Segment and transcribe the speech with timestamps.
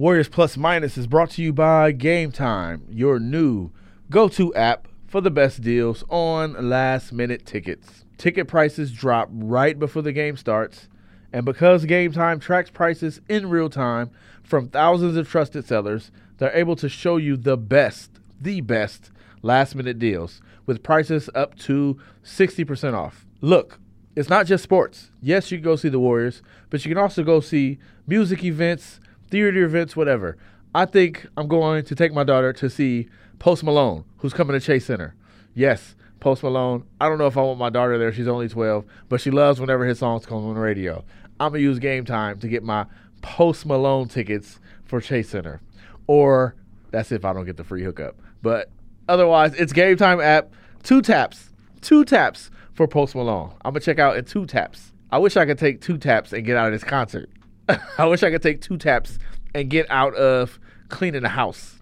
[0.00, 3.70] Warriors Plus Minus is brought to you by Game Time, your new
[4.08, 8.06] go to app for the best deals on last minute tickets.
[8.16, 10.88] Ticket prices drop right before the game starts,
[11.34, 14.10] and because Game Time tracks prices in real time
[14.42, 19.10] from thousands of trusted sellers, they're able to show you the best, the best
[19.42, 23.26] last minute deals with prices up to 60% off.
[23.42, 23.78] Look,
[24.16, 25.10] it's not just sports.
[25.20, 26.40] Yes, you can go see the Warriors,
[26.70, 28.98] but you can also go see music events,
[29.30, 30.36] theater events, whatever.
[30.74, 34.64] I think I'm going to take my daughter to see Post Malone, who's coming to
[34.64, 35.14] Chase Center.
[35.54, 36.84] Yes, Post Malone.
[37.00, 38.12] I don't know if I want my daughter there.
[38.12, 41.04] She's only 12, but she loves whenever his songs come on the radio.
[41.40, 42.86] I'm going to use game time to get my
[43.22, 45.60] Post Malone tickets for Chase Center.
[46.06, 46.54] Or
[46.90, 48.16] that's if I don't get the free hookup.
[48.42, 48.70] But
[49.08, 50.52] otherwise, it's game time app.
[50.82, 51.50] Two taps.
[51.80, 53.52] Two taps for Post Malone.
[53.64, 54.92] I'm going to check out in two taps.
[55.10, 57.30] I wish I could take two taps and get out of this concert.
[57.98, 59.18] I wish I could take two taps
[59.54, 61.78] and get out of cleaning the house,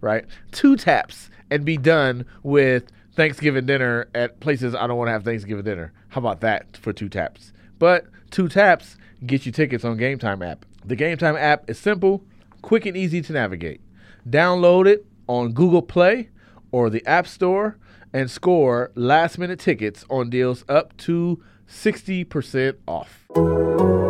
[0.00, 0.24] right?
[0.52, 5.24] Two taps and be done with Thanksgiving dinner at places I don't want to have
[5.24, 5.92] Thanksgiving dinner.
[6.08, 7.52] How about that for two taps?
[7.78, 10.64] But two taps get you tickets on Game Time app.
[10.84, 12.24] The Game Time app is simple,
[12.62, 13.80] quick, and easy to navigate.
[14.28, 16.30] Download it on Google Play
[16.72, 17.78] or the App Store
[18.12, 24.05] and score last minute tickets on deals up to 60% off.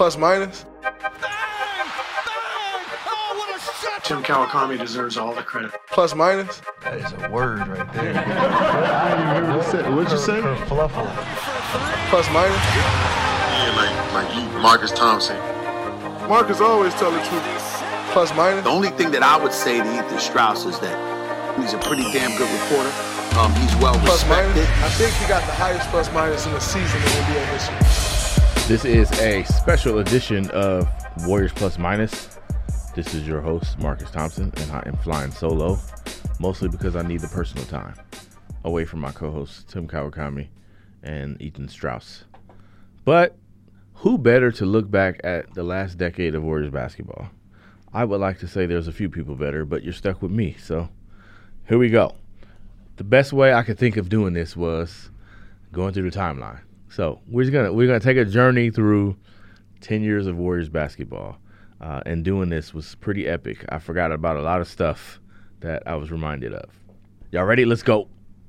[0.00, 0.64] Plus minus?
[4.02, 5.72] Tim Kawakami deserves all the credit.
[5.88, 6.62] Plus minus?
[6.80, 8.14] That is a word right there.
[8.16, 9.94] I didn't hear what you said.
[9.94, 10.40] What'd you say?
[10.64, 11.04] Fluffle.
[12.08, 12.56] Plus minus?
[12.56, 15.36] Yeah, like, like you, Marcus Thompson.
[16.30, 17.44] Marcus always tell the truth.
[18.12, 18.64] Plus minus?
[18.64, 20.96] The only thing that I would say to Ethan Strauss is that
[21.60, 22.88] he's a pretty damn good reporter.
[23.38, 24.56] Um, he's well Plus minus?
[24.56, 24.82] respected.
[24.82, 28.09] I think he got the highest plus minus in the season in NBA history.
[28.70, 30.88] This is a special edition of
[31.26, 32.38] Warriors Plus Minus.
[32.94, 35.76] This is your host, Marcus Thompson, and I am flying solo,
[36.38, 37.96] mostly because I need the personal time
[38.62, 40.50] away from my co hosts, Tim Kawakami
[41.02, 42.22] and Ethan Strauss.
[43.04, 43.36] But
[43.92, 47.28] who better to look back at the last decade of Warriors basketball?
[47.92, 50.54] I would like to say there's a few people better, but you're stuck with me.
[50.62, 50.88] So
[51.66, 52.14] here we go.
[52.98, 55.10] The best way I could think of doing this was
[55.72, 56.60] going through the timeline.
[56.90, 59.16] So we're just gonna we're gonna take a journey through
[59.80, 61.38] ten years of Warriors basketball,
[61.80, 63.64] uh, and doing this was pretty epic.
[63.68, 65.20] I forgot about a lot of stuff
[65.60, 66.68] that I was reminded of.
[67.30, 67.64] Y'all ready?
[67.64, 68.08] Let's go.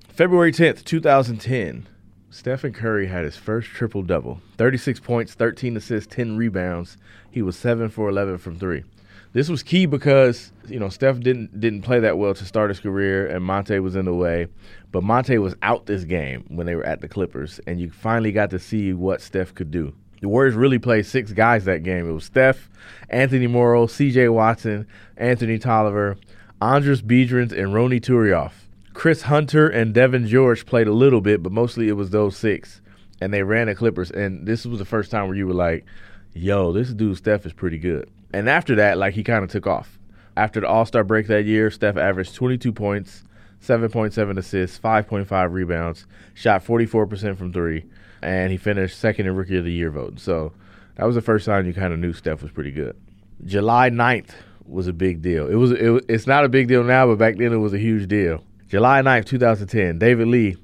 [0.09, 1.87] February tenth, two thousand ten.
[2.31, 6.95] Stephen Curry had his first triple double 36 points, 13 assists, 10 rebounds.
[7.29, 8.85] He was 7 for 11 from three.
[9.33, 12.81] This was key because, you know, Steph didn't didn't play that well to start his
[12.81, 14.47] career and Monta was in the way.
[14.91, 18.33] But Monta was out this game when they were at the Clippers, and you finally
[18.33, 19.93] got to see what Steph could do.
[20.19, 22.07] The Warriors really played six guys that game.
[22.09, 22.69] It was Steph,
[23.09, 24.85] Anthony Morrow, CJ Watson,
[25.17, 26.17] Anthony Tolliver,
[26.61, 28.51] Andris Biedrins, and Ronny Turiaf.
[28.93, 32.81] Chris Hunter and Devean George played a little bit, but mostly it was those six.
[33.21, 34.11] And they ran the Clippers.
[34.11, 35.85] And this was the first time where you were like,
[36.33, 38.09] yo, this dude Steph is pretty good.
[38.33, 39.99] And after that, like he kind of took off.
[40.37, 43.23] After the All Star break that year, Steph averaged 22 points,
[43.61, 47.85] 7.7 assists, 5.5 rebounds, shot 44% from three,
[48.21, 50.19] and he finished second in Rookie of the Year vote.
[50.19, 50.53] So
[50.95, 52.95] that was the first time you kind of knew Steph was pretty good.
[53.45, 54.31] July 9th
[54.65, 55.47] was a big deal.
[55.47, 57.79] It was it, it's not a big deal now, but back then it was a
[57.79, 58.43] huge deal.
[58.67, 60.55] July 9th, 2010, David Lee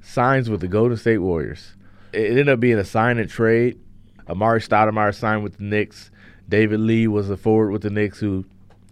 [0.00, 1.74] signs with the Golden State Warriors.
[2.12, 3.78] It ended up being a sign and trade.
[4.26, 6.10] Amar'e Stoudemire signed with the Knicks.
[6.52, 8.44] David Lee was a forward with the Knicks, who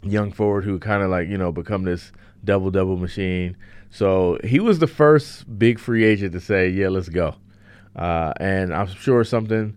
[0.03, 2.11] young forward who kind of like you know become this
[2.43, 3.55] double double machine.
[3.91, 7.35] So he was the first big free agent to say, "Yeah, let's go."
[7.95, 9.77] Uh, and I'm sure something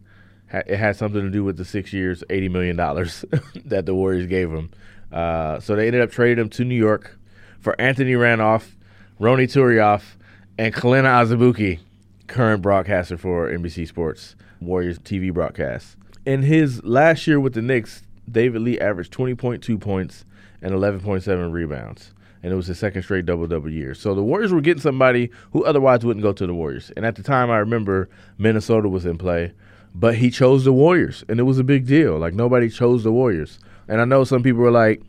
[0.49, 3.25] it had something to do with the six years, eighty million dollars
[3.65, 4.71] that the Warriors gave him.
[5.11, 7.19] Uh, so they ended up trading him to New York
[7.59, 8.77] for Anthony Randolph,
[9.19, 10.15] Ronny Turiaf,
[10.57, 11.79] and Kelenna Azubuike,
[12.27, 15.97] current broadcaster for NBC Sports Warriors TV broadcast.
[16.25, 20.23] In his last year with the Knicks, David Lee averaged 20.2 points
[20.61, 22.13] and 11.7 rebounds.
[22.41, 23.93] And it was his second straight double double year.
[23.93, 26.91] So the Warriors were getting somebody who otherwise wouldn't go to the Warriors.
[26.95, 29.51] And at the time, I remember Minnesota was in play,
[29.93, 32.17] but he chose the Warriors, and it was a big deal.
[32.17, 33.59] Like nobody chose the Warriors.
[33.89, 35.01] And I know some people were like,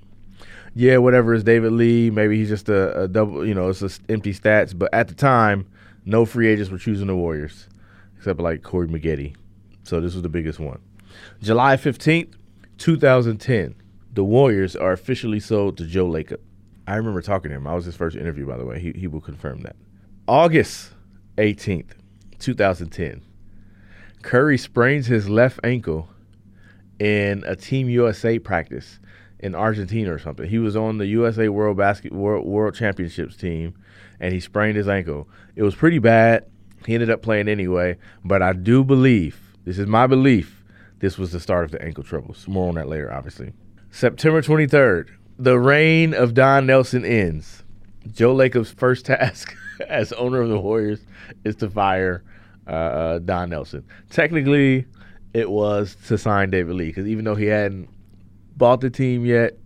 [0.75, 2.11] yeah, whatever is David Lee.
[2.11, 4.77] Maybe he's just a, a double, you know, it's just empty stats.
[4.77, 5.67] But at the time,
[6.05, 7.69] no free agents were choosing the Warriors,
[8.17, 9.37] except like Corey Maggette.
[9.85, 10.81] So this was the biggest one.
[11.41, 12.35] July 15th,
[12.79, 13.75] 2010,
[14.13, 16.41] the Warriors are officially sold to Joe Lacob.
[16.87, 17.67] I remember talking to him.
[17.67, 18.79] I was his first interview, by the way.
[18.79, 19.77] He, he will confirm that.
[20.29, 20.93] August
[21.39, 21.93] 18th,
[22.39, 23.23] 2010,
[24.23, 26.09] Curry sprains his left ankle
[26.99, 29.01] in a Team USA practice
[29.39, 30.49] in Argentina or something.
[30.49, 33.75] He was on the USA World Basket World, World Championships team,
[34.21, 35.29] and he sprained his ankle.
[35.57, 36.47] It was pretty bad.
[36.87, 40.54] He ended up playing anyway, but I do believe this is my belief.
[41.05, 42.49] This was the start of the ankle troubles.
[42.49, 43.53] More on that later, obviously.
[43.91, 47.63] September 23rd, the reign of Don Nelson ends.
[48.11, 49.55] Joe Lacob's first task
[49.87, 51.01] as owner of the Warriors
[51.45, 52.25] is to fire
[52.67, 53.85] uh, uh, Don Nelson.
[54.09, 54.87] Technically,
[55.35, 57.91] it was to sign David Lee because even though he hadn't
[58.57, 59.59] bought the team yet,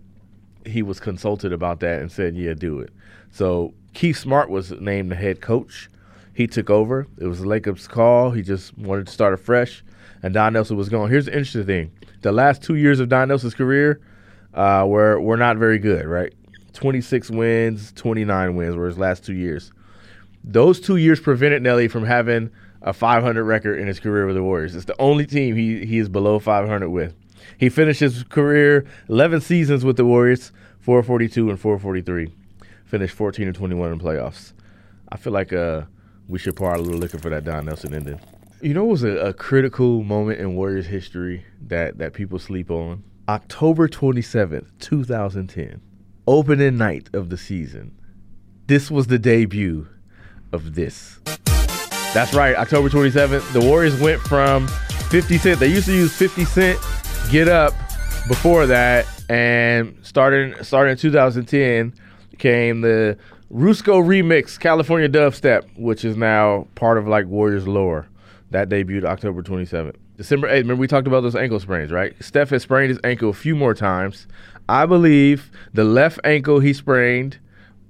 [0.66, 2.92] he was consulted about that and said, "Yeah, do it."
[3.30, 5.88] So Keith Smart was named the head coach.
[6.34, 7.06] He took over.
[7.16, 8.32] It was Lacob's call.
[8.32, 9.84] He just wanted to start afresh,
[10.22, 11.10] and Don Nelson was gone.
[11.10, 11.92] Here's the interesting thing:
[12.22, 14.00] the last two years of Don Nelson's career
[14.54, 16.06] uh, were were not very good.
[16.06, 16.34] Right,
[16.72, 19.72] 26 wins, 29 wins were his last two years.
[20.44, 22.50] Those two years prevented Nelly from having
[22.82, 24.74] a 500 record in his career with the Warriors.
[24.74, 27.14] It's the only team he he is below 500 with.
[27.56, 32.32] He finished his career 11 seasons with the Warriors, 442 and 443.
[32.84, 34.52] Finished 14 and 21 in playoffs.
[35.10, 35.82] I feel like uh,
[36.28, 38.20] we should pour a little liquor for that Don Nelson ending.
[38.60, 42.72] You know, it was a, a critical moment in Warriors history that that people sleep
[42.72, 43.04] on.
[43.28, 45.80] October 27th, 2010,
[46.26, 47.96] opening night of the season.
[48.66, 49.86] This was the debut
[50.52, 51.20] of this.
[52.14, 53.52] That's right, October 27th.
[53.52, 54.66] The Warriors went from
[55.10, 55.60] 50 Cent.
[55.60, 56.80] They used to use 50 Cent
[57.30, 57.74] Get Up
[58.26, 61.94] before that, and starting starting in 2010
[62.38, 63.16] came the
[63.52, 68.08] Rusko remix California Dubstep, which is now part of like Warriors lore.
[68.50, 69.96] That debuted October 27th.
[70.16, 72.14] December 8th, remember we talked about those ankle sprains, right?
[72.20, 74.26] Steph has sprained his ankle a few more times.
[74.68, 77.38] I believe the left ankle he sprained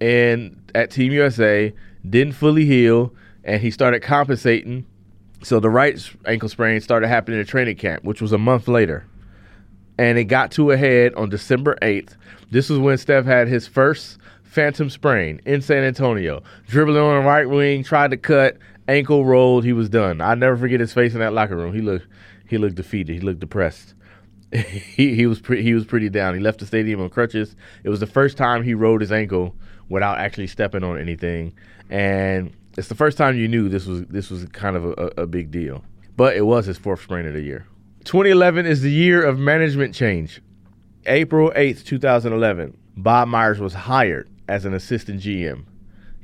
[0.00, 1.72] in at Team USA
[2.08, 3.14] didn't fully heal,
[3.44, 4.84] and he started compensating.
[5.42, 9.06] So the right ankle sprain started happening in training camp, which was a month later.
[9.96, 12.16] And it got to a head on December 8th.
[12.50, 16.42] This was when Steph had his first phantom sprain in San Antonio.
[16.66, 18.58] Dribbling on the right wing, tried to cut,
[18.88, 20.20] ankle rolled, he was done.
[20.20, 21.74] I never forget his face in that locker room.
[21.74, 22.06] He looked
[22.48, 23.14] he looked defeated.
[23.14, 23.94] He looked depressed.
[24.52, 26.34] he he was pre- he was pretty down.
[26.34, 27.54] He left the stadium on crutches.
[27.84, 29.54] It was the first time he rolled his ankle
[29.88, 31.54] without actually stepping on anything,
[31.90, 35.26] and it's the first time you knew this was this was kind of a, a
[35.26, 35.84] big deal.
[36.16, 37.66] But it was his fourth sprain of the year.
[38.04, 40.40] 2011 is the year of management change.
[41.06, 45.64] April 8th, 2011, Bob Myers was hired as an assistant GM.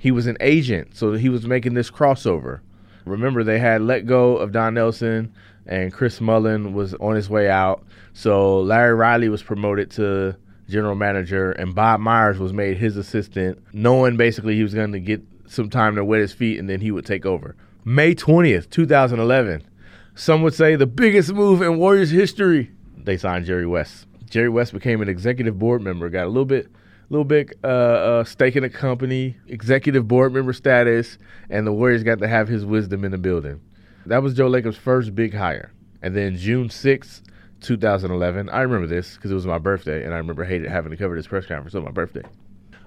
[0.05, 2.61] He was an agent, so he was making this crossover.
[3.07, 5.33] Remember, they had let go of Don Nelson,
[5.67, 7.83] and Chris Mullin was on his way out.
[8.13, 10.37] So Larry Riley was promoted to
[10.69, 15.01] general manager, and Bob Myers was made his assistant, knowing basically he was going to
[15.01, 17.57] get some time to wet his feet and then he would take over.
[17.87, 19.67] May 20th, 2011.
[20.15, 22.71] Some would say the biggest move in Warriors history.
[22.95, 24.07] They signed Jerry West.
[24.29, 26.69] Jerry West became an executive board member, got a little bit
[27.11, 31.19] little bit uh, uh, stake in the company, executive board member status,
[31.51, 33.61] and the Warriors got to have his wisdom in the building.
[34.07, 35.73] That was Joe Lacob's first big hire.
[36.03, 37.23] And then June 6th,
[37.61, 40.97] 2011, I remember this because it was my birthday, and I remember hated having to
[40.97, 42.23] cover this press conference on my birthday.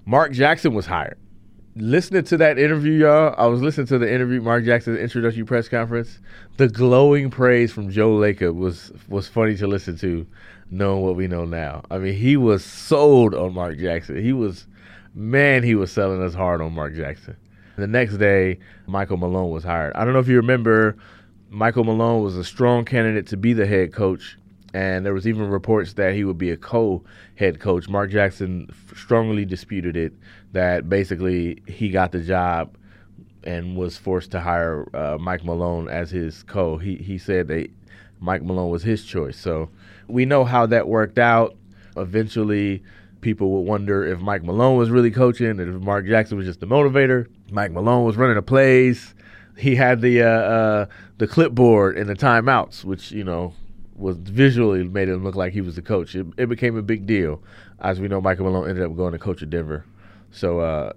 [0.05, 1.17] Mark Jackson was hired.
[1.75, 5.67] Listening to that interview, y'all, I was listening to the interview, Mark Jackson's introductory press
[5.67, 6.19] conference.
[6.57, 10.25] The glowing praise from Joe Lacob was was funny to listen to,
[10.69, 11.83] knowing what we know now.
[11.89, 14.21] I mean, he was sold on Mark Jackson.
[14.21, 14.67] He was,
[15.13, 17.37] man, he was selling us hard on Mark Jackson.
[17.77, 19.93] The next day, Michael Malone was hired.
[19.95, 20.97] I don't know if you remember,
[21.49, 24.37] Michael Malone was a strong candidate to be the head coach,
[24.73, 27.87] and there was even reports that he would be a co-head coach.
[27.87, 30.13] Mark Jackson strongly disputed it.
[30.53, 32.75] That basically he got the job
[33.43, 36.77] and was forced to hire uh, Mike Malone as his co.
[36.77, 37.69] He he said that
[38.19, 39.37] Mike Malone was his choice.
[39.37, 39.69] So
[40.07, 41.55] we know how that worked out.
[41.95, 42.83] Eventually,
[43.21, 46.59] people would wonder if Mike Malone was really coaching and if Mark Jackson was just
[46.59, 47.27] the motivator.
[47.51, 49.13] Mike Malone was running the plays.
[49.57, 50.85] He had the uh, uh,
[51.17, 53.53] the clipboard and the timeouts, which you know
[53.95, 56.15] was visually made him look like he was the coach.
[56.15, 57.41] It, it became a big deal,
[57.79, 58.21] as we know.
[58.21, 59.85] Michael Malone ended up going to coach at Denver,
[60.29, 60.93] so uh,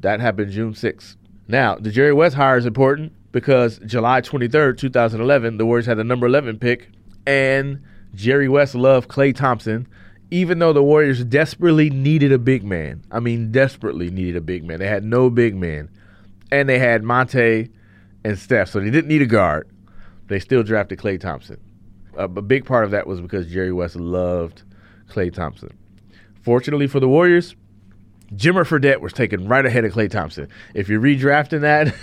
[0.00, 1.16] that happened June 6th.
[1.48, 6.04] Now the Jerry West hire is important because July 23rd, 2011, the Warriors had the
[6.04, 6.90] number 11 pick,
[7.26, 7.82] and
[8.14, 9.86] Jerry West loved Klay Thompson
[10.34, 13.04] even though the Warriors desperately needed a big man.
[13.12, 14.80] I mean, desperately needed a big man.
[14.80, 15.88] They had no big man.
[16.50, 17.70] And they had Monta
[18.24, 19.68] and Steph, so they didn't need a guard.
[20.26, 21.60] They still drafted Klay Thompson.
[22.18, 24.64] Uh, a big part of that was because Jerry West loved
[25.08, 25.76] Klay Thompson.
[26.42, 27.54] Fortunately for the Warriors,
[28.34, 30.48] Jimmer Fredette was taken right ahead of Klay Thompson.
[30.74, 31.94] If you're redrafting that,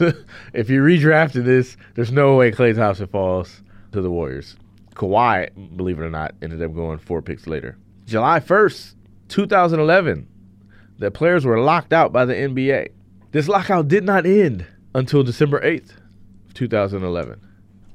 [0.54, 4.56] if you're redrafting this, there's no way Klay Thompson falls to the Warriors.
[4.96, 7.76] Kawhi, believe it or not, ended up going four picks later.
[8.06, 8.94] July 1st,
[9.28, 10.28] 2011,
[10.98, 12.88] the players were locked out by the NBA.
[13.32, 15.92] This lockout did not end until December 8th,
[16.54, 17.40] 2011,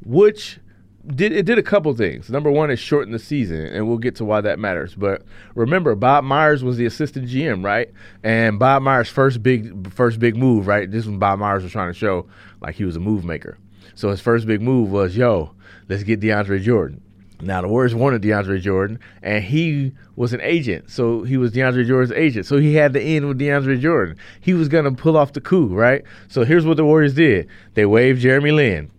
[0.05, 0.59] which
[1.07, 2.29] did it did a couple things.
[2.29, 4.93] Number one, it shortened the season, and we'll get to why that matters.
[4.93, 5.23] But
[5.55, 7.89] remember, Bob Myers was the assistant GM, right?
[8.23, 10.89] And Bob Myers' first big first big move, right?
[10.89, 12.27] This when Bob Myers was trying to show
[12.61, 13.57] like he was a move maker.
[13.95, 15.55] So his first big move was, yo,
[15.91, 17.01] let's get DeAndre Jordan.
[17.41, 21.85] Now the Warriors wanted DeAndre Jordan, and he was an agent, so he was DeAndre
[21.85, 22.45] Jordan's agent.
[22.45, 24.15] So he had to end with DeAndre Jordan.
[24.39, 26.03] He was gonna pull off the coup, right?
[26.29, 28.91] So here's what the Warriors did: they waived Jeremy Lin.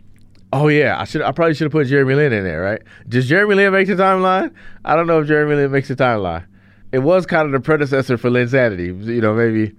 [0.53, 1.23] Oh yeah, I should.
[1.23, 2.83] I probably should have put Jeremy Lin in there, right?
[3.09, 4.53] Does Jeremy Lin make the timeline?
[4.85, 6.45] I don't know if Jeremy Lin makes the timeline.
[6.91, 9.07] It was kind of the predecessor for Linsanity.
[9.07, 9.75] You know, maybe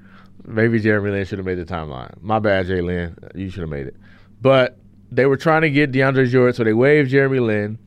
[0.46, 2.16] maybe Jeremy Lin should have made the timeline.
[2.22, 3.16] My bad, Jay Lin.
[3.36, 3.96] You should have made it.
[4.42, 4.78] But
[5.16, 7.78] they were trying to get DeAndre Jordan, so they waived Jeremy Lin.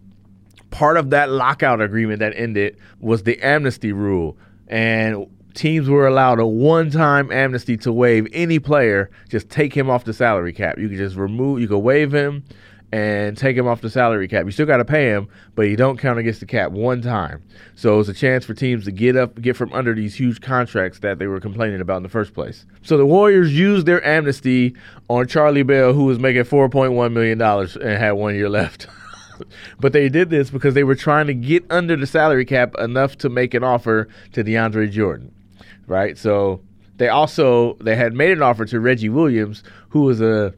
[0.70, 4.36] Part of that lockout agreement that ended was the amnesty rule,
[4.68, 9.10] and teams were allowed a one-time amnesty to waive any player.
[9.28, 10.78] Just take him off the salary cap.
[10.78, 11.60] You could just remove.
[11.60, 12.44] You could waive him
[12.92, 14.44] and take him off the salary cap.
[14.44, 17.42] You still got to pay him, but you don't count against the cap one time.
[17.74, 21.00] So it's a chance for teams to get up, get from under these huge contracts
[21.00, 22.64] that they were complaining about in the first place.
[22.82, 24.74] So the Warriors used their amnesty
[25.08, 28.86] on Charlie Bell, who was making $4.1 million and had one year left.
[29.80, 33.16] but they did this because they were trying to get under the salary cap enough
[33.18, 35.34] to make an offer to DeAndre Jordan,
[35.86, 36.16] right?
[36.16, 36.60] So
[36.96, 40.54] they also they had made an offer to Reggie Williams, who was a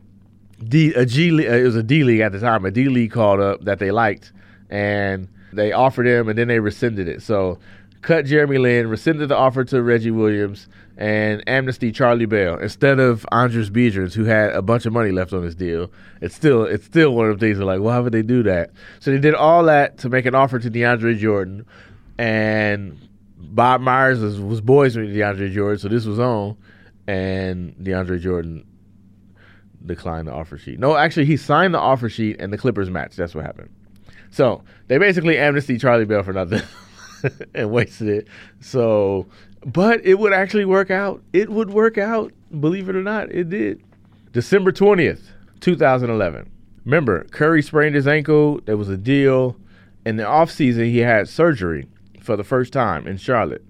[0.62, 1.48] D a G league.
[1.48, 2.64] Uh, it was a D league at the time.
[2.64, 4.32] A D league called up that they liked,
[4.70, 7.22] and they offered him, and then they rescinded it.
[7.22, 7.58] So
[8.02, 13.24] cut Jeremy Lin, rescinded the offer to Reggie Williams, and amnesty Charlie Bell instead of
[13.32, 15.90] Andris Biedrins, who had a bunch of money left on his deal.
[16.20, 17.58] It's still it's still one of the things.
[17.58, 18.70] Like, why would they do that?
[19.00, 21.66] So they did all that to make an offer to DeAndre Jordan,
[22.18, 22.98] and
[23.36, 26.56] Bob Myers was, was boys with DeAndre Jordan, so this was on,
[27.06, 28.64] and DeAndre Jordan
[29.84, 30.78] declined the offer sheet.
[30.78, 33.16] No, actually, he signed the offer sheet and the Clippers matched.
[33.16, 33.70] That's what happened.
[34.30, 36.62] So they basically amnesty Charlie Bell for nothing
[37.54, 38.28] and wasted it.
[38.60, 39.26] So,
[39.64, 41.22] but it would actually work out.
[41.32, 42.32] It would work out.
[42.60, 43.82] Believe it or not, it did.
[44.32, 45.22] December 20th,
[45.60, 46.50] 2011.
[46.84, 48.60] Remember, Curry sprained his ankle.
[48.64, 49.56] There was a deal.
[50.06, 51.86] In the offseason, he had surgery
[52.20, 53.64] for the first time in Charlotte.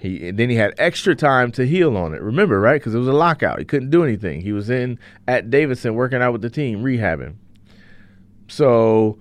[0.00, 2.22] He then he had extra time to heal on it.
[2.22, 2.80] Remember, right?
[2.80, 3.58] Because it was a lockout.
[3.58, 4.40] He couldn't do anything.
[4.40, 7.34] He was in at Davidson working out with the team, rehabbing.
[8.48, 9.18] So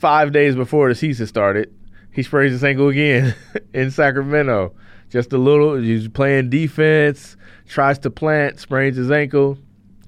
[0.00, 1.74] five days before the season started,
[2.12, 3.34] he sprays his ankle again
[3.74, 4.74] in Sacramento.
[5.10, 5.76] Just a little.
[5.76, 7.36] He's playing defense,
[7.68, 9.58] tries to plant, sprains his ankle,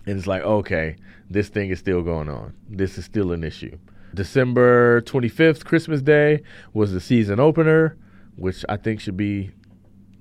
[0.06, 0.96] and it's like, okay,
[1.28, 2.54] this thing is still going on.
[2.66, 3.76] This is still an issue.
[4.14, 7.98] December 25th, Christmas Day, was the season opener,
[8.36, 9.50] which I think should be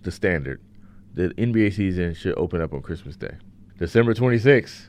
[0.03, 0.61] the standard.
[1.13, 3.35] The NBA season should open up on Christmas Day.
[3.77, 4.87] December 26th,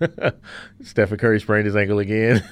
[0.82, 2.46] Stephen Curry sprained his ankle again.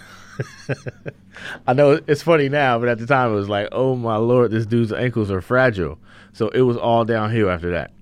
[1.66, 4.50] I know it's funny now, but at the time it was like, oh my lord,
[4.50, 5.98] this dude's ankles are fragile.
[6.32, 7.92] So it was all downhill after that.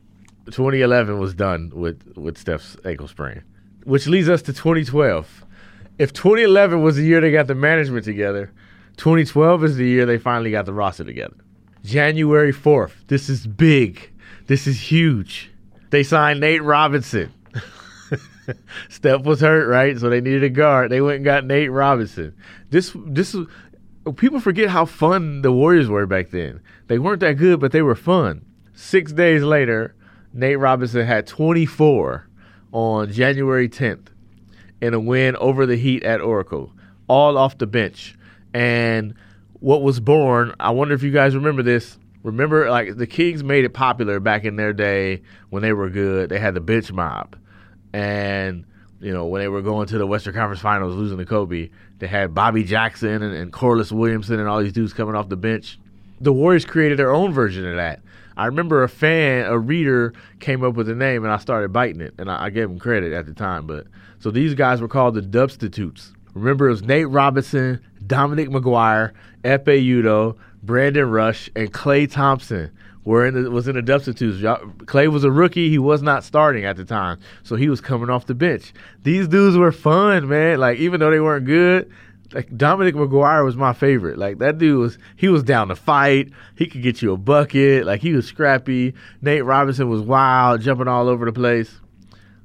[0.47, 3.43] 2011 was done with with Steph's ankle sprain,
[3.85, 5.45] which leads us to 2012.
[5.99, 8.53] If 2011 was the year they got the management together,
[8.97, 11.37] 2012 is the year they finally got the roster together.
[11.83, 12.93] January 4th.
[13.09, 14.11] This is big.
[14.47, 15.51] This is huge.
[15.91, 17.33] They signed Nate Robinson.
[18.89, 19.99] Steph was hurt, right?
[19.99, 20.91] So they needed a guard.
[20.91, 22.35] They went and got Nate Robinson.
[22.71, 23.37] This this
[24.17, 26.61] people forget how fun the Warriors were back then.
[26.89, 28.45] They weren't that good, but they were fun.
[28.75, 29.95] 6 days later,
[30.33, 32.27] Nate Robinson had 24
[32.73, 34.09] on January 10th
[34.81, 36.73] in a win over the Heat at Oracle,
[37.07, 38.17] all off the bench.
[38.55, 39.15] And
[39.63, 40.55] what was born.
[40.59, 41.97] I wonder if you guys remember this.
[42.25, 46.29] Remember, like the Kings made it popular back in their day when they were good.
[46.29, 47.37] They had the bench mob,
[47.93, 48.65] and
[49.01, 52.07] you know when they were going to the Western Conference Finals, losing to Kobe, they
[52.09, 55.79] had Bobby Jackson and, and Corliss Williamson and all these dudes coming off the bench.
[56.21, 58.01] The Warriors created their own version of that.
[58.37, 62.01] I remember a fan, a reader, came up with a name, and I started biting
[62.01, 63.67] it, and I, I gave him credit at the time.
[63.67, 63.87] But
[64.19, 66.13] so these guys were called the Dubstitutes.
[66.35, 69.13] Remember, it was Nate Robinson, Dominic McGuire,
[69.45, 72.71] Ekpe Udoh, Brandon Rush, and Klay Thompson
[73.05, 74.41] were in the, was in the Dubstitutes.
[74.85, 78.11] Klay was a rookie; he was not starting at the time, so he was coming
[78.11, 78.73] off the bench.
[79.03, 80.59] These dudes were fun, man.
[80.59, 81.91] Like even though they weren't good,
[82.33, 84.19] like Dominic McGuire was my favorite.
[84.19, 86.31] Like that dude was he was down to fight.
[86.57, 87.87] He could get you a bucket.
[87.87, 88.95] Like he was scrappy.
[89.21, 91.81] Nate Robinson was wild, jumping all over the place.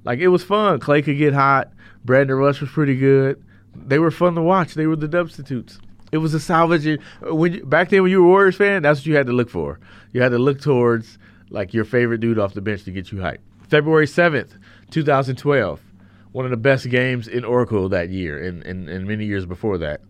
[0.04, 0.80] Like it was fun.
[0.80, 1.72] Klay could get hot.
[2.04, 3.44] Brandon Rush was pretty good.
[3.86, 4.74] They were fun to watch.
[4.74, 5.80] They were the Dubstitutes.
[6.12, 6.88] It was a salvage.
[6.88, 9.28] Uh, when you, back then when you were a Warriors fan, that's what you had
[9.28, 9.80] to look for.
[10.14, 11.18] You had to look towards
[11.50, 13.40] like your favorite dude off the bench to get you hyped.
[13.68, 14.56] February seventh,
[14.90, 15.82] two thousand twelve,
[16.32, 19.78] one of the best games in Oracle that year, and, and, and many years before
[19.80, 20.02] that.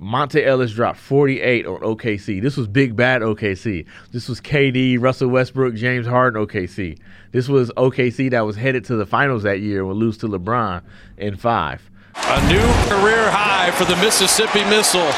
[0.00, 2.40] Monta Ellis dropped 48 on OKC.
[2.40, 3.84] This was big bad OKC.
[4.12, 6.98] This was KD, Russell Westbrook, James Harden OKC.
[7.32, 10.26] This was OKC that was headed to the finals that year and would lose to
[10.26, 10.82] LeBron
[11.18, 11.89] in five.
[12.28, 15.10] A new career high for the Mississippi Missile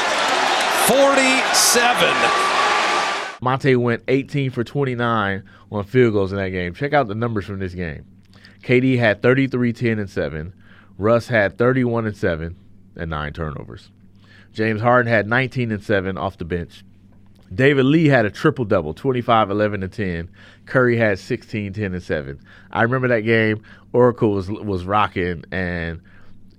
[0.87, 2.13] 47.
[3.41, 6.73] Monta went 18 for 29 on field goals in that game.
[6.73, 8.05] Check out the numbers from this game.
[8.61, 10.53] KD had 33, 10, and 7.
[10.97, 12.55] Russ had 31 and 7
[12.95, 13.89] and 9 turnovers.
[14.53, 16.83] James Harden had 19 and 7 off the bench.
[17.53, 20.29] David Lee had a triple double, 25, 11, and 10.
[20.65, 22.39] Curry had 16, 10, and 7.
[22.71, 23.61] I remember that game.
[23.91, 26.01] Oracle was was rocking, and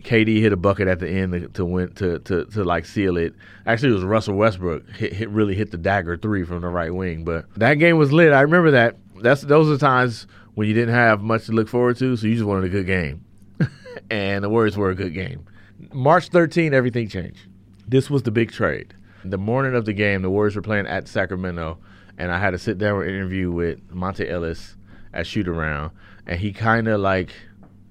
[0.04, 3.34] KD hit a bucket at the end to, win to, to to like seal it.
[3.66, 6.94] Actually, it was Russell Westbrook hit, hit really hit the dagger three from the right
[6.94, 7.25] wing.
[7.25, 8.32] But that game was lit.
[8.32, 8.96] I remember that.
[9.23, 12.34] That's those are times when you didn't have much to look forward to, so you
[12.34, 13.25] just wanted a good game.
[14.11, 15.46] and the Warriors were a good game.
[15.92, 17.40] March 13, everything changed.
[17.88, 18.94] This was the big trade.
[19.25, 21.78] The morning of the game, the Warriors were playing at Sacramento,
[22.18, 24.76] and I had to sit down interview with Monta Ellis
[25.12, 25.92] at shoot around,
[26.26, 27.30] and he kind of like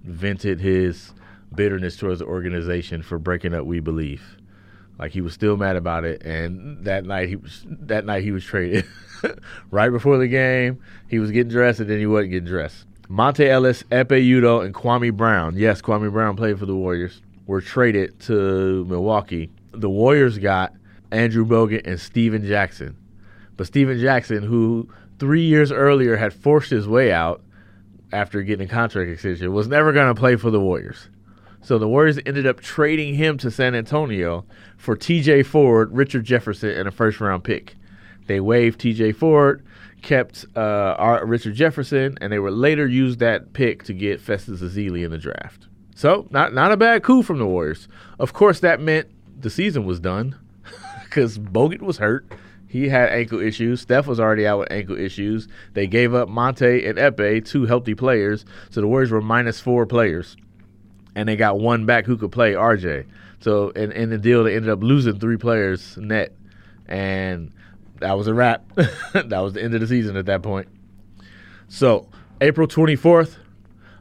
[0.03, 1.13] vented his
[1.55, 4.37] bitterness towards the organization for breaking up We Believe.
[4.99, 8.31] Like he was still mad about it, and that night he was that night he
[8.31, 8.85] was traded.
[9.71, 12.85] right before the game, he was getting dressed, and then he wasn't getting dressed.
[13.09, 15.57] Monta Ellis, Ekpe Udoh, and Kwame Brown.
[15.57, 17.21] Yes, Kwame Brown played for the Warriors.
[17.47, 19.51] Were traded to Milwaukee.
[19.71, 20.73] The Warriors got
[21.11, 22.95] Andrew Bogut and Stephen Jackson.
[23.57, 27.41] But Stephen Jackson, who three years earlier had forced his way out
[28.11, 31.09] after getting a contract extension, was never going to play for the Warriors.
[31.63, 34.45] So the Warriors ended up trading him to San Antonio
[34.77, 37.75] for TJ Ford, Richard Jefferson, and a first round pick.
[38.27, 39.65] They waived TJ Ford,
[40.01, 45.05] kept uh, Richard Jefferson, and they would later use that pick to get Festus Ezeli
[45.05, 45.67] in the draft.
[45.95, 47.87] So not not a bad coup from the Warriors.
[48.19, 49.07] Of course, that meant
[49.39, 50.35] the season was done
[51.03, 52.25] because Bogut was hurt.
[52.67, 53.81] He had ankle issues.
[53.81, 55.47] Steph was already out with ankle issues.
[55.73, 58.45] They gave up Monta and Ekpe, two healthy players.
[58.71, 60.35] So the Warriors were minus four players.
[61.15, 63.05] And they got one back who could play RJ.
[63.39, 66.33] So in, in the deal, they ended up losing three players net.
[66.87, 67.51] And
[67.99, 68.65] that was a wrap.
[68.75, 70.67] that was the end of the season at that point.
[71.67, 72.07] So
[72.41, 73.37] April 24th,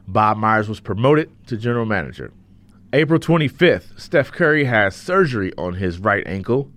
[0.07, 2.31] Bob Myers was promoted to general manager.
[2.91, 6.71] April 25th, Steph Curry has surgery on his right ankle.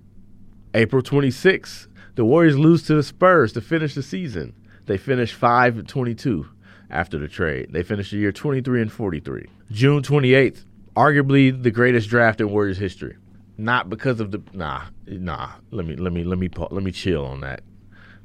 [0.73, 4.55] April 26th, the Warriors lose to the Spurs to finish the season.
[4.87, 6.49] They finish 5 and 22
[6.91, 7.73] after the trade.
[7.73, 9.47] They finished the year 23 and 43.
[9.71, 13.17] June 28th, arguably the greatest draft in Warriors history.
[13.59, 15.53] Not because of the nah, nah.
[15.71, 17.63] Let me let me let me let me chill on that.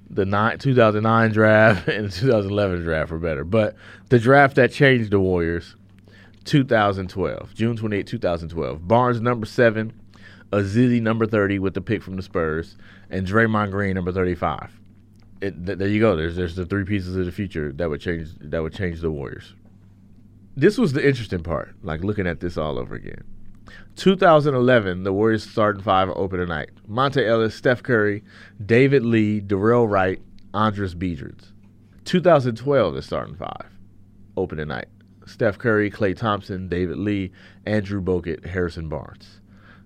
[0.09, 3.75] The nine, 2009 draft and the 2011 draft were better, but
[4.09, 5.75] the draft that changed the Warriors
[6.43, 8.87] 2012, June 28, 2012.
[8.87, 9.93] Barnes number seven,
[10.51, 12.75] Ezeli number 30 with the pick from the Spurs,
[13.09, 14.80] and Draymond Green number 35.
[15.41, 16.15] It, th- there you go.
[16.15, 19.11] There's there's the three pieces of the future that would change that would change the
[19.11, 19.53] Warriors.
[20.55, 23.23] This was the interesting part, like looking at this all over again.
[23.95, 26.69] 2011, the Warriors starting five open tonight.
[26.89, 28.23] Monta Ellis, Steph Curry,
[28.63, 30.21] David Lee, Dorell Wright,
[30.53, 31.51] Andris Biedrins.
[32.05, 33.67] 2012, the starting five
[34.37, 34.87] open tonight.
[35.25, 37.31] Steph Curry, Klay Thompson, David Lee,
[37.65, 39.40] Andrew Bogut, Harrison Barnes.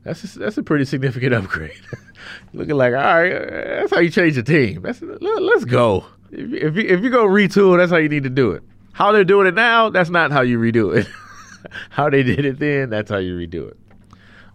[0.06, 1.82] That's a, that's a pretty significant upgrade.
[2.54, 4.84] Looking like, all right, that's how you change the team.
[4.84, 6.06] That's, let, us go.
[6.32, 8.62] If, if, you, if going to retool, that's how you need to do it.
[8.94, 11.08] How they're doing it now, that's not how you redo it.
[11.90, 13.78] how they did it then, that's how you redo it.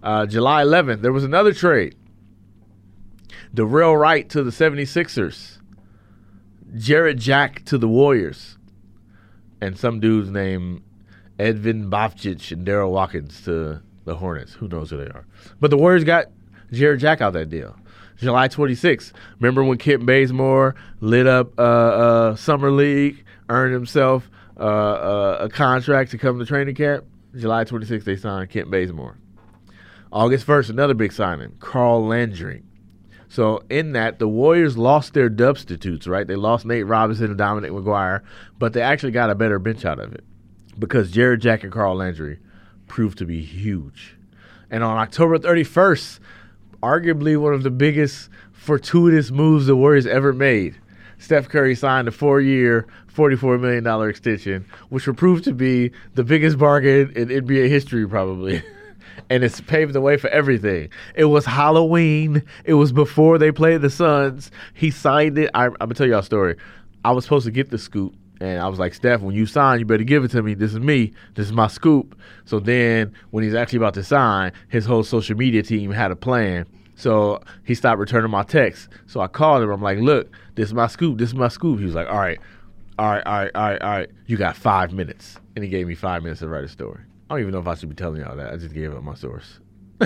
[0.03, 1.97] Uh, July 11th, there was another trade.
[3.53, 5.59] Dorell Wright to the 76ers.
[6.77, 8.57] Jarrett Jack to the Warriors.
[9.61, 10.85] And some dudes named
[11.41, 14.55] Edin Bavcic and Daryl Watkins to the Hornets.
[14.55, 15.27] Who knows who they are?
[15.61, 16.27] But the Warriors got
[16.73, 17.77] Jarrett Jack out that deal.
[18.17, 19.13] July 26th.
[19.39, 25.49] Remember when Kent Bazemore lit up uh, uh, Summer League, earned himself uh, uh a
[25.49, 27.05] contract to come to training camp?
[27.35, 29.17] July 26th, they signed Kent Bazemore.
[30.13, 32.63] August 1st, another big signing, Carl Landry.
[33.29, 36.27] So in that, the Warriors lost their Dubstitutes, right?
[36.27, 38.23] They lost Nate Robinson and Dominic McGuire,
[38.59, 40.25] but they actually got a better bench out of it
[40.77, 42.41] because Jarrett Jack and Carl Landry
[42.90, 44.16] proved to be huge.
[44.68, 46.18] And on October 31st,
[46.83, 50.76] arguably one of the biggest fortuitous moves the Warriors ever made.
[51.18, 56.24] Steph Curry signed a four year, $44 million extension, which will prove to be the
[56.24, 58.62] biggest bargain in NBA history, probably.
[59.31, 60.88] and it's paved the way for everything.
[61.14, 62.42] It was Halloween.
[62.64, 64.50] It was before they played the Suns.
[64.74, 65.50] He signed it.
[65.55, 66.57] I, I'm gonna tell y'all a story.
[67.05, 69.79] I was supposed to get the scoop, and I was like, Steph, when you sign,
[69.79, 70.55] you better give it to me.
[70.55, 71.12] This is me.
[71.35, 72.18] This is my scoop.
[72.46, 76.16] So then, when he's actually about to sign, his whole social media team had a
[76.16, 76.66] plan.
[76.96, 78.88] So he stopped returning my texts.
[79.07, 79.70] So I called him.
[79.70, 81.18] I'm like, look, this is my scoop.
[81.18, 81.79] This is my scoop.
[81.79, 82.38] He was like, all right,
[82.98, 84.11] all right, all right, all right, all right.
[84.26, 85.37] You got five minutes.
[85.55, 87.00] And he gave me five minutes to write a story.
[87.29, 88.53] I don't even know if I should be telling y'all that.
[88.53, 89.61] I just gave up my source.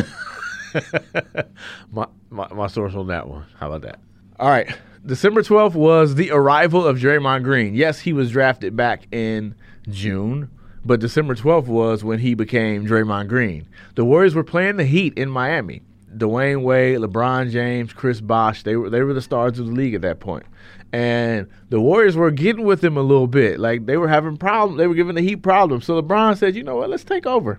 [1.93, 3.45] my, my, my source on that one.
[3.59, 4.01] How about that?
[4.39, 4.69] All right.
[5.07, 7.75] December 12th was the arrival of Draymond Green.
[7.75, 9.55] Yes, he was drafted back in
[9.89, 10.51] June,
[10.85, 13.69] but December 12th was when he became Draymond Green.
[13.95, 15.83] The Warriors were playing the Heat in Miami.
[16.17, 19.95] Dwyane Wade, LeBron James, Chris Bosh, they were they were the stars of the league
[19.95, 20.45] at that point.
[20.93, 23.59] And the Warriors were getting with him a little bit.
[23.59, 24.79] Like they were having problems.
[24.79, 25.85] They were giving the Heat problems.
[25.85, 27.59] So LeBron said, you know what, let's take over.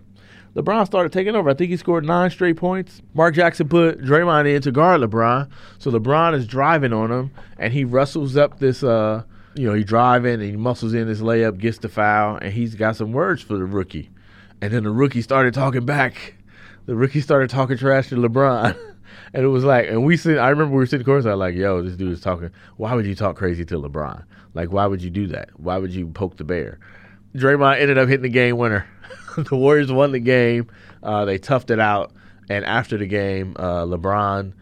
[0.55, 1.49] LeBron started taking over.
[1.49, 3.01] I think he scored nine straight points.
[3.13, 5.49] Mark Jackson put Draymond in to guard LeBron.
[5.79, 8.81] So LeBron is driving on him, and he wrestles up this.
[8.81, 9.23] Uh,
[9.55, 12.75] you know, he driving and he muscles in this layup, gets the foul, and he's
[12.75, 14.09] got some words for the rookie.
[14.61, 16.35] And then the rookie started talking back.
[16.85, 18.77] The rookie started talking trash to LeBron.
[19.33, 20.37] and it was like, and we sit.
[20.37, 22.51] I remember we were sitting courtside, like, "Yo, this dude is talking.
[22.77, 24.23] Why would you talk crazy to LeBron?
[24.53, 25.49] Like, why would you do that?
[25.59, 26.79] Why would you poke the bear?"
[27.35, 28.87] Draymond ended up hitting the game winner.
[29.37, 30.69] the Warriors won the game.
[31.03, 32.11] Uh, they toughed it out,
[32.49, 34.53] and after the game, uh, LeBron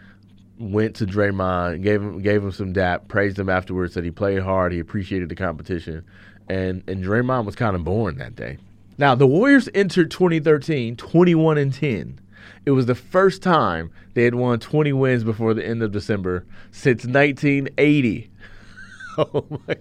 [0.60, 4.42] went to Draymond, gave him gave him some dap, praised him afterwards, said he played
[4.42, 6.06] hard, he appreciated the competition,
[6.48, 8.58] and and Draymond was kind of born that day.
[8.98, 12.20] Now the Warriors entered 2013 21 and 10.
[12.66, 16.46] It was the first time they had won 20 wins before the end of December
[16.72, 18.30] since 1980.
[19.18, 19.76] oh my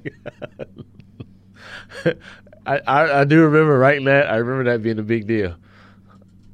[2.04, 2.18] god.
[2.66, 4.30] I, I, I do remember writing that.
[4.30, 5.56] I remember that being a big deal.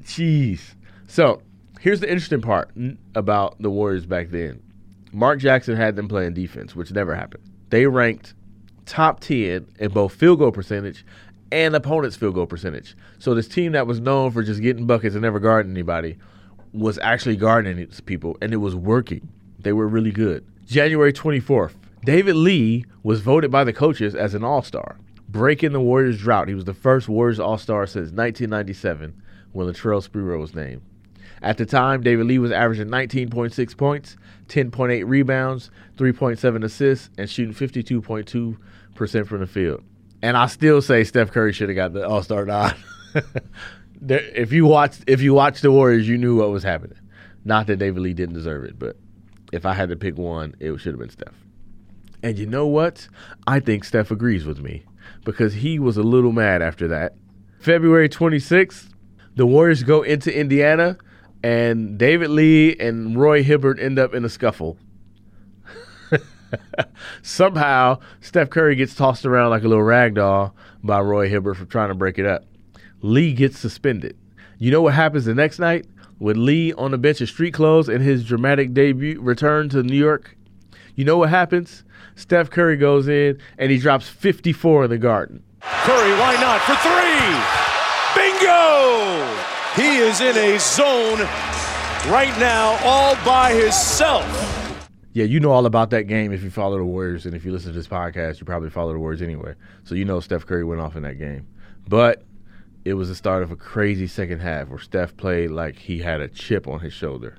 [0.02, 0.74] Jeez.
[1.06, 1.42] So
[1.80, 2.70] here's the interesting part
[3.14, 4.62] about the Warriors back then.
[5.12, 7.42] Mark Jackson had them playing defense, which never happened.
[7.70, 8.34] They ranked
[8.86, 11.04] top 10 in both field goal percentage
[11.52, 12.96] and opponent's field goal percentage.
[13.18, 16.18] So this team that was known for just getting buckets and never guarding anybody
[16.72, 19.28] was actually guarding these people, and it was working.
[19.58, 20.46] They were really good.
[20.66, 24.96] January 24th, David Lee was voted by the coaches as an All Star
[25.28, 26.48] breaking the Warriors' drought.
[26.48, 30.82] He was the first Warriors All Star since 1997 when Latrell Sprewell was named.
[31.42, 34.16] At the time, David Lee was averaging 19.6 points,
[34.48, 39.84] 10.8 rebounds, 3.7 assists, and shooting 52.2% from the field.
[40.20, 42.76] And I still say Steph Curry should have got the All Star nod.
[44.08, 46.98] if you watched if you watched the Warriors, you knew what was happening.
[47.44, 48.96] Not that David Lee didn't deserve it, but
[49.52, 51.34] if I had to pick one, it should have been Steph.
[52.20, 53.08] And you know what?
[53.46, 54.84] I think Steph agrees with me
[55.28, 57.12] because he was a little mad after that.
[57.60, 58.88] February 26th,
[59.36, 60.96] the Warriors go into Indiana,
[61.42, 64.78] and David Lee and Roy Hibbert end up in a scuffle.
[67.22, 71.66] Somehow, Steph Curry gets tossed around like a little rag doll by Roy Hibbert for
[71.66, 72.44] trying to break it up.
[73.02, 74.16] Lee gets suspended.
[74.56, 75.84] You know what happens the next night?
[76.18, 79.94] With Lee on the bench of street clothes and his dramatic debut return to New
[79.94, 80.38] York,
[80.94, 81.84] you know what happens?
[82.18, 85.40] Steph Curry goes in and he drops 54 in the garden.
[85.60, 87.38] Curry, why not for three?
[88.16, 89.24] Bingo!
[89.76, 91.20] He is in a zone
[92.10, 94.26] right now all by himself.
[95.12, 97.52] Yeah, you know all about that game if you follow the Warriors, and if you
[97.52, 99.54] listen to this podcast, you probably follow the Warriors anyway.
[99.84, 101.46] So you know Steph Curry went off in that game.
[101.86, 102.24] But
[102.84, 106.20] it was the start of a crazy second half where Steph played like he had
[106.20, 107.36] a chip on his shoulder.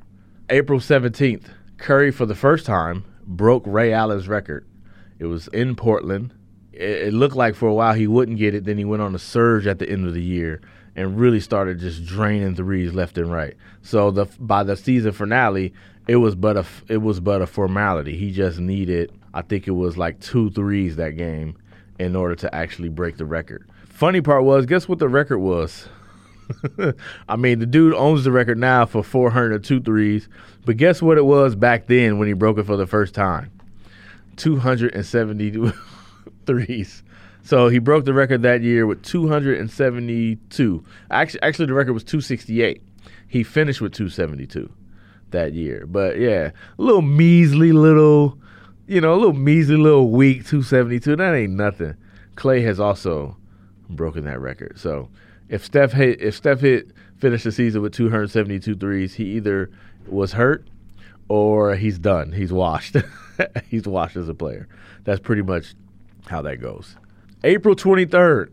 [0.50, 4.66] April 17th, Curry, for the first time, broke Ray Allen's record
[5.20, 6.34] it was in Portland.
[6.74, 8.66] It, it looked like for a while he wouldn't get it.
[8.66, 10.62] Then he went on a surge at the end of the year
[10.96, 13.56] and really started just draining threes left and right.
[13.82, 15.74] So the by the season finale,
[16.08, 18.18] it was but a it was but a formality.
[18.18, 21.58] He just needed, I think it was like two threes that game
[22.00, 23.70] in order to actually break the record.
[23.86, 25.88] Funny part was, guess what the record was?
[27.30, 30.30] I mean, the dude owns the record now for 402 threes,
[30.66, 33.52] but guess what it was back then when he broke it for the first time?
[34.40, 35.72] 270
[36.46, 37.04] threes.
[37.44, 40.84] So he broke the record that year with 272.
[41.12, 42.82] Actually, actually, the record was 268.
[43.28, 44.72] He finished with 272
[45.32, 45.86] that year.
[45.86, 48.38] But yeah, a little measly little,
[48.88, 51.16] you know, a little measly little weak 272.
[51.16, 51.96] That ain't nothing.
[52.36, 53.38] Klay has also
[53.90, 54.80] broken that record.
[54.80, 55.10] So
[55.50, 59.70] if Steph hit, if Steph hit finished the season with 272 threes, he either
[60.08, 60.68] was hurt
[61.30, 62.34] or he's done.
[62.34, 62.98] He's washed.
[63.70, 64.68] he's washed as a player.
[65.06, 65.76] That's pretty much
[66.28, 66.98] how that goes.
[67.44, 68.50] April 23rd,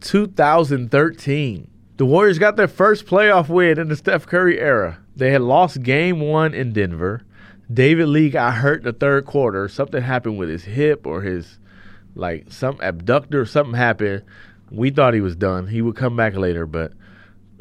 [0.00, 1.70] 2013.
[1.96, 5.00] The Warriors got their first playoff win in the Steph Curry era.
[5.16, 7.22] They had lost game one in Denver.
[7.72, 9.68] David Lee got hurt in the third quarter.
[9.68, 11.58] Something happened with his hip or his
[12.14, 14.22] like some abductor, something happened.
[14.70, 15.66] We thought he was done.
[15.66, 16.92] He would come back later, but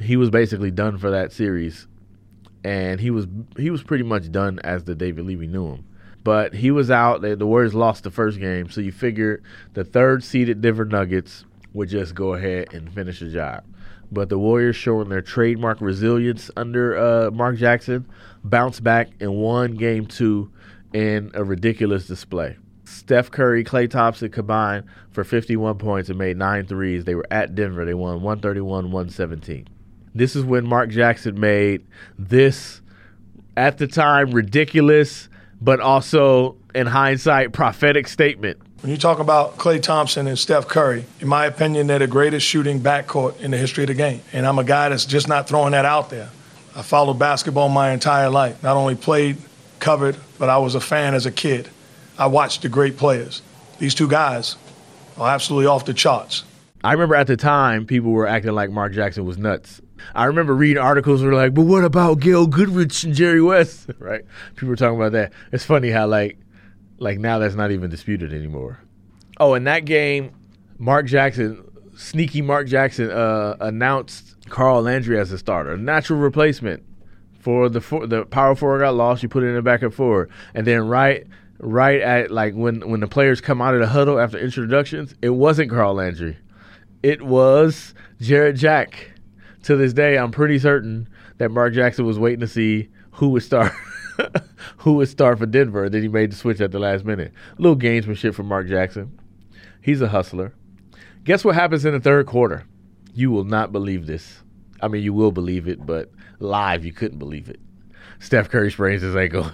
[0.02, 1.88] he was basically done for that series.
[2.64, 5.86] And he was he was pretty much done as the David Levy knew him.
[6.24, 7.22] But he was out.
[7.22, 9.44] The Warriors lost the first game, so you figured
[9.74, 13.64] the third seeded Denver Nuggets would just go ahead and finish the job.
[14.12, 18.08] But the Warriors, showing their trademark resilience under uh, Mark Jackson,
[18.44, 20.52] bounced back and won game two
[20.94, 22.58] in a ridiculous display.
[22.86, 27.06] Steph Curry, Klay Thompson combined for 51 points and made nine threes.
[27.06, 27.86] They were at Denver.
[27.86, 29.68] They won 131 117.
[30.16, 31.86] This is when Mark Jackson made
[32.18, 32.82] this,
[33.56, 35.30] at the time, ridiculous,
[35.62, 38.60] but also, in hindsight, prophetic statement.
[38.82, 42.46] When you talk about Klay Thompson and Steph Curry, in my opinion, they're the greatest
[42.46, 44.22] shooting backcourt in the history of the game.
[44.32, 46.30] And I'm a guy that's just not throwing that out there.
[46.76, 48.64] I followed basketball my entire life.
[48.64, 49.38] Not only played,
[49.80, 51.70] covered, but I was a fan as a kid.
[52.18, 53.42] I watched the great players.
[53.80, 54.56] These two guys
[55.18, 56.44] are absolutely off the charts.
[56.84, 59.82] I remember at the time people were acting like Mark Jackson was nuts.
[60.16, 63.90] I remember reading articles were like, but what about Gail Goodrich and Jerry West?
[64.00, 64.24] right?
[64.56, 65.34] People were talking about that.
[65.52, 66.38] It's funny how like
[67.00, 68.80] like now that's not even disputed anymore.
[69.40, 70.32] Oh, in that game,
[70.78, 71.64] Mark Jackson,
[71.96, 76.84] sneaky Mark Jackson, uh, announced Carl Landry as a starter, natural replacement
[77.40, 79.24] for the for, the power forward got lost.
[79.24, 81.26] You put it in the back backup forward, and then right
[81.60, 85.30] right at like when when the players come out of the huddle after introductions, it
[85.30, 86.38] wasn't Carl Landry,
[87.04, 89.12] it was Jarrett Jack.
[89.64, 93.44] To this day, I'm pretty certain that Mark Jackson was waiting to see who would
[93.44, 93.74] start.
[94.78, 95.90] who would start for Denver?
[95.90, 97.34] Then he made the switch at the last minute.
[97.58, 99.20] A little gamesmanship from Mark Jackson.
[99.82, 100.54] He's a hustler.
[101.24, 102.66] Guess what happens in the third quarter?
[103.14, 104.42] You will not believe this.
[104.82, 107.60] I mean, you will believe it, but live, you couldn't believe it.
[108.20, 109.52] Steph Curry sprains his ankle.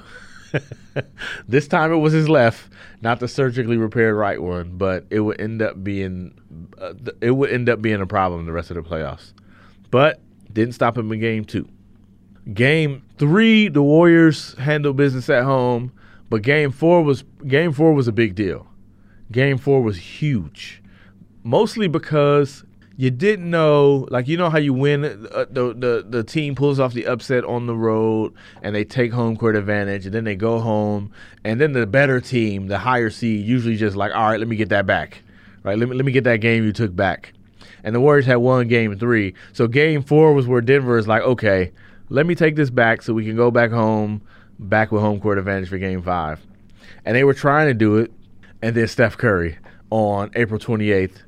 [1.47, 2.69] this time it was his left,
[3.01, 6.37] not the surgically repaired right one, but it would end up being
[6.79, 9.33] uh, it would end up being a problem the rest of the playoffs.
[9.95, 10.19] But
[10.51, 11.65] didn't stop him in game 2.
[12.53, 15.93] Game 3 the Warriors handled business at home,
[16.29, 18.67] but game 4 was game 4 was a big deal.
[19.31, 20.83] Game 4 was huge.
[21.45, 22.65] Mostly because
[22.97, 26.77] you didn't know, like you know how you win, uh, the the the team pulls
[26.77, 30.35] off the upset on the road and they take home court advantage, and then they
[30.35, 31.09] go home,
[31.45, 34.57] and then the better team, the higher seed, usually just like, all right, let me
[34.57, 35.23] get that back,
[35.63, 35.79] right?
[35.79, 37.31] Let me let me get that game you took back,
[37.85, 41.21] and the Warriors had won game three, so game four was where Denver is like,
[41.21, 41.71] okay,
[42.09, 44.21] let me take this back so we can go back home,
[44.59, 46.41] back with home court advantage for game five,
[47.05, 48.11] and they were trying to do it,
[48.61, 49.57] and then Steph Curry
[49.89, 51.23] on April 28th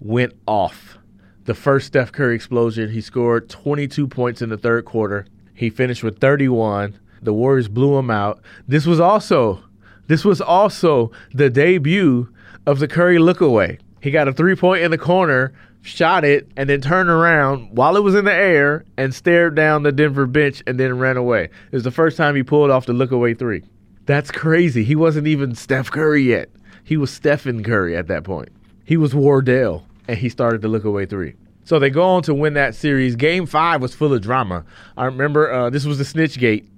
[0.00, 0.98] went off
[1.44, 2.90] the first Steph Curry explosion.
[2.90, 5.26] He scored 22 points in the third quarter.
[5.54, 6.98] He finished with 31.
[7.22, 8.40] The Warriors blew him out.
[8.66, 9.62] This was also
[10.06, 12.28] this was also the debut
[12.66, 13.78] of the Curry lookaway.
[14.00, 17.96] He got a three point in the corner, shot it, and then turned around while
[17.96, 21.44] it was in the air and stared down the Denver bench and then ran away.
[21.44, 23.62] It was the first time he pulled off the lookaway three.
[24.06, 24.84] That's crazy.
[24.84, 26.50] He wasn't even Steph Curry yet.
[26.84, 28.50] He was Stephen Curry at that point.
[28.84, 31.34] He was Wardell, and he started the lookaway three.
[31.64, 33.14] So they go on to win that series.
[33.14, 34.64] Game five was full of drama.
[34.96, 36.68] I remember uh, this was the snitch gate.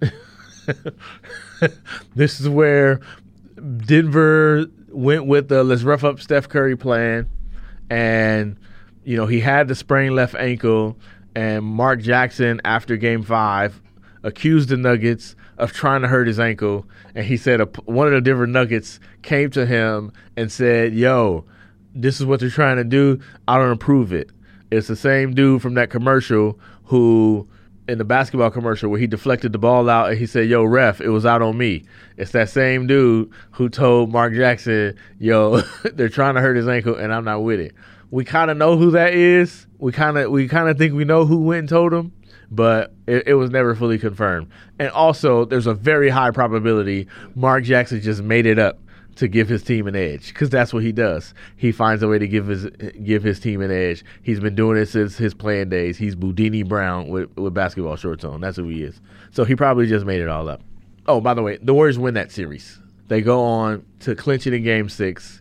[2.15, 3.01] this is where
[3.79, 7.29] Denver went with the let's rough up Steph Curry plan,
[7.89, 8.59] and
[9.05, 10.97] you know he had the sprained left ankle,
[11.35, 13.81] and Mark Jackson after Game Five
[14.23, 18.13] accused the Nuggets of trying to hurt his ankle, and he said a, one of
[18.13, 21.45] the Denver Nuggets came to him and said, "Yo,
[21.95, 23.21] this is what they're trying to do.
[23.49, 24.31] I don't approve it."
[24.71, 27.47] It's the same dude from that commercial who
[27.89, 31.01] in the basketball commercial where he deflected the ball out and he said, "Yo, ref,
[31.01, 31.85] it was out on me."
[32.17, 35.61] It's that same dude who told Mark Jackson, "Yo,
[35.95, 37.75] they're trying to hurt his ankle and I'm not with it."
[38.13, 39.67] We kind of know who that is.
[39.79, 42.13] We kind of we kind of think we know who went and told him,
[42.51, 44.51] but it, it was never fully confirmed.
[44.79, 48.79] And also, there's a very high probability Mark Jackson just made it up
[49.17, 51.33] to give his team an edge because that's what he does.
[51.57, 52.67] He finds a way to give his
[53.03, 54.05] give his team an edge.
[54.23, 55.97] He's been doing it since his playing days.
[55.97, 58.43] He's Bundini Brown with, with basketball shorts on.
[58.43, 59.01] That's who he is.
[59.31, 60.61] So he probably just made it all up.
[61.07, 62.79] Oh, by the way, the Warriors win that series.
[63.09, 65.41] They go on to clinch it in Game Six.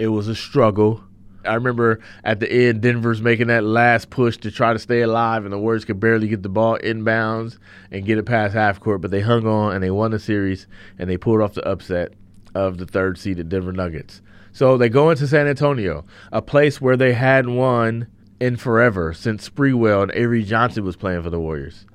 [0.00, 1.04] It was a struggle.
[1.44, 5.44] I remember at the end, Denver's making that last push to try to stay alive,
[5.44, 7.58] and the Warriors could barely get the ball inbounds
[7.90, 10.66] and get it past half court, but they hung on and they won the series
[10.98, 12.12] and they pulled off the upset
[12.54, 14.20] of the third seeded Denver Nuggets.
[14.52, 18.08] So they go into San Antonio, a place where they hadn't won
[18.40, 21.86] in forever since Sprewell and Avery Johnson was playing for the Warriors.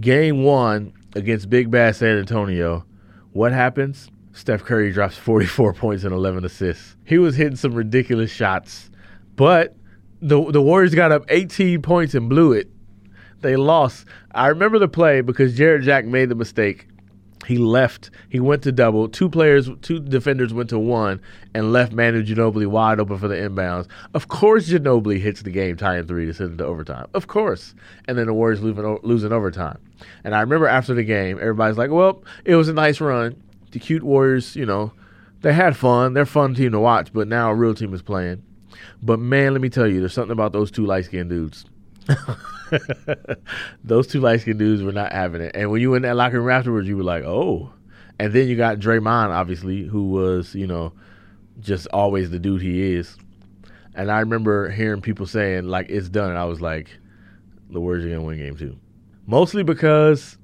[0.00, 2.84] Game one against Big Bad San Antonio,
[3.32, 4.10] what happens?
[4.40, 6.96] Steph Curry drops 44 points and 11 assists.
[7.04, 8.90] He was hitting some ridiculous shots,
[9.36, 9.76] but
[10.22, 12.70] the the Warriors got up 18 points and blew it.
[13.42, 14.06] They lost.
[14.32, 16.86] I remember the play because Jarrett Jack made the mistake.
[17.46, 18.10] He left.
[18.30, 19.08] He went to double.
[19.08, 21.20] Two players, two defenders went to one
[21.52, 23.88] and left Manu Ginobili wide open for the inbounds.
[24.14, 27.08] Of course, Ginobili hits the game tying three to send it to overtime.
[27.12, 27.74] Of course.
[28.08, 29.78] And then the Warriors losing, losing overtime.
[30.24, 33.42] And I remember after the game, everybody's like, well, it was a nice run.
[33.70, 34.92] The cute Warriors, you know,
[35.42, 36.14] they had fun.
[36.14, 38.42] They're a fun team to watch, but now a real team is playing.
[39.02, 41.64] But man, let me tell you, there's something about those two light skinned dudes.
[43.84, 45.52] those two light skinned dudes were not having it.
[45.54, 47.72] And when you were in that locker room afterwards, you were like, oh.
[48.18, 50.92] And then you got Draymond, obviously, who was, you know,
[51.60, 53.16] just always the dude he is.
[53.94, 56.30] And I remember hearing people saying, like, it's done.
[56.30, 56.90] And I was like,
[57.70, 58.78] the Warriors are going to win game two.
[59.26, 60.36] Mostly because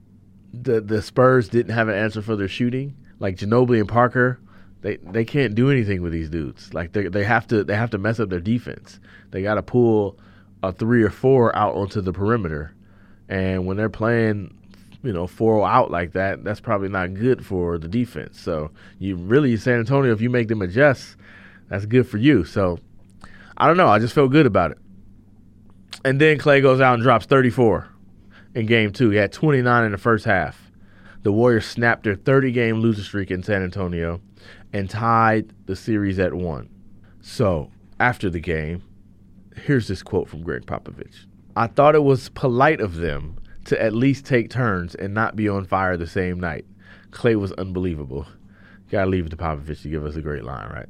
[0.52, 2.96] the, the Spurs didn't have an answer for their shooting.
[3.18, 4.40] Like, Ginobili and Parker,
[4.82, 6.72] they, they can't do anything with these dudes.
[6.74, 9.00] Like, they, they, have, to, they have to mess up their defense.
[9.30, 10.18] They got to pull
[10.62, 12.74] a three or four out onto the perimeter.
[13.28, 14.56] And when they're playing,
[15.02, 18.40] you know, four oh out like that, that's probably not good for the defense.
[18.40, 21.16] So you really San Antonio, if you make them adjust,
[21.68, 22.44] that's good for you.
[22.44, 22.78] So
[23.56, 23.88] I don't know.
[23.88, 24.78] I just feel good about it.
[26.04, 27.88] And then Klay goes out and drops 34
[28.54, 29.10] in game two.
[29.10, 30.65] He had 29 in the first half.
[31.26, 34.20] The Warriors snapped their 30 game loser streak in San Antonio
[34.72, 36.68] and tied the series at one.
[37.20, 38.84] So after the game,
[39.56, 41.26] here's this quote from Gregg Popovich.
[41.56, 45.48] I thought it was polite of them to at least take turns and not be
[45.48, 46.64] on fire the same night.
[47.10, 48.28] Klay was unbelievable.
[48.92, 50.88] Gotta leave it to Popovich to give us a great line, right?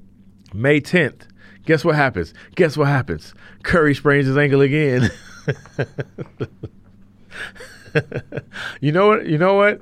[0.53, 1.29] May 10th.
[1.65, 2.35] Guess what happens?
[2.57, 3.33] Guess what happens?
[3.63, 5.11] Curry sprains his ankle again.
[8.83, 9.25] you know what?
[9.25, 9.81] You know what?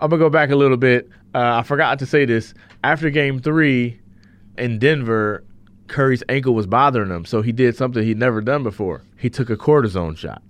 [0.00, 1.08] I'm gonna go back a little bit.
[1.34, 2.54] Uh, I forgot to say this.
[2.82, 4.00] After Game Three
[4.56, 5.44] in Denver,
[5.88, 9.02] Curry's ankle was bothering him, so he did something he'd never done before.
[9.18, 10.42] He took a cortisone shot.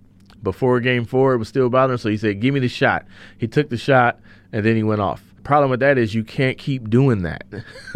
[0.42, 3.06] Before game four, it was still bothering him, so he said, Give me the shot.
[3.38, 4.20] He took the shot,
[4.52, 5.22] and then he went off.
[5.42, 7.44] Problem with that is you can't keep doing that.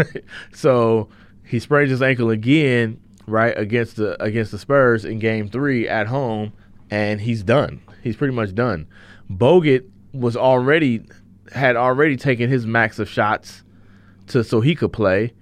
[0.53, 1.09] so
[1.45, 6.07] he sprains his ankle again, right, against the against the Spurs in game three at
[6.07, 6.53] home,
[6.91, 7.81] and he's done.
[8.03, 8.87] He's pretty much done.
[9.31, 11.07] Bogut was already
[11.53, 13.63] had already taken his max of shots
[14.29, 15.33] to so he could play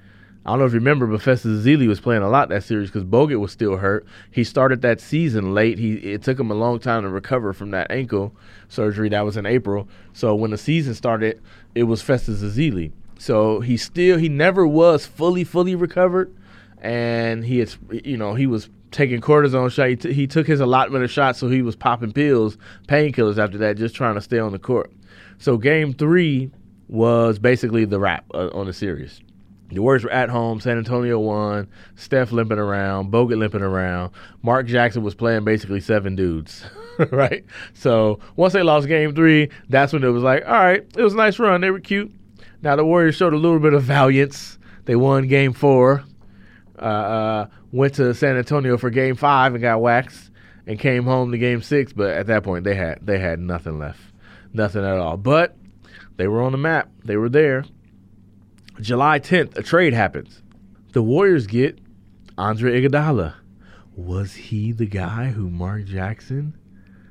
[0.45, 2.91] I don't know if you remember, but Festus Ezeli was playing a lot that series
[2.91, 4.05] because Bogut was still hurt.
[4.33, 5.79] He started that season late.
[5.79, 8.35] He it took him a long time to recover from that ankle
[8.69, 9.89] surgery that was in April.
[10.13, 11.41] So when the season started,
[11.77, 12.91] it was Festus Ezeli.
[13.19, 16.35] So he still he never was fully fully recovered,
[16.81, 17.73] and he had
[18.05, 19.91] you know he was taking cortisone shot.
[19.91, 23.59] He, t- he took his allotment of shots, so he was popping pills, painkillers after
[23.59, 24.93] that, just trying to stay on the court.
[25.43, 26.53] So game three
[26.87, 29.21] was basically the wrap uh, on the series.
[29.71, 30.61] The Warriors were at home.
[30.61, 31.67] San Antonio won.
[31.97, 33.11] Steph limping around.
[33.11, 34.13] Bogut limping around.
[34.43, 36.65] Mark Jackson was playing basically seven dudes,
[37.11, 37.45] right?
[37.75, 41.15] So once they lost game three, that's when it was like, all right, it was
[41.15, 41.61] a nice run.
[41.61, 42.13] They were cute.
[42.63, 44.61] Now the Warriors showed a little bit of valiance.
[44.85, 46.05] They won game four.
[46.79, 50.31] Uh, uh, went to San Antonio for game five and got waxed,
[50.69, 51.93] and came home to game six.
[51.93, 54.01] But at that point, they had they had nothing left,
[54.53, 55.17] nothing at all.
[55.17, 55.57] But
[56.17, 56.91] they were on the map.
[57.05, 57.65] They were there.
[58.81, 60.43] July 10th, a trade happens.
[60.93, 61.79] The Warriors get
[62.37, 63.35] Andre Iguodala.
[63.97, 66.57] Was he the guy who Mark Jackson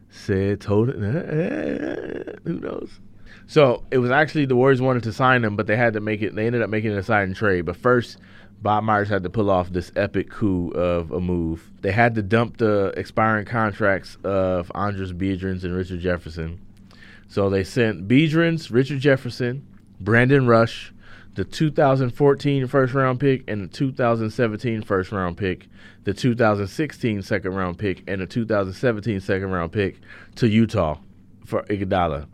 [0.09, 1.03] said told him?
[1.03, 2.99] Eh, who knows?
[3.47, 6.21] So it was actually the Warriors wanted to sign him, but they had to make
[6.21, 6.35] it.
[6.35, 7.65] They ended up making it a sign and trade.
[7.65, 8.17] But first,
[8.61, 11.71] Bob Myers had to pull off this epic coup of a move.
[11.81, 16.59] They had to dump the expiring contracts of Andris Biedrins and Richard Jefferson.
[17.31, 19.65] So they sent Biedrins, Richard Jefferson,
[20.01, 20.91] Brandon Rush,
[21.35, 25.69] the 2014 first round pick and the 2017 first round pick,
[26.03, 30.01] the 2016 second round pick, and the 2017 second round pick
[30.35, 30.97] to Utah
[31.45, 32.27] for Iguodala.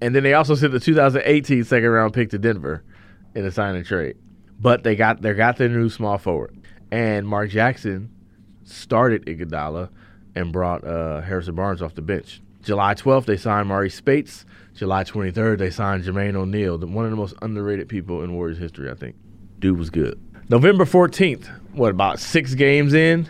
[0.00, 2.82] And then they also sent the 2018 second round pick to Denver
[3.34, 4.16] in a sign and trade.
[4.58, 6.56] But they got they got their new small forward.
[6.90, 8.10] And Mark Jackson
[8.64, 9.90] started Iguodala
[10.34, 12.40] and brought uh, Harrison Barnes off the bench.
[12.62, 14.44] July 12th, they signed Marreese Speights.
[14.74, 18.90] July 23rd, they signed Jermaine O'Neal, one of the most underrated people in Warriors history,
[18.90, 19.16] I think.
[19.58, 20.18] Dude was good.
[20.48, 23.28] November 14th, what, about six games in?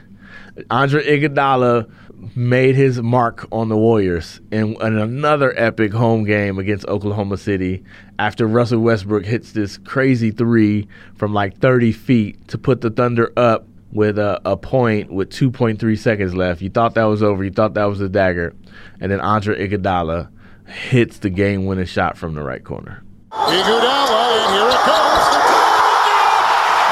[0.71, 1.91] Andre Iguodala
[2.37, 7.83] made his mark on the Warriors in, in, another epic home game against Oklahoma City
[8.19, 13.33] after Russell Westbrook hits this crazy three from like 30 feet to put the Thunder
[13.37, 16.63] up with a, a point with 2.3 seconds left.
[16.63, 17.43] You thought that was over.
[17.43, 18.55] You thought that was the dagger.
[19.01, 20.31] And then Andre Iguodala
[20.67, 23.03] hits the game-winning shot from the right corner.
[23.33, 25.27] Iguodala, and here it comes.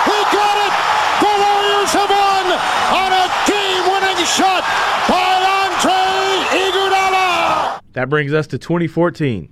[0.07, 0.74] He got it!
[1.22, 2.46] The Warriors have won
[2.99, 4.62] on a game-winning shot
[5.09, 5.38] by
[5.70, 7.80] Andre Iguodala!
[7.92, 9.49] That brings us to 2014.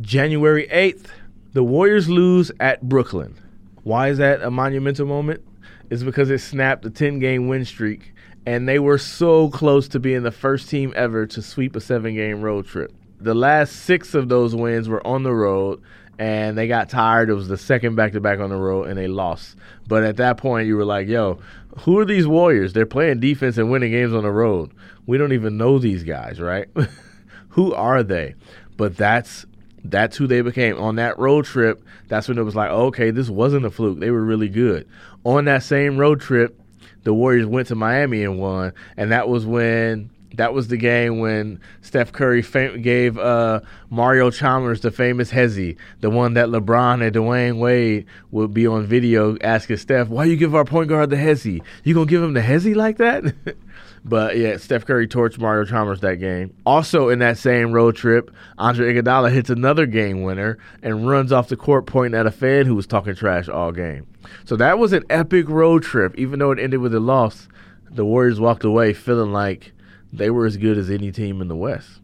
[0.00, 1.06] January 8th,
[1.52, 3.38] the Warriors lose at Brooklyn.
[3.82, 5.42] Why is that a monumental moment?
[5.90, 8.12] It's because it snapped a 10 game win streak,
[8.44, 12.14] and they were so close to being the first team ever to sweep a seven
[12.14, 12.92] game road trip.
[13.20, 15.80] The last six of those wins were on the road,
[16.18, 17.30] and they got tired.
[17.30, 19.56] It was the second back to back on the road, and they lost.
[19.86, 21.38] But at that point, you were like, yo,
[21.80, 22.72] who are these Warriors?
[22.72, 24.72] They're playing defense and winning games on the road.
[25.06, 26.68] We don't even know these guys, right?
[27.50, 28.34] who are they?
[28.76, 29.46] But that's
[29.90, 31.82] that's who they became on that road trip.
[32.08, 34.00] That's when it was like, okay, this wasn't a fluke.
[34.00, 34.88] They were really good.
[35.26, 36.56] On that same road trip,
[37.02, 41.18] the Warriors went to Miami and won, and that was when that was the game
[41.18, 43.60] when Steph Curry fam- gave uh,
[43.90, 48.86] Mario Chalmers the famous hezzy, the one that LeBron and Dwyane Wade would be on
[48.86, 51.60] video asking Steph, "Why you give our point guard the hezzy?
[51.82, 53.24] You gonna give him the hezzy like that?"
[54.08, 56.54] But yeah, Steph Curry torched Mario Chalmers that game.
[56.64, 61.48] Also in that same road trip, Andre Iguodala hits another game winner and runs off
[61.48, 64.06] the court pointing at a fan who was talking trash all game.
[64.44, 66.14] So that was an epic road trip.
[66.16, 67.48] Even though it ended with a loss,
[67.90, 69.72] the Warriors walked away feeling like
[70.12, 72.00] they were as good as any team in the West.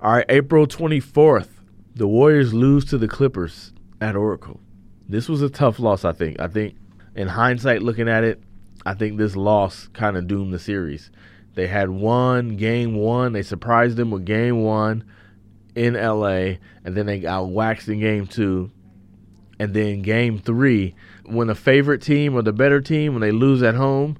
[0.00, 1.48] All right, April 24th,
[1.94, 4.60] the Warriors lose to the Clippers at Oracle.
[5.06, 6.40] This was a tough loss, I think.
[6.40, 6.76] I think
[7.14, 8.42] in hindsight looking at it,
[8.86, 11.10] I think this loss kind of doomed the series.
[11.54, 13.32] They had won game one.
[13.32, 15.04] They surprised them with game one
[15.74, 18.70] in LA, and then they got waxed in game two.
[19.58, 20.94] And then game three,
[21.24, 24.18] when the favorite team or the better team, when they lose at home,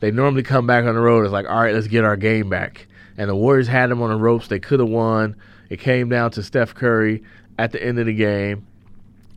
[0.00, 1.24] they normally come back on the road.
[1.24, 2.86] It's like, all right, let's get our game back.
[3.16, 4.48] And the Warriors had them on the ropes.
[4.48, 5.36] They could have won.
[5.70, 7.22] It came down to Steph Curry
[7.58, 8.66] at the end of the game.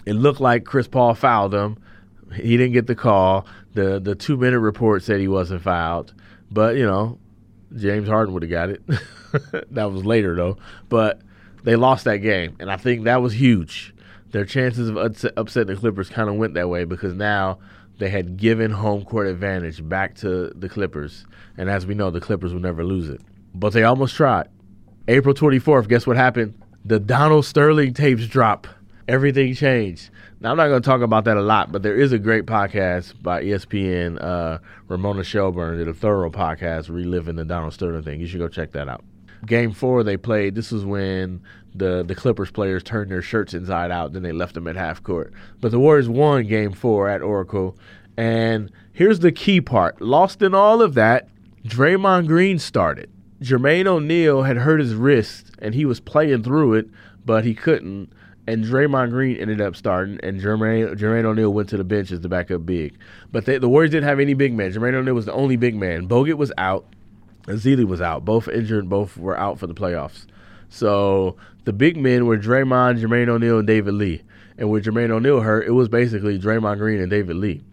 [0.05, 1.77] It looked like Chris Paul fouled him.
[2.33, 3.45] He didn't get the call.
[3.73, 6.13] The the two minute report said he wasn't fouled.
[6.51, 7.19] But, you know,
[7.76, 8.82] James Harden would have got it.
[9.72, 10.57] that was later though.
[10.89, 11.22] But
[11.63, 13.93] they lost that game, and I think that was huge.
[14.32, 17.59] Their chances of upsetting the Clippers kind of went that way because now
[17.97, 21.26] they had given home court advantage back to the Clippers,
[21.57, 23.22] and as we know, the Clippers will never lose it.
[23.53, 24.49] But they almost tried.
[25.07, 26.61] April 24th, guess what happened?
[26.86, 28.68] The Donald Sterling tapes drop.
[29.07, 30.09] Everything changed.
[30.39, 32.45] Now, I'm not going to talk about that a lot, but there is a great
[32.45, 34.23] podcast by ESPN.
[34.23, 38.19] Uh, Ramona Shelburne did a thorough podcast reliving the Donald Sterling thing.
[38.19, 39.03] You should go check that out.
[39.47, 40.53] Game four, they played.
[40.53, 41.41] This was when
[41.73, 44.13] the the Clippers players turned their shirts inside out.
[44.13, 45.33] Then they left them at half court.
[45.59, 47.75] But the Warriors won Game four at Oracle.
[48.15, 51.29] And here's the key part: lost in all of that,
[51.65, 53.11] Draymond Green started.
[53.41, 56.89] Jermaine O'Neal had hurt his wrist, and he was playing through it,
[57.23, 58.11] but he couldn't
[58.47, 62.21] and Draymond Green ended up starting, and Jermaine Jermaine O'Neal went to the bench as
[62.21, 62.97] the backup big.
[63.31, 64.71] But they, the Warriors didn't have any big men.
[64.71, 66.07] Jermaine O'Neal was the only big man.
[66.07, 66.85] Bogut was out,
[67.43, 68.25] Ezeli was out.
[68.25, 68.89] Both injured.
[68.89, 70.25] Both were out for the playoffs.
[70.69, 71.35] So
[71.65, 74.23] the big men were Draymond, Jermaine O'Neal, and David Lee.
[74.57, 77.63] And with Jermaine O'Neal hurt, it was basically Draymond Green and David Lee.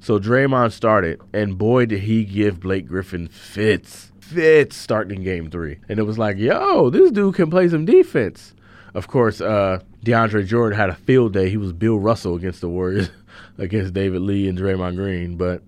[0.00, 4.12] So Draymond started, and boy, did he give Blake Griffin fits.
[4.20, 5.78] Fits starting game three.
[5.88, 8.54] And it was like, yo, this dude can play some defense.
[8.92, 11.48] Of course, uh, DeAndre Jordan had a field day.
[11.48, 13.10] He was Bill Russell against the Warriors,
[13.58, 15.62] against David Lee and Draymond Green, but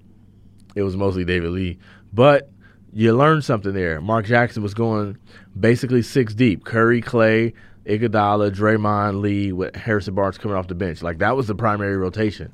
[0.74, 1.78] it was mostly David Lee.
[2.12, 2.50] But
[2.92, 4.00] you learned something there.
[4.00, 5.18] Mark Jackson was going
[5.58, 6.64] basically six deep.
[6.64, 7.54] Curry, Klay,
[7.86, 11.02] Iguodala, Draymond, Lee, with Harrison Barnes coming off the bench.
[11.02, 12.52] Like that was the primary rotation.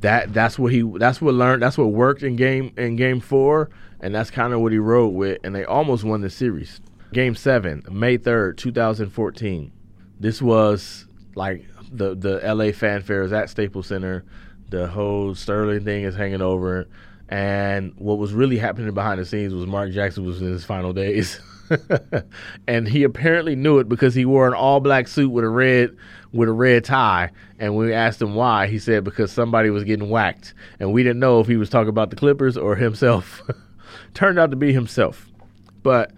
[0.00, 3.70] That that's what he that's what learned that's what worked in game in game four,
[4.00, 6.80] and that's kind of what he rode with, and they almost won the series.
[7.12, 9.72] Game seven, May third, two thousand fourteen.
[10.18, 14.24] This was like the the LA fanfare is at Staples Center.
[14.70, 16.88] The whole Sterling thing is hanging over.
[17.28, 20.92] And what was really happening behind the scenes was Mark Jackson was in his final
[20.92, 21.40] days.
[22.66, 25.96] and he apparently knew it because he wore an all black suit with a red
[26.32, 27.30] with a red tie.
[27.58, 30.54] And when we asked him why, he said because somebody was getting whacked.
[30.80, 33.42] And we didn't know if he was talking about the Clippers or himself.
[34.14, 35.28] Turned out to be himself.
[35.82, 36.12] But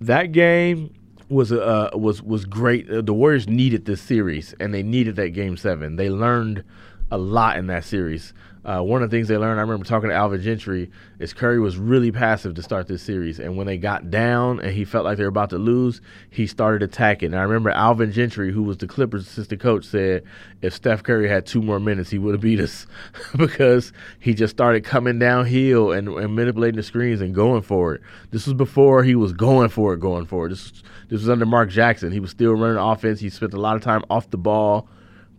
[0.00, 0.94] that game
[1.34, 2.88] was uh, was was great.
[2.88, 5.96] Uh, the Warriors needed this series, and they needed that game seven.
[5.96, 6.64] They learned
[7.10, 8.32] a lot in that series.
[8.64, 11.60] Uh, one of the things they learned, I remember talking to Alvin Gentry, is Curry
[11.60, 13.38] was really passive to start this series.
[13.38, 16.00] And when they got down and he felt like they were about to lose,
[16.30, 17.32] he started attacking.
[17.32, 20.24] And I remember Alvin Gentry, who was the Clippers' assistant coach, said
[20.62, 22.86] if Steph Curry had two more minutes, he would have beat us
[23.36, 28.00] because he just started coming downhill and, and manipulating the screens and going for it.
[28.30, 30.50] This was before he was going for it, going for it.
[30.50, 30.72] This,
[31.10, 32.12] this was under Mark Jackson.
[32.12, 33.20] He was still running offense.
[33.20, 34.88] He spent a lot of time off the ball,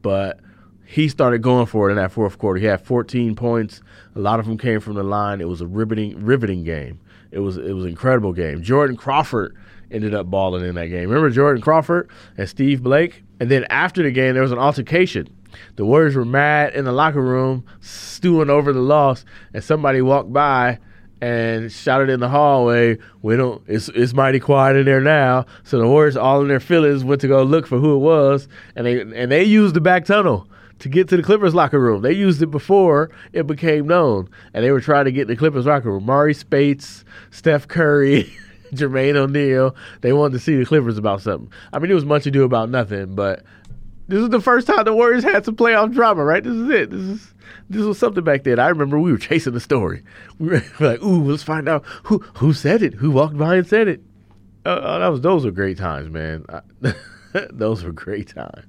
[0.04, 0.40] but–
[0.86, 2.60] he started going for it in that fourth quarter.
[2.60, 3.82] He had 14 points.
[4.16, 5.42] A lot of them came from the line.
[5.42, 7.00] It was a riveting, riveting game.
[7.32, 8.62] It was it was an incredible game.
[8.62, 9.56] Jordan Crawford
[9.92, 11.10] ended up balling in that game.
[11.10, 13.24] Remember Jordan Crawford and Steve Blake?
[13.40, 15.28] And then after the game, there was an altercation.
[15.76, 20.32] The Warriors were mad in the locker room, stewing over the loss, and somebody walked
[20.32, 20.80] by
[21.22, 23.62] and shouted in the hallway, "We don't.
[23.68, 27.22] It's it's mighty quiet in there now." So the Warriors, all in their feelings, went
[27.22, 30.48] to go look for who it was, and they and they used the back tunnel
[30.80, 32.02] to get to the Clippers locker room.
[32.02, 35.66] They used it before it became known, and they were trying to get the Clippers
[35.66, 36.06] locker room.
[36.06, 38.32] Maury Speights, Steph Curry,
[38.74, 39.76] Jermaine O'Neal.
[40.02, 41.52] They wanted to see the Clippers about something.
[41.74, 43.44] I mean, it was much ado about nothing, but
[44.08, 46.44] this is the first time the Warriors had some playoff drama, right?
[46.44, 46.90] This is it.
[46.92, 47.34] This is
[47.70, 48.60] this was something back then.
[48.60, 50.04] I remember we were chasing the story.
[50.40, 53.68] We were like, "Ooh, let's find out who who said it, who walked by and
[53.68, 54.02] said it."
[54.66, 56.46] Uh, uh that was those were great times, man.
[57.52, 58.66] those were great times.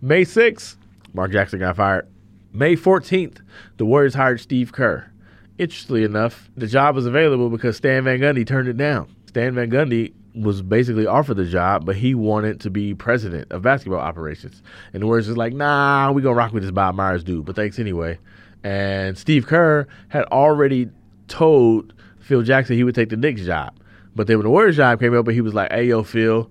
[0.00, 0.76] May 6th,
[1.14, 2.08] Mark Jackson got fired.
[2.52, 3.38] May 14th,
[3.76, 5.10] the Warriors hired Steve Kerr.
[5.58, 9.14] Interestingly enough, the job was available because Stan Van Gundy turned it down.
[9.26, 13.62] Stan Van Gundy was basically offered the job, but he wanted to be president of
[13.62, 14.62] basketball operations.
[14.92, 17.56] And the Warriors was like, nah, we gonna rock with this Bob Myers dude, but
[17.56, 18.18] thanks anyway.
[18.64, 20.88] And Steve Kerr had already
[21.28, 23.74] told Phil Jackson he would take the Knicks job.
[24.14, 26.50] But then when the Warriors job came up, he was like, hey, yo, Phil,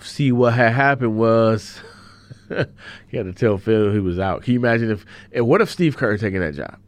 [0.00, 1.80] see what had happened was
[3.08, 4.42] he had to tell Phil he was out.
[4.42, 5.04] Can you imagine if?
[5.32, 6.78] And what if Steve Kerr taking that job?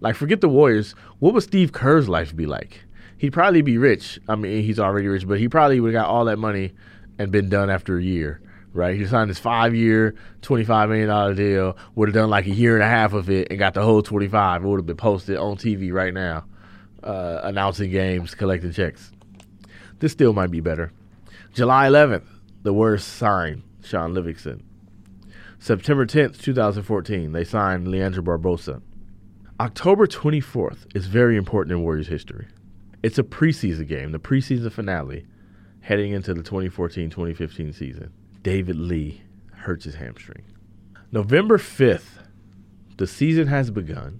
[0.00, 0.92] Like, forget the Warriors.
[1.18, 2.82] What would Steve Kerr's life be like?
[3.18, 4.18] He'd probably be rich.
[4.28, 6.72] I mean, he's already rich, but he probably would have got all that money
[7.18, 8.40] and been done after a year,
[8.72, 8.96] right?
[8.96, 11.76] He signed his five-year, twenty-five million dollar deal.
[11.96, 14.02] Would have done like a year and a half of it and got the whole
[14.02, 14.64] twenty-five.
[14.64, 16.44] It would have been posted on TV right now,
[17.02, 19.12] uh, announcing games, collecting checks.
[19.98, 20.92] This still might be better.
[21.52, 22.26] July 11th,
[22.62, 24.62] the worst sign, Shaun Livingston.
[25.62, 28.80] September 10th, 2014, they signed Leandro Barbosa.
[29.60, 32.48] October 24th is very important in Warriors history.
[33.02, 35.26] It's a preseason game, the preseason finale,
[35.82, 38.10] heading into the 2014 2015 season.
[38.42, 40.44] David Lee hurts his hamstring.
[41.12, 42.24] November 5th,
[42.96, 44.18] the season has begun.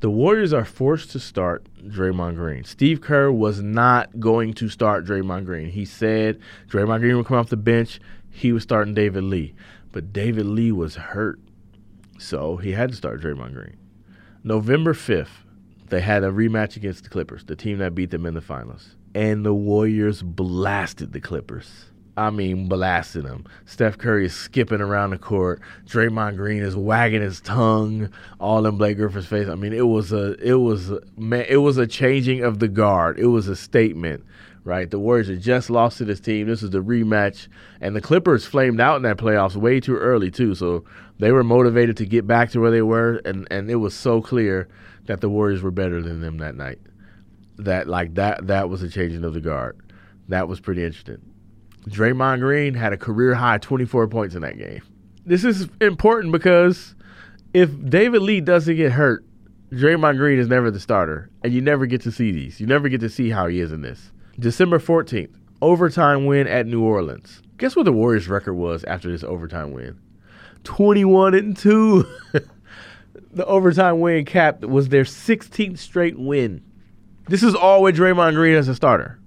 [0.00, 2.64] The Warriors are forced to start Draymond Green.
[2.64, 5.68] Steve Kerr was not going to start Draymond Green.
[5.68, 8.00] He said Draymond Green would come off the bench.
[8.30, 9.54] He was starting David Lee.
[9.92, 11.40] But David Lee was hurt,
[12.18, 13.76] so he had to start Draymond Green.
[14.44, 15.44] November 5th,
[15.88, 18.96] they had a rematch against the Clippers, the team that beat them in the finals.
[19.14, 21.86] And the Warriors blasted the Clippers.
[22.16, 23.44] I mean, blasted them.
[23.64, 25.60] Steph Curry is skipping around the court.
[25.86, 29.48] Draymond Green is wagging his tongue all in Blake Griffin's face.
[29.48, 32.68] I mean, it was a, it was, a, man, it was a changing of the
[32.68, 33.18] guard.
[33.18, 34.24] It was a statement
[34.64, 34.90] right?
[34.90, 36.46] The Warriors had just lost to this team.
[36.46, 37.48] This is the rematch,
[37.80, 40.54] and the Clippers flamed out in that playoffs way too early too.
[40.54, 40.84] So
[41.18, 44.20] they were motivated to get back to where they were, and and it was so
[44.20, 44.68] clear
[45.06, 46.78] that the Warriors were better than them that night.
[47.58, 49.78] That like that that was a changing of the guard.
[50.28, 51.20] That was pretty interesting.
[51.88, 54.82] Draymond Green had a career high 24 points in that game.
[55.24, 56.94] This is important because
[57.54, 59.24] if David Lee doesn't get hurt,
[59.72, 62.60] Draymond Green is never the starter, and you never get to see these.
[62.60, 64.12] You never get to see how he is in this.
[64.40, 67.42] December 14th, overtime win at New Orleans.
[67.58, 70.00] Guess what the Warriors' record was after this overtime win?
[70.64, 72.06] 21 and 2.
[73.32, 76.62] the overtime win capped was their 16th straight win.
[77.28, 79.20] This is all with Draymond Green as a starter,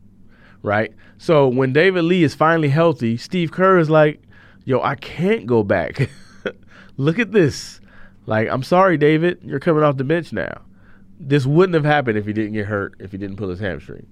[0.64, 0.92] right?
[1.20, 4.20] So when David Lee is finally healthy, Steve Kerr is like,
[4.66, 6.10] yo, I can't go back.
[6.98, 7.80] Look at this.
[8.26, 10.64] Like, I'm sorry, David, you're coming off the bench now.
[11.20, 14.08] This wouldn't have happened if he didn't get hurt, if he didn't pull his hamstring.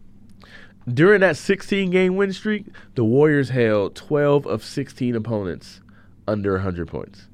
[0.87, 2.65] During that 16 game win streak,
[2.95, 5.81] the Warriors held 12 of 16 opponents
[6.27, 7.27] under 100 points.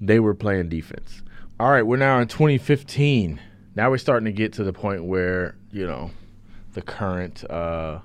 [0.00, 1.22] They were playing defense.
[1.60, 3.40] All right, we're now in 2015.
[3.76, 6.12] Now we're starting to get to the point where, you know,
[6.72, 8.00] the current uh,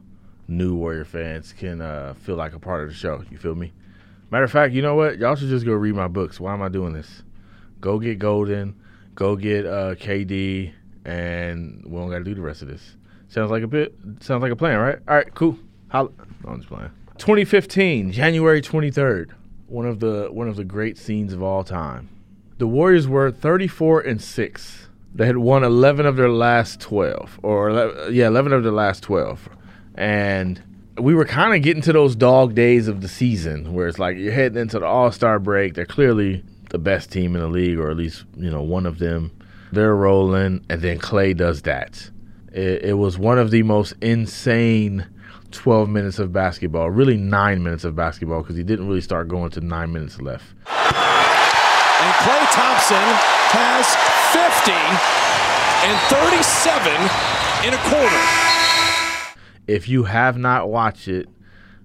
[0.50, 3.24] new Warrior fans can uh, feel like a part of the show.
[3.32, 3.72] You feel me?
[4.32, 5.18] Matter of fact, you know what?
[5.18, 6.39] Y'all should just go read my books.
[6.39, 7.24] Why am I doing this?
[7.80, 8.76] Go get Golden,
[9.16, 10.74] go get uh, KD,
[11.06, 12.97] and we don't got to do the rest of this.
[13.30, 13.95] Sounds like a bit.
[14.21, 14.99] Sounds like a plan, right?
[15.07, 15.57] All right, cool.
[15.93, 16.11] No,
[16.47, 16.91] I'm just playing.
[17.19, 19.32] 2015, January 23rd.
[19.67, 22.09] One of the one of the great scenes of all time.
[22.57, 24.88] The Warriors were 34 and 6.
[25.13, 29.03] They had won 11 of their last 12 or ele- yeah, 11 of their last
[29.03, 29.47] 12.
[29.95, 30.61] And
[30.97, 34.17] we were kind of getting to those dog days of the season where it's like
[34.17, 35.73] you're heading into the All-Star break.
[35.75, 38.99] They're clearly the best team in the league or at least, you know, one of
[38.99, 39.32] them.
[39.71, 42.09] They're rolling and then Klay does that.
[42.52, 45.08] It, it was one of the most insane
[45.52, 49.50] 12 minutes of basketball, really 9 minutes of basketball because he didn't really start going
[49.52, 50.45] to 9 minutes left.
[50.68, 52.97] And Klay Thompson
[53.52, 53.95] has
[54.32, 54.72] 50
[55.84, 56.93] and 37
[57.68, 58.24] in a quarter.
[59.68, 61.28] If you have not watched it,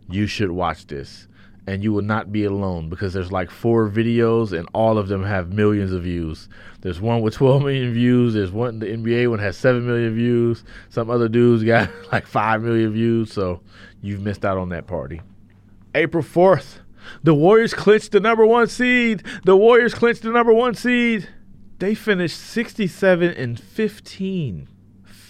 [0.08, 1.26] you should watch this.
[1.66, 5.24] And you will not be alone because there's like four videos and all of them
[5.24, 6.48] have millions of views.
[6.82, 8.34] There's one with 12 million views.
[8.34, 10.62] There's one, the NBA one has 7 million views.
[10.90, 13.32] Some other dudes got like 5 million views.
[13.32, 13.60] So
[14.02, 15.22] you've missed out on that party.
[15.94, 16.80] April 4th,
[17.22, 19.22] the Warriors clinched the number one seed.
[19.44, 21.28] The Warriors clinched the number one seed.
[21.78, 24.68] They finished 67 and 15.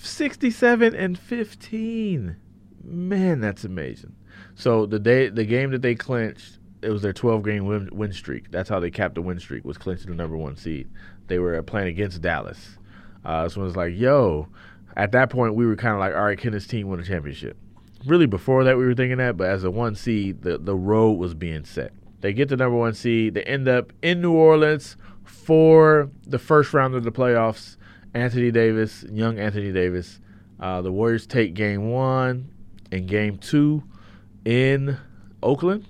[0.03, 2.37] 67 and 15.
[2.82, 4.14] Man, that's amazing.
[4.55, 8.12] So the day, the game that they clinched, it was their 12 game win, win
[8.12, 8.50] streak.
[8.50, 9.64] That's how they capped the win streak.
[9.64, 10.88] Was clinching the number one seed.
[11.26, 12.78] They were playing against Dallas.
[13.24, 14.48] Uh, so it was like, yo.
[14.96, 17.05] At that point, we were kind of like, all right, can this team win a
[17.05, 17.57] championship?
[18.07, 21.12] Really, before that, we were thinking that, but as a one seed, the the road
[21.12, 21.92] was being set.
[22.20, 23.34] They get the number one seed.
[23.34, 27.76] They end up in New Orleans for the first round of the playoffs.
[28.12, 30.20] Anthony Davis, young Anthony Davis.
[30.61, 32.50] Uh, the Warriors take game one
[32.92, 33.82] and game two
[34.45, 34.99] in
[35.42, 35.86] Oakland.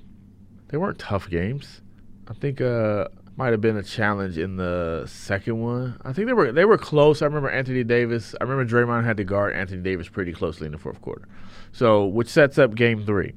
[0.69, 1.81] They weren't tough games.
[2.29, 6.01] I think uh might have been a challenge in the second one.
[6.05, 7.21] I think they were they were close.
[7.23, 8.35] I remember Anthony Davis.
[8.41, 11.27] I remember Draymond had to guard Anthony Davis pretty closely in the fourth quarter.
[11.73, 13.33] So, which sets up game 3.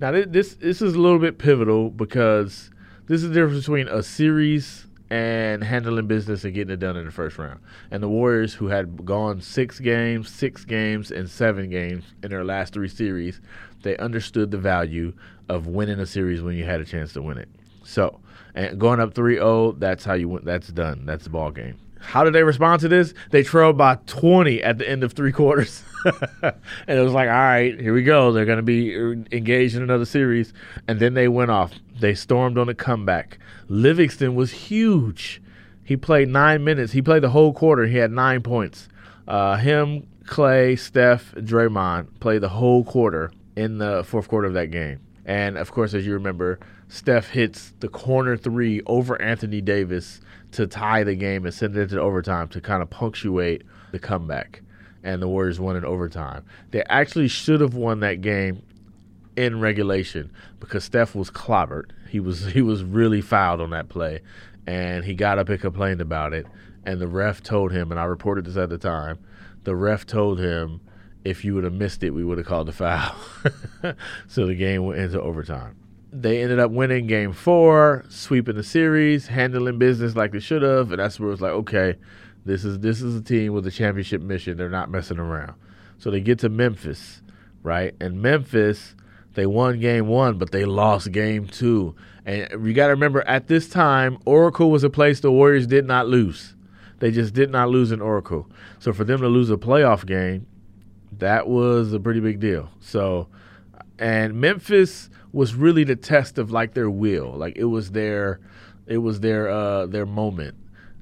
[0.00, 2.70] Now this this is a little bit pivotal because
[3.06, 7.04] this is the difference between a series and handling business and getting it done in
[7.04, 7.60] the first round.
[7.90, 12.44] And the Warriors, who had gone six games, six games, and seven games in their
[12.44, 13.40] last three series,
[13.84, 15.12] they understood the value
[15.48, 17.48] of winning a series when you had a chance to win it.
[17.84, 18.20] So,
[18.54, 20.44] and going up 3-0, that's how you win.
[20.44, 21.06] That's done.
[21.06, 21.76] That's the ball game.
[22.00, 23.14] How did they respond to this?
[23.30, 25.82] They trailed by 20 at the end of three quarters.
[26.42, 28.30] and it was like, all right, here we go.
[28.32, 28.94] They're going to be
[29.32, 30.52] engaged in another series.
[30.86, 31.72] And then they went off.
[31.98, 33.38] They stormed on a comeback.
[33.68, 35.40] Livingston was huge.
[35.82, 36.92] He played nine minutes.
[36.92, 37.86] He played the whole quarter.
[37.86, 38.88] He had nine points.
[39.26, 44.70] Uh, him, Klay, Steph, Draymond played the whole quarter in the fourth quarter of that
[44.70, 45.00] game.
[45.24, 50.20] And of course, as you remember, Steph hits the corner three over Anthony Davis
[50.52, 54.62] to tie the game and send it into overtime to kind of punctuate the comeback.
[55.02, 56.44] And the Warriors won in overtime.
[56.70, 58.62] They actually should have won that game
[59.36, 60.30] in regulation
[60.60, 61.90] because Steph was clobbered.
[62.08, 64.20] He was he was really fouled on that play,
[64.66, 66.46] and he got up and complained about it.
[66.86, 69.18] And the ref told him, and I reported this at the time.
[69.64, 70.80] The ref told him,
[71.24, 73.14] if you would have missed it, we would have called the foul.
[74.28, 75.76] so the game went into overtime
[76.14, 80.92] they ended up winning game four, sweeping the series, handling business like they should have,
[80.92, 81.96] and that's where it was like, okay,
[82.44, 84.56] this is this is a team with a championship mission.
[84.56, 85.54] They're not messing around.
[85.98, 87.20] So they get to Memphis,
[87.62, 87.94] right?
[88.00, 88.94] And Memphis,
[89.34, 91.96] they won game one, but they lost game two.
[92.24, 95.84] And you got to remember, at this time, Oracle was a place the Warriors did
[95.84, 96.54] not lose.
[97.00, 98.48] They just did not lose in Oracle.
[98.78, 100.46] So for them to lose a playoff game,
[101.18, 102.70] that was a pretty big deal.
[102.80, 103.28] So,
[103.98, 107.32] and Memphis was really the test of like their will.
[107.32, 108.40] Like it was their
[108.86, 110.56] it was their uh their moment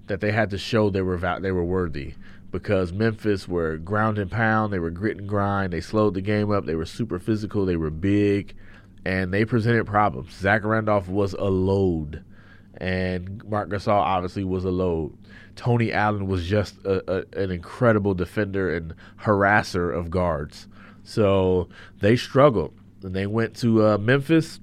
[0.06, 2.14] that they had to show they were they were worthy
[2.52, 6.52] because Memphis were ground and pound, they were grit and grind, they slowed the game
[6.52, 8.54] up, they were super physical, they were big,
[9.06, 10.34] and they presented problems.
[10.34, 12.22] Zach Randolph was a load,
[12.76, 15.16] and Marc Gasol obviously was a load.
[15.57, 20.66] Tony Allen was just a, a, an incredible defender and harasser of guards.
[21.05, 21.68] So
[22.00, 22.74] they struggled.
[23.03, 24.61] And they went to uh, Memphis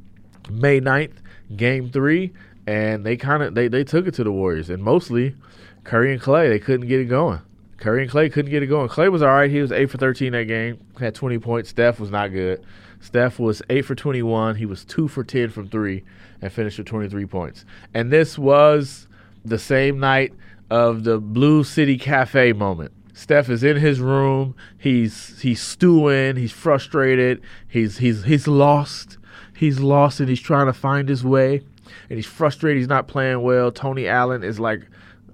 [0.49, 1.15] May 9th,
[1.55, 2.31] game three,
[2.65, 4.69] and they kind of they, they took it to the Warriors.
[4.69, 5.35] And mostly
[5.83, 7.41] Curry and Klay, they couldn't get it going.
[7.77, 8.89] Curry and Klay couldn't get it going.
[8.89, 9.49] Klay was all right.
[9.49, 11.69] He was 8 for 13 that game, had 20 points.
[11.69, 12.63] Steph was not good.
[12.99, 14.55] Steph was 8 for 21.
[14.55, 16.03] He was 2 for 10 from 3
[16.41, 17.65] and finished with 23 points.
[17.93, 19.07] And this was
[19.45, 20.33] the same night
[20.69, 22.91] of the Blues City Cafe moment.
[23.13, 24.55] Steph is in his room.
[24.77, 26.37] He's he's stewing.
[26.37, 27.41] He's frustrated.
[27.67, 29.17] He's he's he's lost.
[29.53, 31.61] He's lost and he's trying to find his way.
[32.09, 32.77] And he's frustrated.
[32.77, 33.71] He's not playing well.
[33.71, 34.87] Tony Allen is like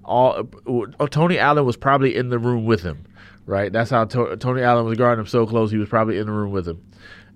[0.04, 0.48] all.
[0.68, 3.06] Uh, Tony Allen was probably in the room with him,
[3.46, 3.72] right?
[3.72, 5.70] That's how to, Tony Allen was guarding him so close.
[5.70, 6.82] He was probably in the room with him.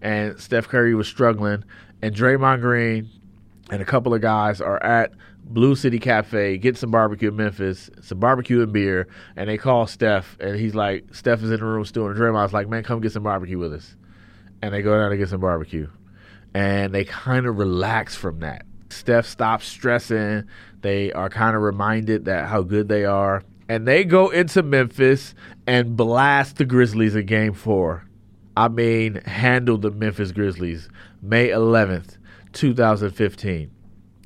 [0.02, 1.64] And Steph Curry was struggling.
[2.02, 3.10] And Draymond Green
[3.70, 5.12] and a couple of guys are at
[5.50, 9.88] Blues City Cafe, get some barbecue in Memphis, some barbecue and beer, and they call
[9.88, 13.02] Steph, and he's like, Steph is in the room still, and Draymond's like, man, come
[13.02, 13.95] get some barbecue with us.
[14.62, 15.89] And they go down to get some barbecue.
[16.54, 18.66] And they kind of relax from that.
[18.89, 20.43] Steph stops stressing.
[20.82, 23.43] They are kind of reminded that how good they are.
[23.68, 25.34] And they go into Memphis
[25.66, 28.06] and blast the Grizzlies in game four.
[28.58, 30.89] I mean, handle the Memphis Grizzlies.
[31.22, 32.18] May 11th,
[32.54, 33.72] 2015.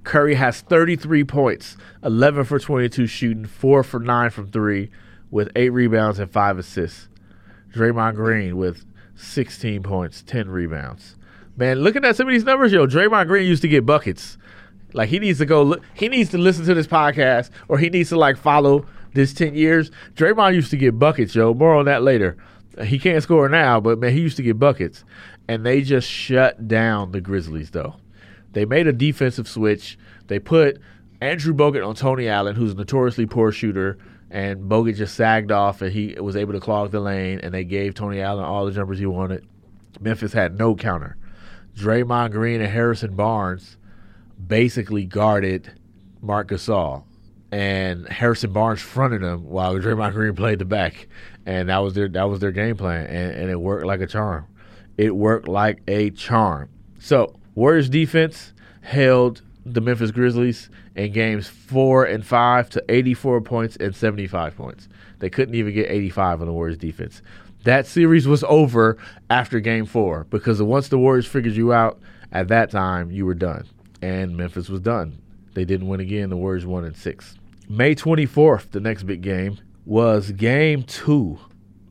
[0.04, 4.90] Curry has 33 points, 11 for 22 shooting, 4 for 9 from 3,
[5.32, 7.08] with 8 rebounds and 5 assists.
[7.74, 8.86] Draymond Green with
[9.16, 11.16] 16 points, 10 rebounds.
[11.56, 14.38] Man, looking at some of these numbers, yo, Draymond Green used to get buckets.
[14.94, 17.90] Like he needs to go look, he needs to listen to this podcast or he
[17.90, 19.90] needs to like follow this 10 years.
[20.16, 21.54] Draymond used to get buckets, yo.
[21.54, 22.38] More on that later.
[22.84, 25.04] He can't score now, but man, he used to get buckets.
[25.48, 27.96] And they just shut down the Grizzlies though.
[28.54, 29.98] They made a defensive switch.
[30.28, 30.80] They put
[31.22, 33.98] Andrew Bogut on Tony Allen, who's a notoriously poor shooter,
[34.30, 37.64] and Bogut just sagged off and he was able to clog the lane and they
[37.64, 39.46] gave Tony Allen all the jumpers he wanted.
[40.00, 41.18] Memphis had no counter.
[41.78, 43.78] Draymond Green and Harrison Barnes
[44.46, 45.72] basically guarded
[46.22, 47.04] Marc Gasol,
[47.52, 51.08] and Harrison Barnes fronted him while Draymond Green played the back,
[51.46, 54.08] and that was their that was their game plan, and, and it worked like a
[54.08, 54.46] charm.
[54.98, 56.70] It worked like a charm.
[57.00, 63.76] So Warriors defense held the Memphis Grizzlies in games four and five to 84 points
[63.78, 64.90] and 75 points.
[65.20, 67.22] They couldn't even get 85 on the Warriors defense.
[67.64, 68.98] That series was over
[69.30, 72.00] after game four because once the Warriors figured you out
[72.32, 73.68] at that time, you were done
[74.02, 75.18] and Memphis was done.
[75.54, 76.30] They didn't win again.
[76.30, 77.36] The Warriors won in six.
[77.70, 81.40] May 24th, the next big game, was game two.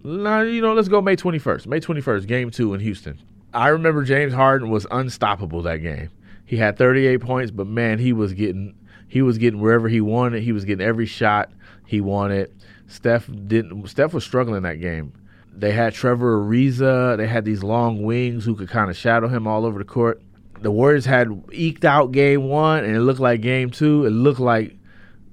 [0.04, 1.66] Now, you know, let's go May 21st.
[1.66, 3.18] May 21st, game two in Houston.
[3.54, 6.10] I remember James Harden was unstoppable that game.
[6.44, 8.74] He had 38 points, but man, he was getting
[9.08, 10.42] he was getting wherever he wanted.
[10.42, 11.50] He was getting every shot
[11.86, 12.54] he wanted.
[12.86, 13.86] Steph didn't.
[13.88, 15.12] Steph was struggling that game.
[15.54, 17.16] They had Trevor Ariza.
[17.16, 20.22] They had these long wings who could kind of shadow him all over the court
[20.62, 24.06] the Warriors had eked out game one, and it looked like game two.
[24.06, 24.76] It looked like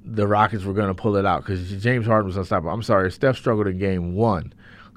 [0.03, 2.71] the Rockets were going to pull it out because James Harden was unstoppable.
[2.71, 4.53] I'm sorry, Steph struggled in game one.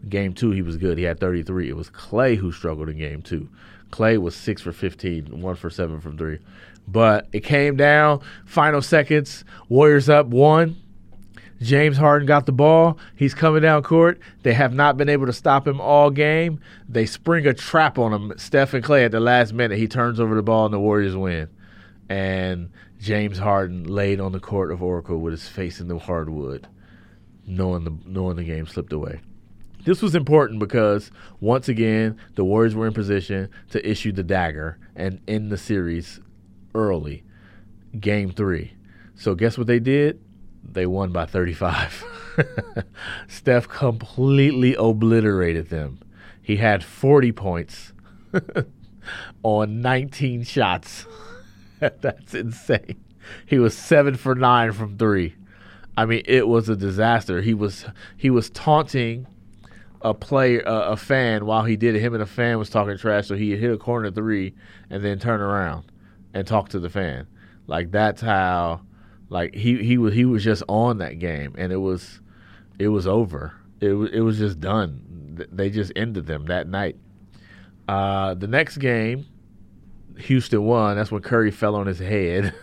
[0.08, 0.98] Game two, he was good.
[0.98, 1.68] He had 33.
[1.68, 3.48] It was Klay who struggled in game two.
[3.90, 6.38] Klay was six for 15, one for seven from three.
[6.88, 10.76] But it came down, final seconds, Warriors up one.
[11.60, 12.98] James Harden got the ball.
[13.14, 14.18] He's coming down court.
[14.42, 16.60] They have not been able to stop him all game.
[16.88, 18.32] They spring a trap on him.
[18.36, 19.78] Steph and Klay at the last minute.
[19.78, 21.48] He turns over the ball and the Warriors win.
[22.08, 26.66] And James Harden laid on the court of Oracle with his face in the hardwood,
[27.46, 29.20] knowing the knowing the game slipped away.
[29.84, 31.10] This was important because
[31.40, 36.20] once again the Warriors were in position to issue the dagger and end the series
[36.74, 37.24] early,
[37.98, 38.74] game three.
[39.14, 40.20] So guess what they did?
[40.64, 42.04] they won by 35.
[43.28, 45.98] Steph completely obliterated them.
[46.40, 47.92] He had 40 points
[49.42, 51.06] on 19 shots.
[51.80, 53.02] That's insane.
[53.46, 55.34] He was 7 for 9 from 3.
[55.96, 57.42] I mean, it was a disaster.
[57.42, 57.84] He was
[58.16, 59.26] he was taunting
[60.02, 62.00] a player, uh, a fan while he did it.
[62.00, 64.54] Him and a fan was talking trash, so he hit a corner three
[64.90, 65.90] and then turn around
[66.34, 67.26] and talk to the fan.
[67.66, 68.82] Like that's how
[69.28, 72.20] like he he was he was just on that game, and it was
[72.78, 73.54] it was over.
[73.80, 75.46] It it was just done.
[75.50, 76.96] They just ended them that night.
[77.88, 79.26] Uh, the next game,
[80.18, 80.96] Houston won.
[80.96, 82.54] That's when Curry fell on his head.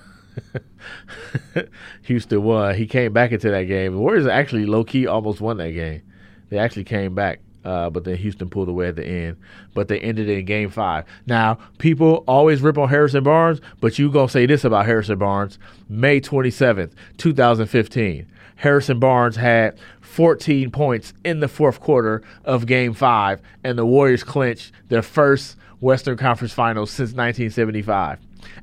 [2.03, 2.75] Houston won.
[2.75, 3.93] He came back into that game.
[3.93, 6.03] The Warriors actually low key almost won that game.
[6.49, 7.39] They actually came back.
[7.63, 9.37] Uh, but then Houston pulled away at the end.
[9.73, 11.03] But they ended it in game five.
[11.27, 15.59] Now, people always rip on Harrison Barnes, but you to say this about Harrison Barnes.
[15.89, 18.31] May 27th, 2015.
[18.55, 24.23] Harrison Barnes had 14 points in the fourth quarter of game five, and the Warriors
[24.23, 28.19] clinched their first Western Conference Finals since 1975.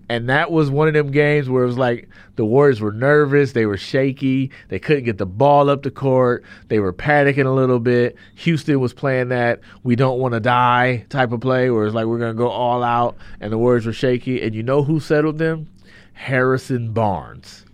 [0.08, 3.52] And that was one of them games where it was like the Warriors were nervous,
[3.52, 7.50] they were shaky, they couldn't get the ball up the court, they were panicking a
[7.50, 8.16] little bit.
[8.36, 12.06] Houston was playing that we don't want to die type of play where it's like
[12.06, 14.42] we're going to go all out, and the Warriors were shaky.
[14.42, 15.68] And you know who settled them?
[16.12, 17.64] Harrison Barnes.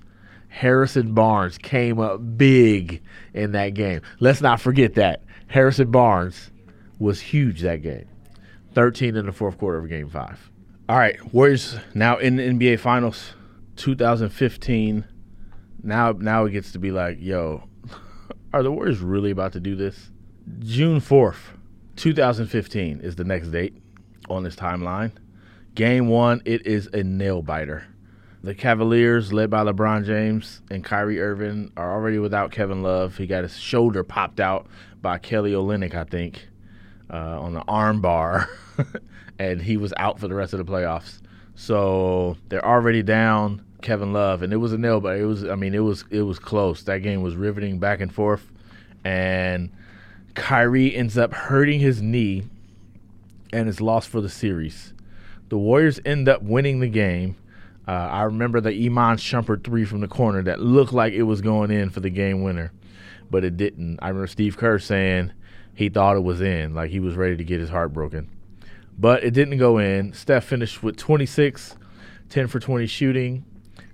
[0.48, 4.02] Harrison Barnes came up big in that game.
[4.20, 5.22] Let's not forget that.
[5.46, 6.50] Harrison Barnes
[6.98, 8.06] was huge that game.
[8.74, 10.50] 13 in the fourth quarter of game five.
[10.88, 13.34] All right, Warriors now in the NBA Finals,
[13.76, 15.04] 2015.
[15.82, 17.64] Now, now it gets to be like, yo,
[18.52, 20.10] are the Warriors really about to do this?
[20.58, 21.36] June 4th,
[21.96, 23.76] 2015 is the next date
[24.28, 25.12] on this timeline.
[25.74, 27.84] Game one, it is a nail biter.
[28.42, 33.16] The Cavaliers, led by LeBron James and Kyrie Irving, are already without Kevin Love.
[33.16, 34.66] He got his shoulder popped out
[35.00, 36.48] by Kelly Olynyk, I think,
[37.12, 38.48] uh, on the arm bar,
[39.38, 41.20] and he was out for the rest of the playoffs.
[41.54, 45.54] So they're already down Kevin Love, and it was a nail, but it was I
[45.54, 46.82] mean it was it was close.
[46.84, 48.50] That game was riveting back and forth,
[49.04, 49.70] and
[50.34, 52.44] Kyrie ends up hurting his knee
[53.52, 54.94] and is lost for the series.
[55.50, 57.36] The Warriors end up winning the game.
[57.86, 61.42] Uh, I remember the Iman Shumpert three from the corner that looked like it was
[61.42, 62.72] going in for the game winner,
[63.30, 63.98] but it didn't.
[64.00, 65.32] I remember Steve Kerr saying
[65.74, 68.28] he thought it was in, like he was ready to get his heart broken.
[68.98, 70.12] But it didn't go in.
[70.12, 71.76] Steph finished with 26,
[72.28, 73.44] 10 for 20 shooting.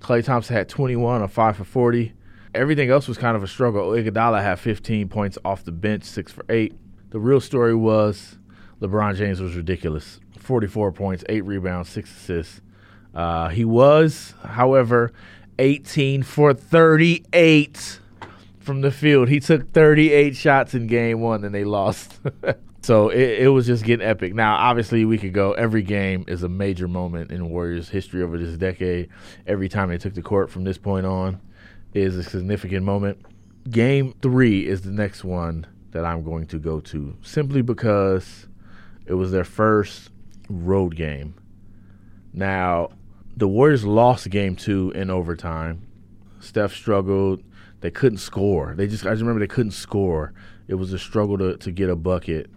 [0.01, 2.12] Klay Thompson had 21 on 5 for 40.
[2.55, 3.91] Everything else was kind of a struggle.
[3.91, 6.74] Iguodala had 15 points off the bench, 6 for 8.
[7.11, 8.39] The real story was
[8.81, 10.20] LeBron James was ridiculous.
[10.39, 12.61] 44 points, 8 rebounds, 6 assists.
[13.14, 15.12] Uh, he was, however,
[15.59, 18.01] 18 for 38
[18.69, 19.31] from the field.
[19.31, 22.21] He took 38 shots in game one and they lost.
[22.83, 24.35] so it, it, was just getting epic.
[24.35, 25.55] Now, obviously, we could go.
[25.55, 29.09] Every game is a major moment in Warriors history over this decade.
[29.47, 31.41] Every time they took the court from this point on
[31.95, 33.25] is a significant moment.
[33.71, 38.49] Game three is the next one that I'm going to go to simply because
[39.07, 40.11] it was their first
[40.51, 41.37] road game.
[42.35, 42.91] Now,
[43.35, 45.87] the Warriors lost game two in overtime.
[46.41, 47.43] Steph struggled.
[47.81, 48.74] They couldn't score.
[48.76, 50.33] They just I just remember they couldn't score.
[50.66, 52.51] It was a struggle to, to get a bucket,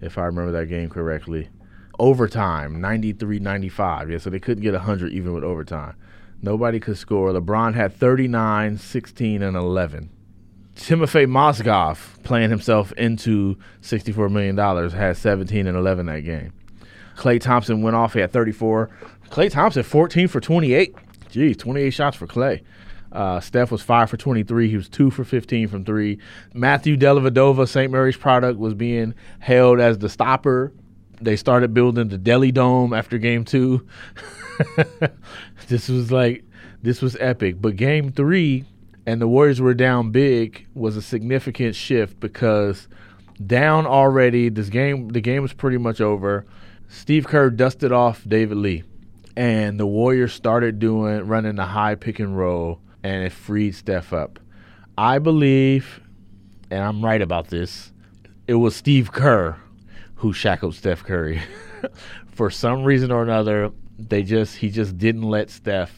[0.00, 1.48] if I remember that game correctly.
[1.98, 4.10] Overtime, 93-95.
[4.10, 5.96] Yeah, so they couldn't get 100 even with overtime.
[6.42, 7.30] Nobody could score.
[7.32, 10.10] LeBron had 39, 16, and 11.
[10.76, 14.56] Timofey Mozgov, playing himself into $64 million,
[14.90, 16.52] had 17 and 11 that game.
[17.16, 18.14] Klay Thompson went off.
[18.14, 18.88] He had 34.
[19.28, 20.94] Klay Thompson, 14 for 28.
[21.30, 22.62] Geez, 28 shots for Klay.
[23.12, 24.68] Uh, Steph was 5 for 23.
[24.68, 26.18] He was 2 for 15 from 3.
[26.54, 27.90] Matthew Dellavedova, St.
[27.90, 30.72] Mary's product, was being held as the stopper.
[31.20, 33.86] They started building the Deli Dome after game two.
[35.68, 36.44] this was like,
[36.82, 37.60] this was epic.
[37.60, 38.64] But game three,
[39.06, 42.88] and the Warriors were down big, was a significant shift because
[43.44, 46.46] down already, this game, the game was pretty much over.
[46.88, 48.82] Steve Kerr dusted off David Lee,
[49.36, 54.12] and the Warriors started doing running the high pick and roll, and it freed Steph
[54.12, 54.38] up.
[54.96, 56.00] I believe,
[56.70, 57.92] and I'm right about this,
[58.46, 59.56] it was Steve Kerr
[60.20, 61.40] who shackled Steph Curry.
[62.26, 65.94] For some reason or another, they just he just didn't let Steph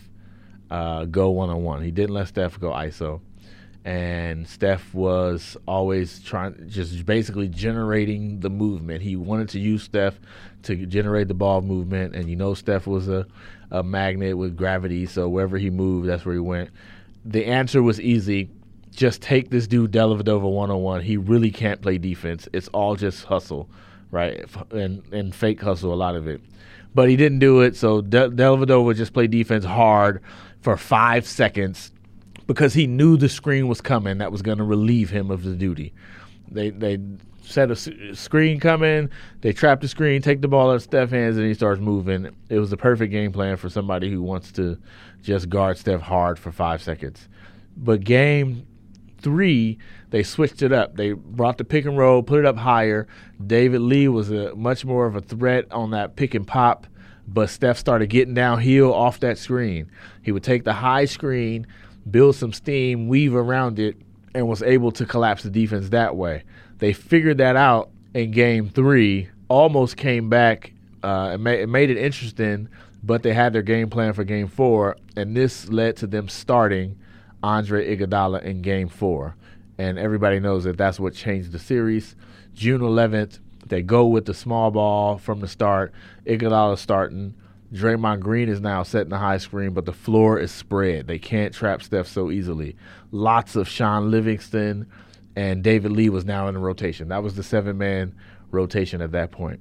[0.70, 1.82] uh, go one on one.
[1.82, 3.20] He didn't let Steph go ISO.
[3.84, 9.02] And Steph was always trying, just basically generating the movement.
[9.02, 10.20] He wanted to use Steph
[10.62, 12.14] to generate the ball movement.
[12.14, 13.26] And you know, Steph was a,
[13.72, 15.06] a magnet with gravity.
[15.06, 16.70] So wherever he moved, that's where he went.
[17.24, 18.50] The answer was easy
[18.94, 21.00] just take this dude Dellavedova one on one.
[21.00, 22.48] He really can't play defense.
[22.52, 23.68] It's all just hustle,
[24.10, 24.44] right?
[24.70, 26.40] And and fake hustle, a lot of it.
[26.94, 27.74] But he didn't do it.
[27.74, 30.22] So De- just played defense hard
[30.60, 31.90] for five seconds
[32.46, 35.54] because he knew the screen was coming that was going to relieve him of the
[35.54, 35.94] duty.
[36.50, 36.98] They they
[37.42, 41.36] set a screen coming, they trap the screen, take the ball out of Steph's hands,
[41.36, 42.34] and he starts moving.
[42.48, 44.78] It was the perfect game plan for somebody who wants to
[45.22, 47.28] just guard Steph hard for five seconds.
[47.76, 48.66] But game
[49.18, 49.78] three,
[50.10, 50.96] they switched it up.
[50.96, 53.06] They brought the pick and roll, put it up higher.
[53.44, 56.86] David Lee was a much more of a threat on that pick and pop,
[57.26, 59.90] but Steph started getting downhill off that screen.
[60.22, 61.66] He would take the high screen,
[62.10, 63.96] build some steam, weave around it,
[64.34, 66.42] and was able to collapse the defense that way.
[66.82, 70.72] They figured that out in game three, almost came back.
[71.00, 72.68] Uh, it, it made it interesting,
[73.04, 76.98] but they had their game plan for game four, and this led to them starting
[77.40, 79.36] Andre Iguodala in game four.
[79.78, 82.16] And everybody knows that that's what changed the series.
[82.52, 85.92] June 11th, they go with the small ball from the start.
[86.26, 87.34] Iguodala starting.
[87.72, 91.06] Draymond Green is now setting the high screen, but the floor is spread.
[91.06, 92.74] They can't trap Steph so easily.
[93.12, 94.88] Lots of Shaun Livingston
[95.36, 97.08] and David Lee was now in the rotation.
[97.08, 98.14] That was the seven man
[98.50, 99.60] rotation at that point.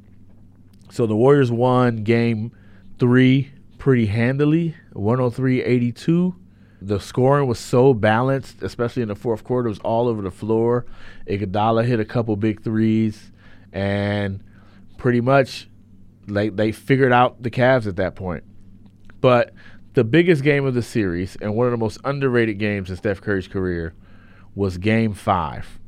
[0.89, 2.51] So the Warriors won game
[2.99, 6.35] three pretty handily, 103 82.
[6.83, 9.67] The scoring was so balanced, especially in the fourth quarter.
[9.67, 10.85] It was all over the floor.
[11.27, 13.31] Iguodala hit a couple big threes,
[13.71, 14.43] and
[14.97, 15.69] pretty much
[16.27, 18.43] they they figured out the Cavs at that point.
[19.21, 19.53] But
[19.93, 23.21] the biggest game of the series and one of the most underrated games in Steph
[23.21, 23.93] Curry's career
[24.55, 25.79] was Game Five.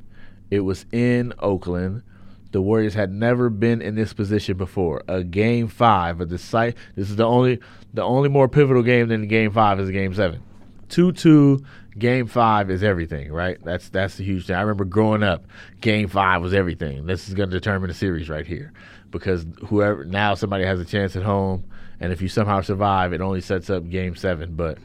[0.51, 2.03] It was in Oakland.
[2.51, 5.01] The Warriors had never been in this position before.
[5.07, 6.75] A game five, a decide.
[6.95, 7.59] This is the only
[7.93, 10.43] the only more pivotal game than game five is game seven.
[10.89, 11.63] Two two.
[11.97, 13.63] Game five is everything, right?
[13.63, 14.55] That's that's the huge thing.
[14.55, 15.45] I remember growing up,
[15.79, 17.05] game five was everything.
[17.05, 18.73] This is going to determine the series right here,
[19.11, 21.63] because whoever now somebody has a chance at home,
[21.99, 24.55] and if you somehow survive, it only sets up game seven.
[24.55, 24.79] But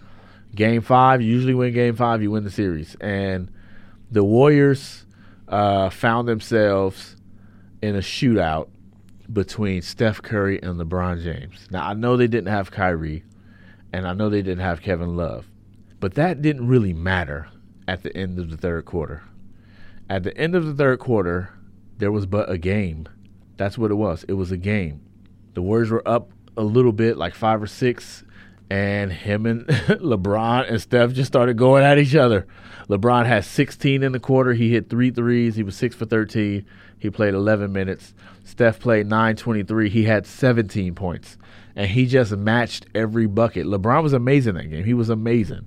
[0.55, 3.51] game five, you usually win game five, you win the series, and
[4.11, 5.05] the Warriors
[5.49, 7.17] uh, found themselves
[7.83, 8.69] in a shootout
[9.33, 11.69] between Steph Curry and LeBron James.
[11.71, 13.25] Now, I know they didn't have Kyrie,
[13.93, 15.47] and I know they didn't have Kevin Love,
[16.01, 17.49] but that didn't really matter
[17.87, 19.23] at the end of the third quarter.
[20.09, 21.51] At the end of the third quarter,
[21.99, 23.07] there was but a game.
[23.57, 24.25] That's what it was.
[24.29, 25.03] It was a game.
[25.55, 28.25] The Warriors were up a little bit, like five or six,
[28.71, 32.47] and him and LeBron and Steph just started going at each other.
[32.89, 34.55] LeBron had 16 in the quarter.
[34.55, 35.57] He hit three threes.
[35.57, 36.65] He was six for 13.
[36.99, 38.15] He played 11 minutes.
[38.45, 39.91] Steph played 923.
[39.91, 41.37] He had 17 points.
[41.77, 43.67] And he just matched every bucket.
[43.67, 44.85] LeBron was amazing that game.
[44.85, 45.67] He was amazing.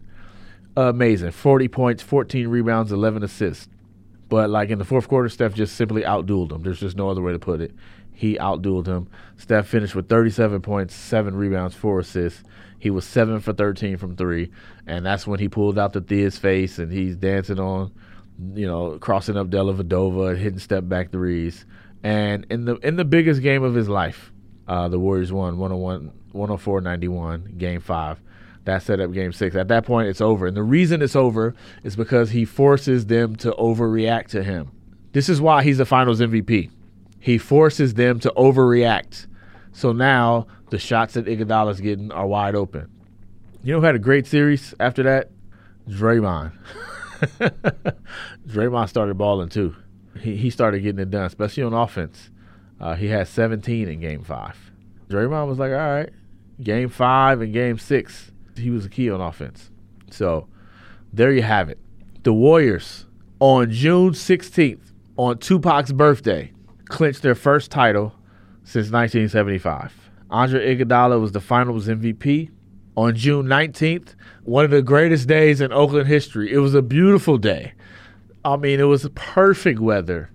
[0.76, 1.32] Amazing.
[1.32, 3.68] 40 points, 14 rebounds, 11 assists.
[4.32, 6.64] But like in the fourth quarter, Steph just simply outdueled him.
[6.64, 7.76] There's just no other way to put it.
[8.14, 9.10] He outdueled him.
[9.36, 12.42] Steph finished with 37 points, seven rebounds, four assists.
[12.80, 14.50] He was seven for 13 from three,
[14.88, 17.92] and that's when he pulled out the Thia's face and he's dancing on,
[18.54, 21.66] you know, crossing up Dellavedova, hitting step back threes.
[22.02, 24.32] And in the in the biggest game of his life,
[24.66, 28.18] uh, the Warriors won 101, 104-91, game five.
[28.66, 29.56] That set up game six.
[29.56, 30.46] At that point, it's over.
[30.46, 34.72] And the reason it's over is because he forces them to overreact to him.
[35.14, 36.70] This is why he's the finals MVP.
[37.20, 39.28] He forces them to overreact.
[39.74, 42.90] So now the shots that Iguodala's getting are wide open.
[43.64, 45.30] You know who had a great series after that?
[45.88, 46.52] Draymond.
[48.48, 49.76] Draymond started balling too.
[50.20, 52.30] He he started getting it done, especially on offense.
[52.80, 54.72] Uh, he had 17 in Game Five.
[55.10, 56.10] Draymond was like, "All right,
[56.62, 58.32] Game Five and Game Six,
[58.62, 59.70] he was a key on offense."
[60.10, 60.48] So
[61.14, 61.80] there you have it.
[62.24, 63.06] The Warriors
[63.40, 66.52] on June 16th, on Tupac's birthday,
[66.86, 68.14] clinched their first title
[68.64, 70.12] since 1975.
[70.30, 72.50] Andre Iguodala was the Finals MVP
[72.96, 74.16] on June 19th.
[74.44, 76.52] One of the greatest days in Oakland history.
[76.52, 77.74] It was a beautiful day.
[78.46, 80.30] I mean, it was perfect weather.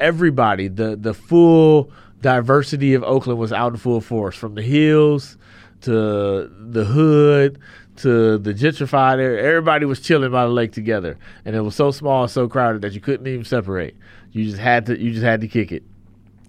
[0.00, 5.36] Everybody, the the full diversity of Oakland was out in full force, from the hills
[5.82, 7.58] to the hood
[7.96, 9.44] to the gentrified area.
[9.46, 12.82] Everybody was chilling by the lake together, and it was so small and so crowded
[12.82, 13.96] that you couldn't even separate.
[14.32, 15.82] You just had to you just had to kick it,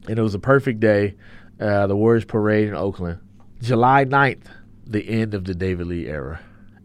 [0.08, 1.16] and it was a perfect day
[1.60, 3.20] uh, the Warriors parade in Oakland.
[3.62, 4.46] July 9th,
[4.86, 6.40] the end of the David Lee era.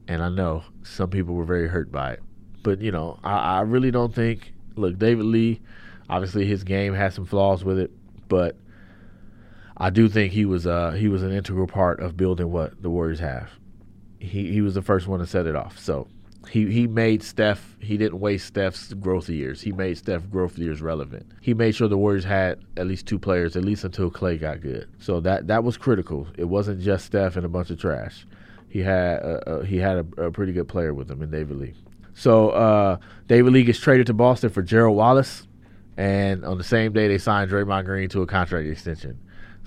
[0.07, 2.23] And I know some people were very hurt by it.
[2.63, 5.61] But, you know, I, I really don't think, look, David Lee,
[6.09, 7.91] obviously his game has some flaws with it,
[8.29, 8.57] but
[9.79, 12.91] I do think he was uh, he was an integral part of building what the
[12.91, 13.51] Warriors have.
[14.19, 15.79] He he was the first one to set it off.
[15.79, 16.09] So
[16.51, 17.77] he he made Steph.
[17.79, 19.61] He didn't waste Steph's growth years.
[19.61, 21.27] He made Steph growth years relevant.
[21.41, 24.61] He made sure the Warriors had at least two players, at least until Klay got
[24.61, 24.89] good.
[24.99, 26.27] So that that was critical.
[26.37, 28.27] It wasn't just Steph and a bunch of trash.
[28.69, 31.57] He had uh, uh, he had a, a, pretty good player with him in David
[31.57, 31.75] Lee.
[32.15, 35.47] So uh, David Lee gets traded to Boston for Gerald Wallace,
[35.97, 39.19] and on the same day they signed Draymond Green to a contract extension.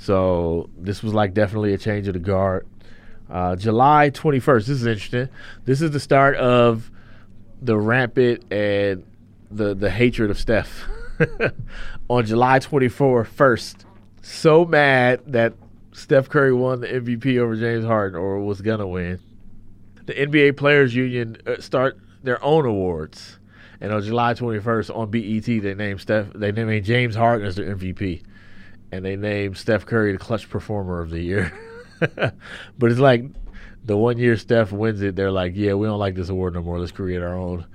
[0.02, 2.66] So this was like definitely a change of the guard.
[3.30, 4.66] Uh, July 21st.
[4.66, 5.30] This is interesting.
[5.66, 6.90] This is the start of
[7.62, 9.06] the rampant and
[9.52, 10.86] the the hatred of Steph.
[12.10, 13.86] On July 24th, first,
[14.24, 15.54] so mad that
[15.92, 19.20] Steph Curry won the MVP over James Harden or was gonna win.
[20.08, 23.38] The NBA Players Union uh, start their own awards,
[23.80, 27.76] and on July 21st on BET they named Steph they named James Harden as their
[27.76, 28.24] MVP,
[28.92, 31.54] and they named Steph Curry the Clutch Performer of the Year.
[32.00, 33.26] but it's like
[33.84, 36.62] the one year Steph wins it, they're like, yeah, we don't like this award no
[36.62, 36.80] more.
[36.80, 37.66] Let's create our own.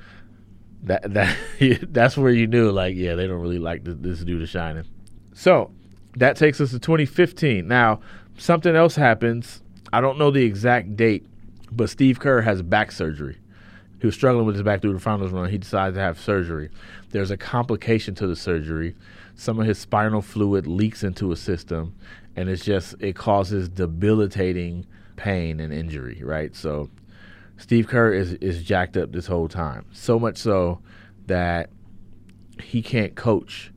[0.83, 1.37] That that
[1.89, 4.85] that's where you knew, like, yeah, they don't really like this, this dude is shining.
[5.33, 5.73] So
[6.17, 7.67] that takes us to 2015.
[7.67, 8.01] Now
[8.39, 9.63] something else happens.
[9.93, 11.27] I don't know the exact date,
[11.71, 13.39] but Steve Kerr has back surgery.
[14.01, 15.49] He was struggling with his back through the finals run.
[15.49, 16.71] He decided to have surgery.
[17.11, 18.95] There's a complication to the surgery.
[19.37, 21.95] Some of his spinal fluid leaks into a system,
[22.35, 26.55] and it's just it causes debilitating pain and injury, right?
[26.57, 26.91] So
[27.59, 29.85] Steve Kerr is is jacked up this whole time.
[29.93, 30.81] So much so
[31.27, 31.71] that
[32.63, 33.73] he can't coach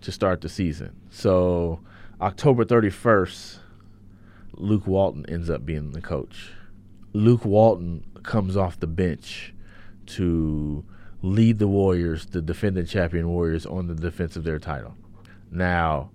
[0.00, 0.96] to start the season.
[1.10, 1.80] So
[2.20, 3.58] October 31st,
[4.54, 6.52] Luke Walton ends up being the coach.
[7.12, 9.54] Luke Walton comes off the bench
[10.06, 10.84] to
[11.24, 14.94] lead the Warriors, the defending champion Warriors, on the defense of their title.
[15.50, 16.10] Now,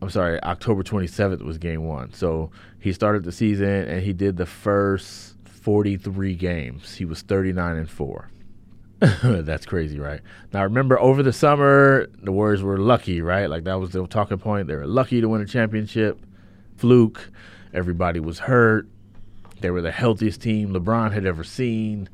[0.00, 2.12] I'm sorry, October 27th was game one.
[2.12, 6.94] So he started the season and he did the first 43 games.
[6.94, 8.30] He was 39 and 4.
[9.22, 10.20] That's crazy, right?
[10.52, 13.50] Now, remember, over the summer, the Warriors were lucky, right?
[13.50, 14.68] Like, that was the talking point.
[14.68, 16.20] They were lucky to win a championship.
[16.76, 17.30] Fluke.
[17.72, 18.86] Everybody was hurt.
[19.60, 22.08] They were the healthiest team LeBron had ever seen.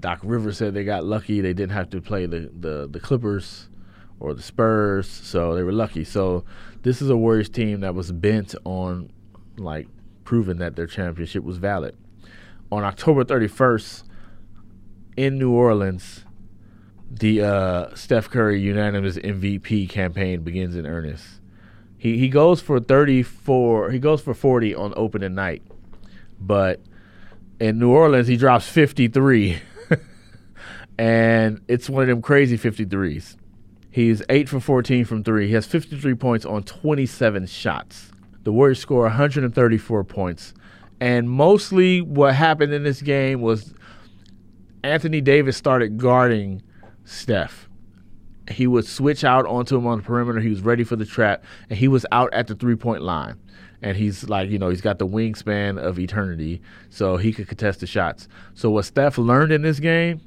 [0.00, 1.40] Doc Rivers said they got lucky.
[1.40, 3.68] They didn't have to play the, the, the Clippers
[4.18, 6.04] or the Spurs, so they were lucky.
[6.04, 6.44] So
[6.82, 9.10] this is a Warriors team that was bent on
[9.56, 9.88] like
[10.24, 11.96] proving that their championship was valid.
[12.70, 14.04] On October 31st,
[15.16, 16.24] in New Orleans,
[17.10, 21.40] the uh, Steph Curry unanimous MVP campaign begins in earnest.
[21.98, 23.90] He he goes for 34.
[23.90, 25.62] He goes for 40 on opening night,
[26.40, 26.80] but
[27.58, 29.60] in New Orleans he drops 53,
[31.00, 33.36] and it's one of them crazy 53s.
[33.90, 35.46] He's eight for 14 from three.
[35.46, 38.12] He has 53 points on 27 shots.
[38.42, 40.52] The Warriors score 134 points,
[41.00, 43.72] and mostly what happened in this game was
[44.84, 46.62] Anthony Davis started guarding
[47.04, 47.70] Steph.
[48.50, 50.40] He would switch out onto him on the perimeter.
[50.40, 53.38] He was ready for the trap, and he was out at the three point line.
[53.80, 57.80] And he's like, you know, he's got the wingspan of eternity, so he could contest
[57.80, 58.28] the shots.
[58.52, 60.20] So, what Steph learned in this game,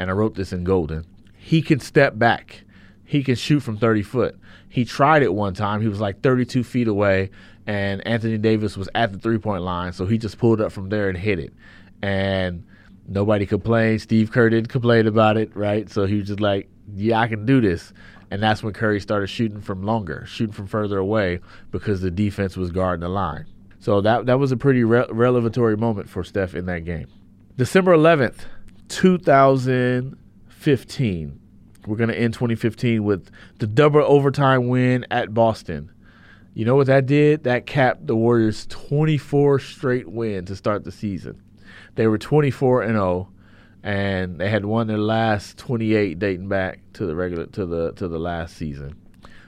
[0.00, 1.04] and I wrote this in Golden,
[1.36, 2.62] he can step back.
[3.04, 4.38] He can shoot from 30 foot.
[4.66, 5.82] He tried it one time.
[5.82, 7.30] He was like 32 feet away,
[7.66, 10.88] and Anthony Davis was at the three point line, so he just pulled up from
[10.88, 11.52] there and hit it.
[12.00, 12.64] And
[13.06, 14.00] nobody complained.
[14.00, 15.90] Steve Kerr didn't complain about it, right?
[15.90, 17.92] So he was just like, yeah, I can do this.
[18.30, 21.40] And that's when Curry started shooting from longer, shooting from further away
[21.72, 23.44] because the defense was guarding the line.
[23.80, 27.08] So that that was a pretty re- revelatory moment for Steph in that game.
[27.58, 28.46] December 11th,
[28.90, 31.40] 2015.
[31.86, 35.90] We're going to end 2015 with the double overtime win at Boston.
[36.52, 37.44] You know what that did?
[37.44, 41.42] That capped the Warriors' 24 straight win to start the season.
[41.94, 43.30] They were 24 and 0
[43.82, 48.08] and they had won their last 28 dating back to the regular to the to
[48.08, 48.94] the last season.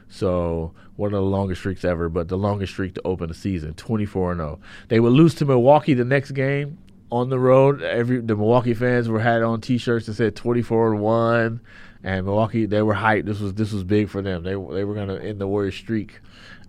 [0.08, 3.74] So one of the longest streaks ever, but the longest streak to open the season,
[3.74, 4.58] 24 and 0.
[4.88, 6.78] They would lose to Milwaukee the next game
[7.12, 7.82] on the road.
[7.82, 11.60] Every the Milwaukee fans were had on T-shirts that said 24 and one,
[12.02, 13.26] and Milwaukee they were hyped.
[13.26, 14.42] This was this was big for them.
[14.42, 16.20] They they were gonna end the Warriors streak,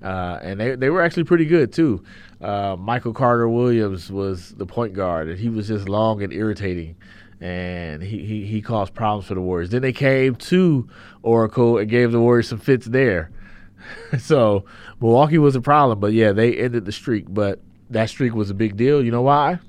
[0.03, 2.03] uh, and they they were actually pretty good too.
[2.41, 6.97] Uh, Michael Carter Williams was the point guard, and he was just long and irritating
[7.41, 9.69] and he, he, he caused problems for the Warriors.
[9.69, 10.87] Then they came to
[11.23, 13.31] Oracle and gave the Warriors some fits there.
[14.17, 14.63] so
[15.01, 17.25] Milwaukee was a problem, but yeah, they ended the streak.
[17.27, 19.03] But that streak was a big deal.
[19.03, 19.59] You know why?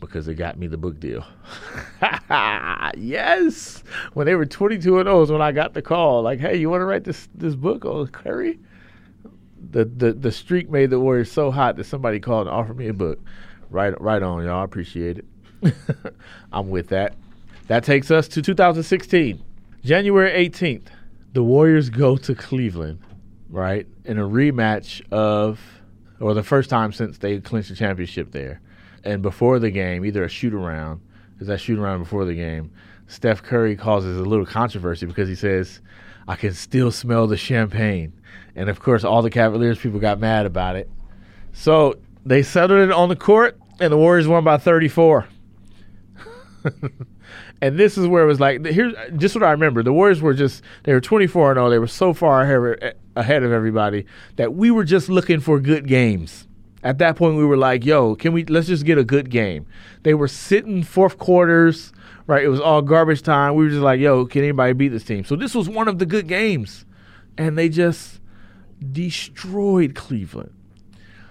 [0.00, 1.24] Because it got me the book deal.
[2.96, 3.84] yes,
[4.14, 6.56] when they were twenty two and oh those, when I got the call, like, hey,
[6.56, 8.58] you want to write this this book oh, on Curry?
[9.70, 12.88] The, the the streak made the Warriors so hot that somebody called and offered me
[12.88, 13.20] a book.
[13.68, 14.62] Right right on, y'all.
[14.62, 15.24] I appreciate it.
[16.52, 17.14] I'm with that.
[17.70, 19.40] That takes us to 2016,
[19.84, 20.88] January 18th.
[21.32, 22.98] The Warriors go to Cleveland,
[23.48, 25.60] right, in a rematch of,
[26.18, 28.60] or the first time since they clinched the championship there.
[29.04, 31.00] And before the game, either a shoot around,
[31.40, 32.70] is that shoot around before the game,
[33.06, 35.80] Steph Curry causes a little controversy because he says,
[36.28, 38.12] I can still smell the champagne.
[38.54, 40.88] And of course, all the Cavaliers people got mad about it.
[41.52, 45.26] So they settled it on the court, and the Warriors won by 34.
[47.62, 49.82] and this is where it was like here's just what I remember.
[49.82, 51.70] The Warriors were just they were 24 and 0.
[51.70, 55.86] They were so far ahead, ahead of everybody that we were just looking for good
[55.86, 56.46] games.
[56.82, 58.44] At that point, we were like, "Yo, can we?
[58.44, 59.66] Let's just get a good game."
[60.02, 61.92] They were sitting fourth quarters,
[62.26, 62.42] right?
[62.42, 63.54] It was all garbage time.
[63.54, 65.98] We were just like, "Yo, can anybody beat this team?" So this was one of
[65.98, 66.86] the good games,
[67.36, 68.20] and they just
[68.92, 70.52] destroyed Cleveland.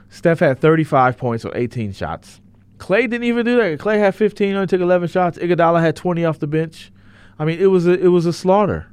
[0.10, 2.42] Steph had 35 points on 18 shots.
[2.78, 3.78] Klay didn't even do that.
[3.80, 5.38] Klay had 15, only took 11 shots.
[5.38, 6.92] Iguodala had 20 off the bench.
[7.38, 8.88] I mean, it was a it was a slaughter.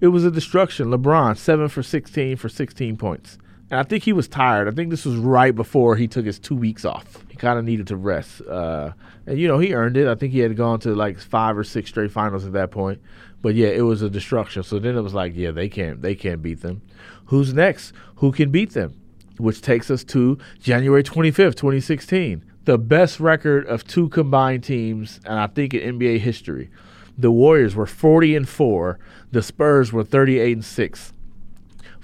[0.00, 0.88] It was a destruction.
[0.88, 3.38] LeBron seven for 16 for 16 points.
[3.70, 4.66] And I think he was tired.
[4.68, 7.24] I think this was right before he took his two weeks off.
[7.28, 8.40] He kind of needed to rest.
[8.42, 8.92] Uh,
[9.26, 10.08] and, you know, he earned it.
[10.08, 13.00] I think he had gone to like five or six straight finals at that point.
[13.42, 14.62] But yeah, it was a destruction.
[14.62, 16.82] So then it was like, yeah, they can't they can't beat them.
[17.26, 17.92] Who's next?
[18.16, 19.00] Who can beat them?
[19.36, 25.38] Which takes us to January 25th, 2016 the best record of two combined teams, and
[25.38, 26.68] I think in NBA history.
[27.16, 28.98] The Warriors were 40 and 4,
[29.32, 31.12] the Spurs were 38 and 6.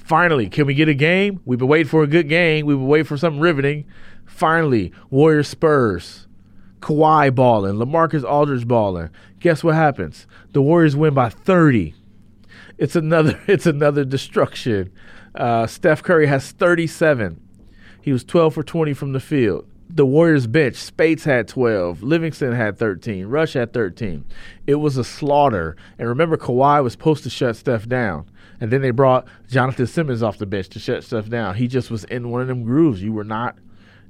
[0.04, 1.40] Finally, can we get a game?
[1.46, 2.66] We've been waiting for a good game.
[2.66, 3.86] We've been waiting for something riveting.
[4.26, 6.26] Finally, Warriors Spurs.
[6.80, 9.08] Kawhi balling, LaMarcus Aldridge balling.
[9.40, 10.26] Guess what happens?
[10.52, 11.94] The Warriors win by 30.
[12.76, 14.92] It's another it's another destruction.
[15.34, 17.40] Uh, Steph Curry has 37.
[18.02, 19.66] He was 12 for 20 from the field.
[19.94, 24.24] The Warriors bench, Speights had 12, Livingston had 13, Rush had 13.
[24.66, 25.76] It was a slaughter.
[26.00, 28.28] And remember, Kawhi was supposed to shut Steph down.
[28.60, 31.54] And then they brought Jonathan Simmons off the bench to shut Steph down.
[31.54, 33.02] He just was in one of them grooves.
[33.02, 33.56] You were not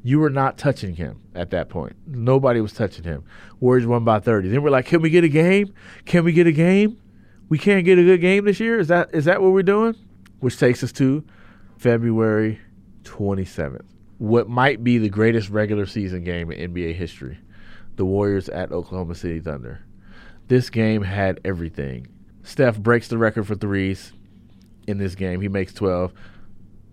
[0.03, 1.97] you were not touching him at that point.
[2.07, 3.25] Nobody was touching him.
[3.59, 4.51] Warriors won by 30.
[4.51, 5.73] Then we're like, can we get a game?
[6.05, 6.99] Can we get a game?
[7.49, 8.79] We can't get a good game this year.
[8.79, 9.95] Is that is that what we're doing?
[10.41, 11.25] Which takes us to
[11.79, 12.61] February
[13.05, 13.94] 27th.
[14.19, 17.39] What might be the greatest regular season game in NBA history.
[17.97, 19.85] The Warriors at Oklahoma City Thunder.
[20.49, 22.09] This game had everything.
[22.43, 24.13] Steph breaks the record for threes
[24.87, 25.41] in this game.
[25.41, 26.13] He makes 12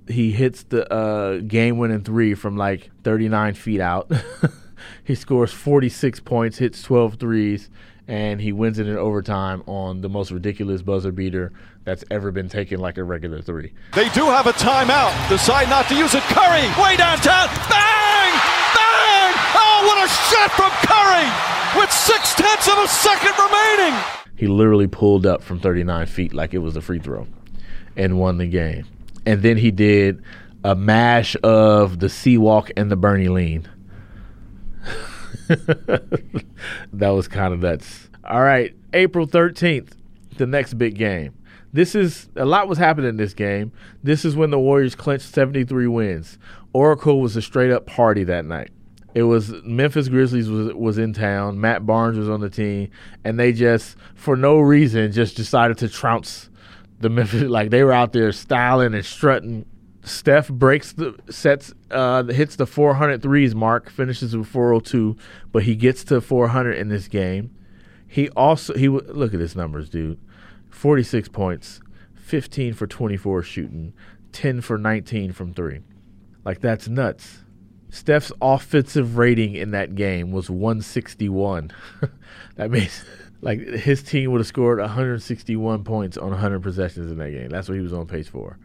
[0.07, 4.11] he hits the uh, game winning three from like 39 feet out.
[5.03, 7.69] he scores 46 points, hits 12 threes,
[8.07, 11.53] and he wins it in overtime on the most ridiculous buzzer beater
[11.83, 13.73] that's ever been taken like a regular three.
[13.93, 15.29] They do have a timeout.
[15.29, 16.23] Decide not to use it.
[16.23, 17.47] Curry, way downtown.
[17.69, 18.31] Bang!
[18.75, 19.33] Bang!
[19.55, 23.99] Oh, what a shot from Curry with six tenths of a second remaining.
[24.35, 27.27] He literally pulled up from 39 feet like it was a free throw
[27.95, 28.85] and won the game
[29.25, 30.23] and then he did
[30.63, 33.67] a mash of the sea walk and the Bernie lean.
[35.47, 38.09] that was kind of nuts.
[38.23, 39.93] All right, April 13th,
[40.37, 41.33] the next big game.
[41.73, 43.71] This is a lot was happening in this game.
[44.03, 46.37] This is when the Warriors clinched 73 wins.
[46.73, 48.71] Oracle was a straight up party that night.
[49.13, 51.59] It was Memphis Grizzlies was was in town.
[51.59, 52.89] Matt Barnes was on the team,
[53.23, 56.49] and they just for no reason just decided to trounce
[56.99, 59.65] the Memphis like they were out there styling and strutting.
[60.03, 65.15] Steph breaks the sets, uh, hits the 400 threes mark, finishes with 402,
[65.51, 67.55] but he gets to 400 in this game.
[68.07, 70.19] He also he look at his numbers, dude.
[70.81, 71.79] 46 points,
[72.15, 73.93] 15 for 24 shooting,
[74.31, 75.81] 10 for 19 from three.
[76.43, 77.43] Like that's nuts.
[77.91, 81.71] Steph's offensive rating in that game was 161.
[82.55, 83.05] that means
[83.41, 87.49] like his team would have scored 161 points on 100 possessions in that game.
[87.49, 88.57] That's what he was on pace for.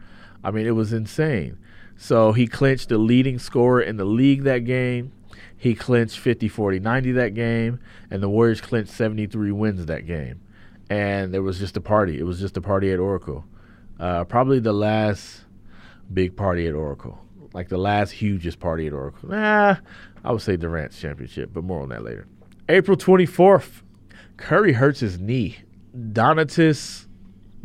[0.43, 1.59] I mean, it was insane.
[1.97, 5.11] So he clinched the leading scorer in the league that game.
[5.55, 7.79] He clinched 50, 40, 90 that game,
[8.09, 10.41] and the Warriors clinched 73 wins that game.
[10.89, 12.19] And there was just a party.
[12.19, 13.45] It was just a party at Oracle.
[13.99, 15.41] Uh, probably the last
[16.13, 17.19] big party at Oracle,
[17.53, 19.29] like the last hugest party at Oracle.
[19.29, 19.77] Nah,
[20.23, 22.27] I would say Durant's championship, but more on that later.
[22.69, 23.81] April 24th,
[24.37, 25.57] Curry hurts his knee.
[25.95, 27.07] Donatas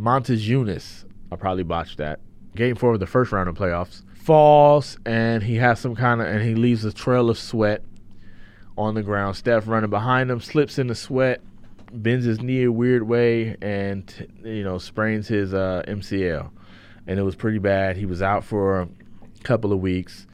[0.01, 2.21] Motiejunas, I probably botched that.
[2.57, 4.03] Game four of the first round of playoffs.
[4.15, 7.83] Falls and he has some kind of and he leaves a trail of sweat
[8.79, 9.37] on the ground.
[9.37, 11.41] Steph running behind him, slips in the sweat,
[11.93, 16.51] bends his knee a weird way, and you know sprains his uh, MCL.
[17.07, 17.97] And it was pretty bad.
[17.97, 18.89] He was out for a
[19.43, 20.27] couple of weeks,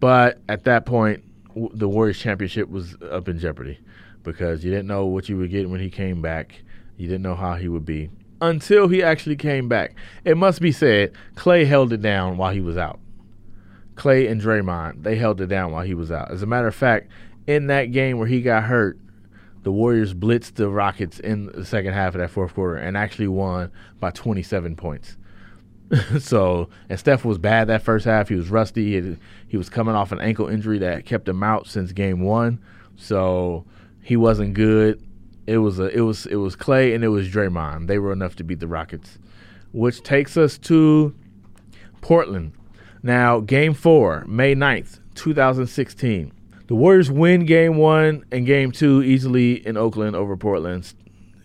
[0.00, 3.78] but at that point, w- the Warriors championship was up in jeopardy
[4.22, 6.62] because you didn't know what you would get when he came back.
[6.96, 8.10] You didn't know how he would be
[8.40, 9.94] until he actually came back.
[10.24, 13.00] It must be said, Klay held it down while he was out.
[13.94, 16.30] Klay and Draymond, they held it down while he was out.
[16.30, 17.10] As a matter of fact,
[17.46, 18.98] in that game where he got hurt,
[19.64, 23.28] the Warriors blitzed the Rockets in the second half of that fourth quarter and actually
[23.28, 25.16] won by 27 points.
[26.18, 28.28] so, and Steph was bad that first half.
[28.28, 29.00] He was rusty.
[29.00, 29.16] He,
[29.48, 32.62] he was coming off an ankle injury that kept him out since game one.
[32.96, 33.64] So,
[34.04, 35.02] he wasn't good.
[35.46, 37.86] It was a it was it was Klay and it was Draymond.
[37.86, 39.18] They were enough to beat the Rockets,
[39.72, 41.14] which takes us to
[42.00, 42.52] Portland.
[43.02, 46.32] Now, game 4, May 9th, 2016.
[46.66, 50.94] The Warriors win game 1 and game 2 easily in Oakland over Portland.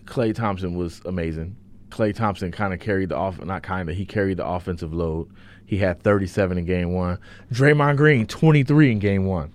[0.06, 1.56] Klay Thompson was amazing.
[1.90, 5.30] Klay Thompson kind of carried the off not kind of, he carried the offensive load.
[5.66, 7.20] He had 37 in game 1.
[7.52, 9.54] Draymond Green 23 in game 1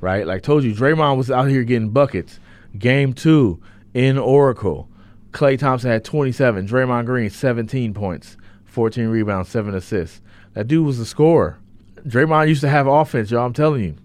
[0.00, 0.26] right?
[0.26, 2.38] Like I told you, Draymond was out here getting buckets.
[2.78, 3.60] Game two
[3.94, 4.88] in Oracle,
[5.32, 6.66] Klay Thompson had 27.
[6.66, 10.20] Draymond Green 17 points, 14 rebounds, seven assists.
[10.54, 11.58] That dude was a scorer.
[12.06, 13.44] Draymond used to have offense, y'all.
[13.46, 13.96] I'm telling you.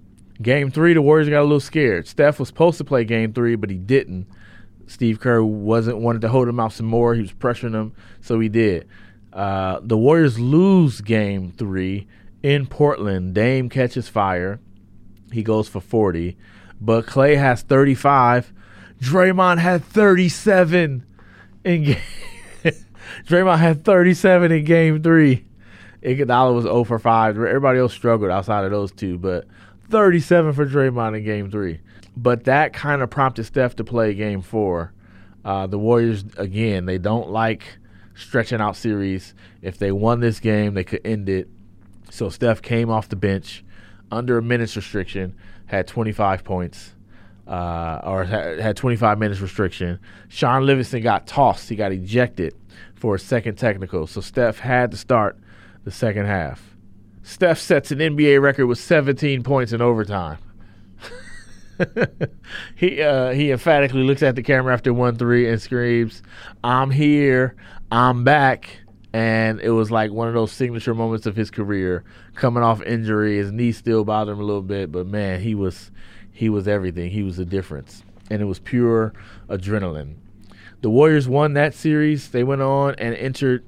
[0.41, 2.07] Game three, the Warriors got a little scared.
[2.07, 4.27] Steph was supposed to play game three, but he didn't.
[4.87, 7.15] Steve Kerr wasn't wanted to hold him out some more.
[7.15, 8.87] He was pressuring him, so he did.
[9.33, 12.07] Uh, the Warriors lose game three
[12.43, 13.33] in Portland.
[13.33, 14.59] Dame catches fire.
[15.31, 16.37] He goes for 40.
[16.79, 18.53] But Klay has 35.
[19.01, 21.05] Draymond had 37
[21.63, 21.97] in game.
[23.25, 25.45] Draymond had 37 in game three.
[26.03, 27.35] Iguodala was 0 for 5.
[27.35, 29.45] Everybody else struggled outside of those two, but
[29.89, 31.79] 37 for Draymond in game three.
[32.17, 34.93] But that kind of prompted Steph to play game four.
[35.43, 37.63] Uh, the Warriors, again, they don't like
[38.15, 39.33] stretching out series.
[39.61, 41.49] If they won this game, they could end it.
[42.09, 43.63] So Steph came off the bench
[44.11, 45.35] under a minutes restriction,
[45.65, 46.93] had 25 points,
[47.47, 49.99] uh, or had, had 25 minutes restriction.
[50.29, 51.69] Shaun Livingston got tossed.
[51.69, 52.55] He got ejected
[52.95, 54.07] for a second technical.
[54.07, 55.37] So Steph had to start
[55.83, 56.74] the second half.
[57.25, 60.37] Steph sets an NBA record with 17 points in overtime.
[62.75, 66.21] he uh, he emphatically looks at the camera after one three and screams,
[66.63, 67.55] "I'm here,
[67.91, 68.77] I'm back."
[69.11, 72.03] And it was like one of those signature moments of his career.
[72.35, 75.91] Coming off injury, his knee still bothered him a little bit, but man, he was
[76.31, 77.09] he was everything.
[77.09, 79.13] He was the difference, and it was pure
[79.49, 80.15] adrenaline.
[80.81, 82.29] The Warriors won that series.
[82.29, 83.65] They went on and entered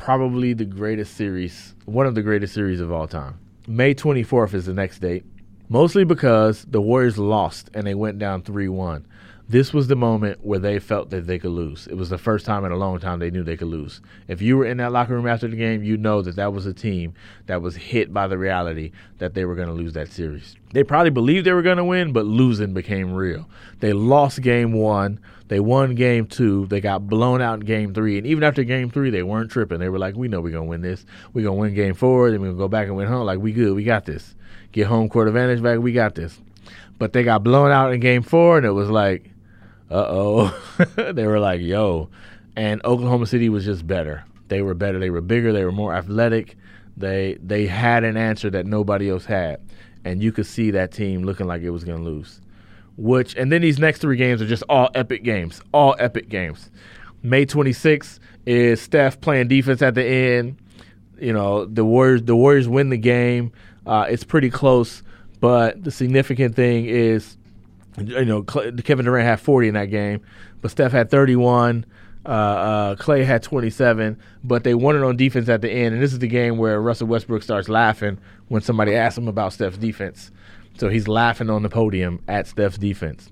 [0.00, 3.38] probably the greatest series, one of the greatest series of all time.
[3.68, 5.24] May 24th is the next date
[5.70, 9.06] mostly because the Warriors lost and they went down 3 1.
[9.48, 11.88] This was the moment where they felt that they could lose.
[11.88, 14.00] It was the first time in a long time they knew they could lose.
[14.28, 16.66] If you were in that locker room after the game, you know that that was
[16.66, 17.14] a team
[17.46, 20.54] that was hit by the reality that they were going to lose that series.
[20.72, 23.48] They probably believed they were going to win, but losing became real.
[23.80, 25.18] They lost game one.
[25.50, 26.66] They won game two.
[26.66, 28.16] They got blown out in game three.
[28.18, 29.80] And even after game three, they weren't tripping.
[29.80, 31.04] They were like, we know we're going to win this.
[31.32, 32.30] We're going to win game four.
[32.30, 33.26] Then we're going to go back and win home.
[33.26, 33.74] Like, we good.
[33.74, 34.36] We got this
[34.70, 35.80] get home court advantage back.
[35.80, 36.38] We got this.
[37.00, 39.28] But they got blown out in game four, and it was like,
[39.90, 40.74] uh oh.
[41.12, 42.10] they were like, yo.
[42.54, 44.24] And Oklahoma City was just better.
[44.46, 45.00] They were better.
[45.00, 45.52] They were bigger.
[45.52, 46.56] They were more athletic.
[46.96, 49.60] They they had an answer that nobody else had,
[50.04, 52.40] and you could see that team looking like it was going to lose.
[53.00, 56.70] Which and then these next three games are just all epic games, all epic games.
[57.22, 60.58] May 26th is Steph playing defense at the end.
[61.18, 62.22] You know the Warriors.
[62.22, 63.52] The Warriors win the game.
[63.86, 65.02] Uh, it's pretty close,
[65.40, 67.38] but the significant thing is,
[67.96, 70.20] you know, Kevin Durant had 40 in that game,
[70.60, 71.86] but Steph had 31.
[72.26, 75.94] Uh, uh, Klay had 27, but they won it on defense at the end.
[75.94, 78.18] And this is the game where Russell Westbrook starts laughing
[78.48, 80.30] when somebody asks him about Steph's defense.
[80.78, 83.30] So he's laughing on the podium at Steph's defense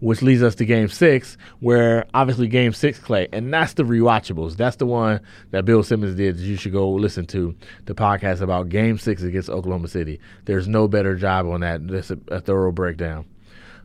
[0.00, 4.56] which leads us to game six, where obviously game six, Klay, and that's the rewatchables.
[4.56, 6.36] That's the one that Bill Simmons did.
[6.38, 7.54] You should go listen to
[7.86, 10.20] the podcast about game six against Oklahoma City.
[10.44, 11.86] There's no better job on that.
[11.86, 13.26] That's a, a thorough breakdown.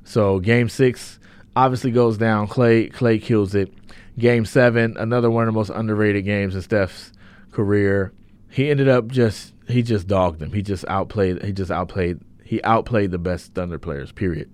[0.04, 1.20] So game six
[1.56, 2.48] obviously goes down.
[2.48, 3.74] Klay Klay kills it.
[4.18, 7.12] Game seven, another one of the most underrated games in Steph's
[7.52, 8.14] career.
[8.50, 10.52] He ended up just he just dogged them.
[10.52, 11.44] He just outplayed.
[11.44, 12.20] He just outplayed.
[12.54, 14.12] He outplayed the best Thunder players.
[14.12, 14.48] Period.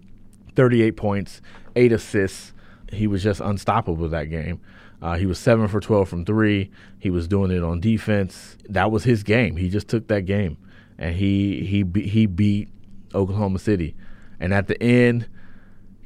[0.55, 1.41] 38 points,
[1.75, 2.53] eight assists.
[2.93, 4.61] He was just unstoppable that game.
[5.01, 6.71] Uh, he was seven for 12 from three.
[6.97, 8.55] He was doing it on defense.
[8.69, 9.57] That was his game.
[9.57, 10.55] He just took that game,
[10.97, 12.69] and he he he beat
[13.13, 13.97] Oklahoma City.
[14.39, 15.27] And at the end,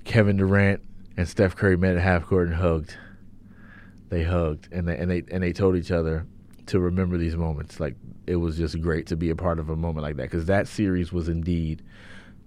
[0.03, 0.81] Kevin Durant
[1.15, 2.97] and Steph Curry met at half court and hugged.
[4.09, 6.25] They hugged and they and they and they told each other
[6.65, 7.79] to remember these moments.
[7.79, 7.97] Like
[8.27, 10.67] it was just great to be a part of a moment like that because that
[10.67, 11.83] series was indeed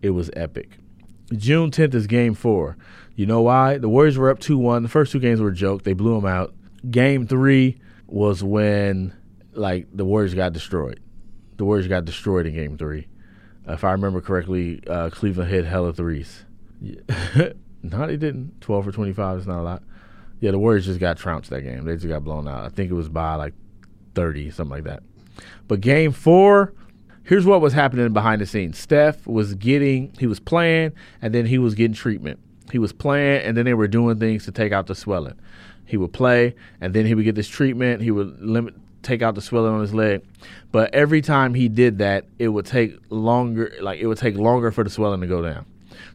[0.03, 0.79] it was epic.
[1.33, 2.77] June 10th is game four.
[3.15, 3.79] You know why?
[3.79, 4.83] The Warriors were up 2 1.
[4.83, 5.83] The first two games were a joke.
[5.83, 6.55] They blew them out.
[6.89, 9.13] Game three was when,
[9.53, 11.01] like, the Warriors got destroyed.
[11.57, 13.09] The Warriors got destroyed in game three.
[13.67, 16.45] If I remember correctly, uh, Cleveland hit hella threes.
[16.81, 18.61] no, they didn't.
[18.61, 19.83] 12 for 25 is not a lot.
[20.39, 21.85] Yeah, the Warriors just got trounced that game.
[21.85, 22.65] They just got blown out.
[22.65, 23.55] I think it was by like
[24.15, 25.03] 30, something like that.
[25.69, 26.73] But game four,
[27.23, 28.79] here's what was happening behind the scenes.
[28.79, 32.39] Steph was getting, he was playing, and then he was getting treatment.
[32.73, 35.39] He was playing, and then they were doing things to take out the swelling.
[35.85, 38.03] He would play, and then he would get this treatment.
[38.03, 40.23] He would limit, take out the swelling on his leg.
[40.73, 43.73] But every time he did that, it would take longer.
[43.81, 45.65] Like it would take longer for the swelling to go down.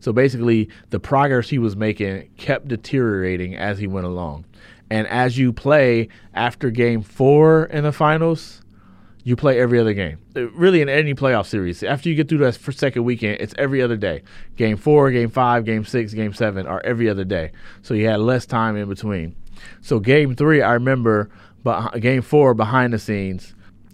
[0.02, 4.46] So basically, the progress he was making kept deteriorating as he went along.
[4.90, 8.62] And as you play after game four in the finals,
[9.24, 10.18] you play every other game.
[10.36, 13.82] Uh, really, in any playoff series, after you get through that second weekend, it's every
[13.82, 14.24] other day.
[14.56, 17.52] Game four, game five, game six, game seven are every other day.
[17.82, 19.36] So you had less time in between.
[19.82, 21.30] So game three, I remember,
[21.64, 23.54] but game four behind the scenes,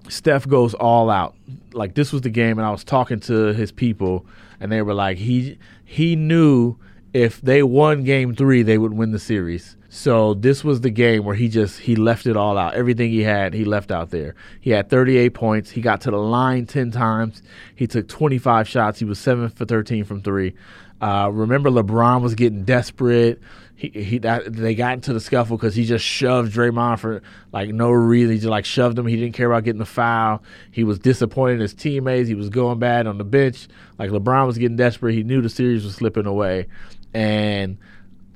[0.09, 1.35] Steph goes all out.
[1.73, 4.25] Like this was the game, and I was talking to his people,
[4.59, 6.77] and they were like, he he knew
[7.13, 9.76] if they won game three, they would win the series.
[9.89, 12.73] So this was the game where he just he left it all out.
[12.73, 14.35] Everything he had, he left out there.
[14.59, 15.71] He had 38 points.
[15.71, 17.41] He got to the line 10 times.
[17.75, 18.99] He took 25 shots.
[18.99, 20.53] He was 7 for 13 from 3.
[20.99, 23.39] Uh, remember LeBron was getting desperate.
[23.75, 27.21] He he that, they got into the scuffle because he just shoved Draymond for
[27.53, 28.31] like no reason.
[28.31, 29.05] He just like shoved him.
[29.05, 30.41] He didn't care about getting the foul.
[30.71, 32.27] He was disappointed in his teammates.
[32.27, 33.67] He was going bad on the bench.
[33.99, 35.13] Like LeBron was getting desperate.
[35.13, 36.65] He knew the series was slipping away,
[37.13, 37.77] and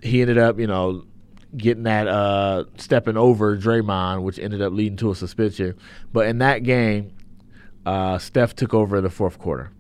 [0.04, 1.04] he ended up, you know,
[1.56, 5.78] getting that uh, stepping over Draymond, which ended up leading to a suspension.
[6.14, 7.12] But in that game,
[7.86, 9.72] uh, Steph took over in the fourth quarter.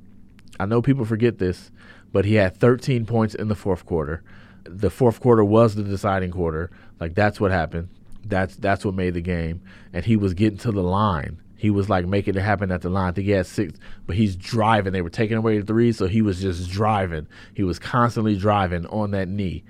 [0.59, 1.71] I know people forget this,
[2.11, 4.23] but he had 13 points in the fourth quarter.
[4.63, 6.69] The fourth quarter was the deciding quarter.
[6.99, 7.89] Like that's what happened.
[8.23, 9.61] That's that's what made the game.
[9.93, 11.41] And he was getting to the line.
[11.55, 13.09] He was like making it happen at the line.
[13.09, 13.77] I think he had six,
[14.07, 14.93] but he's driving.
[14.93, 17.27] They were taking away the three, so he was just driving.
[17.53, 19.63] He was constantly driving on that knee.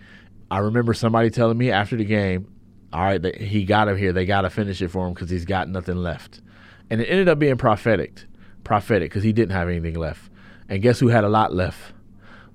[0.52, 2.54] I remember somebody telling me after the game,
[2.92, 4.12] all right, he got him here.
[4.12, 6.42] They got to finish it for him because he's got nothing left.
[6.90, 8.26] And it ended up being prophetic,
[8.66, 10.30] prophetic because he didn't have anything left.
[10.68, 11.94] And guess who had a lot left?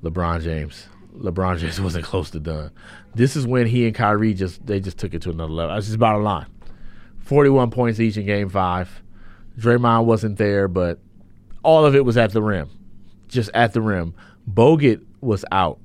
[0.02, 0.88] LeBron James.
[1.16, 2.70] LeBron James wasn't close to done.
[3.14, 5.74] This is when he and Kyrie just they just took it to another level.
[5.74, 6.46] That's just bottom line.
[7.20, 9.02] Forty-one points each in Game Five.
[9.58, 10.98] Draymond wasn't there, but
[11.62, 12.68] all of it was at the rim,
[13.28, 14.14] just at the rim.
[14.48, 15.78] Bogut was out.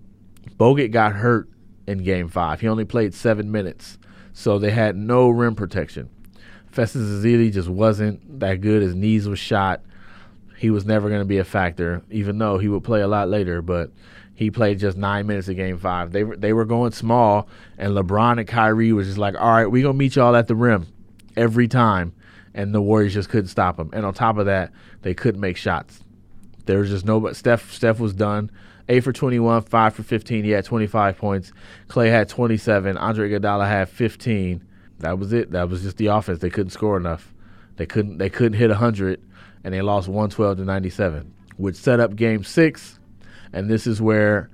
[0.58, 1.48] Bogut got hurt
[1.88, 2.62] in game five.
[2.62, 3.98] He only played seven minutes,
[4.34, 6.10] so they had no rim protection.
[6.72, 8.82] Festus Ezeli just wasn't that good.
[8.82, 9.82] His knees was shot.
[10.58, 13.30] He was never going to be a factor, even though he would play a lot
[13.30, 13.62] later.
[13.62, 13.92] But
[14.34, 16.12] he played just nine minutes in game five.
[16.12, 17.48] They were they were going small,
[17.78, 20.56] and LeBron and Kyrie was just like, "All right, we're gonna meet y'all at the
[20.56, 20.88] rim
[21.36, 22.14] every time,"
[22.54, 23.90] and the Warriors just couldn't stop them.
[23.94, 24.72] And on top of that,
[25.02, 26.02] they couldn't make shots.
[26.66, 27.32] There was just no.
[27.34, 28.50] Steph Steph was done.
[28.90, 30.44] 8 for 21, 5 for 15.
[30.44, 31.54] He had 25 points.
[31.88, 32.98] Klay had 27.
[32.98, 34.64] Andre Iguodala had 15.
[35.00, 35.52] That was it.
[35.52, 36.40] That was just the offense.
[36.40, 37.34] They couldn't score enough.
[37.78, 39.22] They couldn't they couldn't hit 100
[39.64, 43.00] and they lost 112 to 97, which set up game 6.
[43.54, 44.50] And this is where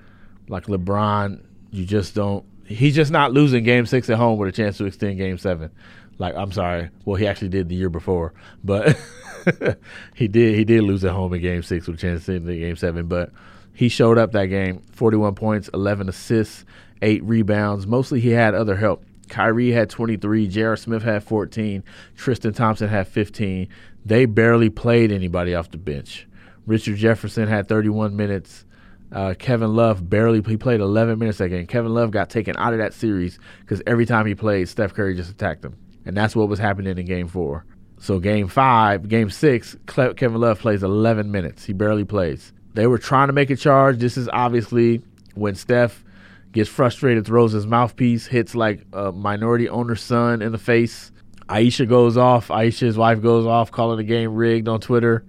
[0.47, 4.51] like LeBron, you just don't he's just not losing game 6 at home with a
[4.51, 5.69] chance to extend game 7.
[6.17, 6.89] Like I'm sorry.
[7.05, 8.33] Well, he actually did the year before,
[8.63, 8.97] but
[10.15, 12.47] he did he did lose at home in game 6 with a chance to extend
[12.47, 13.31] game 7, but
[13.77, 16.65] he showed up that game 41 points, 11 assists,
[17.03, 17.85] 8 rebounds.
[17.85, 19.05] Mostly he had other help.
[19.29, 20.75] Kyrie had 23, J.R.
[20.75, 21.83] Smith had 14,
[22.15, 23.67] Tristan Thompson had 15.
[24.03, 26.27] They barely played anybody off the bench.
[26.65, 28.65] Richard Jefferson had 31 minutes.
[29.11, 31.67] Uh, Kevin Love barely he played 11 minutes that game.
[31.67, 35.13] Kevin Love got taken out of that series because every time he played, Steph Curry
[35.13, 37.63] just attacked him, and that's what was happening in Game Four.
[37.99, 41.63] So Game Five, Game Six, Kevin Love plays 11 minutes.
[41.65, 42.53] He barely plays.
[42.77, 43.97] They were trying to make a charge.
[43.97, 45.01] This is obviously
[45.33, 46.03] when Steph
[46.51, 51.11] gets frustrated, throws his mouthpiece, hits like a minority owner's son in the face.
[51.49, 52.51] Ayesha goes off.
[52.51, 55.25] Ayesha's wife goes off, calling the game rigged on Twitter,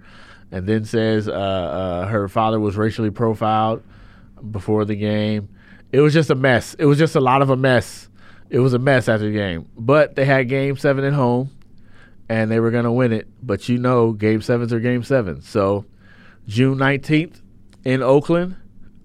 [0.51, 3.81] and then says uh, uh, her father was racially profiled
[4.51, 5.49] before the game.
[5.91, 6.75] It was just a mess.
[6.75, 8.09] It was just a lot of a mess.
[8.51, 9.67] It was a mess after the game.
[9.75, 11.49] But they had game seven at home,
[12.29, 13.27] and they were going to win it.
[13.41, 15.49] But you know, game sevens are game sevens.
[15.49, 15.85] So
[16.49, 17.43] June 19th
[17.85, 18.55] in Oakland.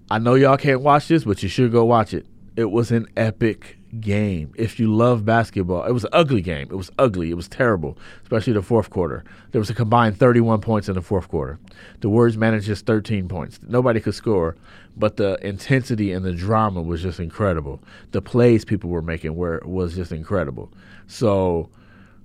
[0.09, 2.25] I know y'all can't watch this, but you should go watch it.
[2.55, 4.51] It was an epic game.
[4.57, 6.67] If you love basketball, it was an ugly game.
[6.71, 7.29] It was ugly.
[7.29, 9.23] It was terrible, especially the fourth quarter.
[9.51, 11.59] There was a combined 31 points in the fourth quarter.
[11.99, 13.59] The Warriors managed just 13 points.
[13.61, 14.55] Nobody could score,
[14.97, 17.79] but the intensity and the drama was just incredible.
[18.09, 20.73] The plays people were making were was just incredible.
[21.05, 21.69] So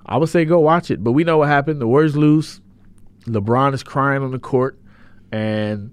[0.06, 1.04] I would say go watch it.
[1.04, 1.78] But we know what happened.
[1.78, 2.62] The Warriors lose.
[3.26, 4.78] LeBron is crying on the court
[5.32, 5.92] and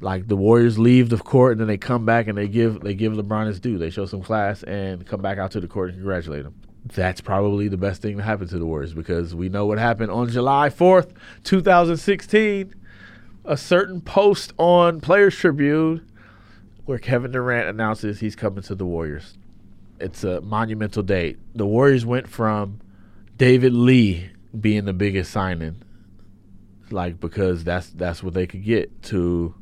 [0.00, 2.94] like the Warriors leave the court and then they come back and they give they
[2.94, 3.78] give LeBron his due.
[3.78, 6.54] They show some class and come back out to the court and congratulate him.
[6.94, 10.10] That's probably the best thing to happen to the Warriors because we know what happened
[10.12, 11.12] on July 4th,
[11.42, 12.74] 2016.
[13.44, 16.08] A certain post on Players Tribune
[16.84, 19.36] where Kevin Durant announces he's coming to the Warriors.
[20.00, 21.36] It's a monumental day.
[21.54, 22.80] The Warriors went from
[23.36, 25.82] David Lee being the biggest signing
[26.90, 29.54] like because that's that's what they could get to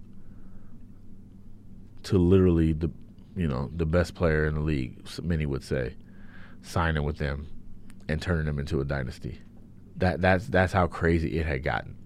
[2.05, 2.91] to literally the
[3.37, 5.95] you know the best player in the league many would say
[6.63, 7.47] signing with them
[8.09, 9.41] and turning them into a dynasty.
[9.97, 11.97] That that's that's how crazy it had gotten.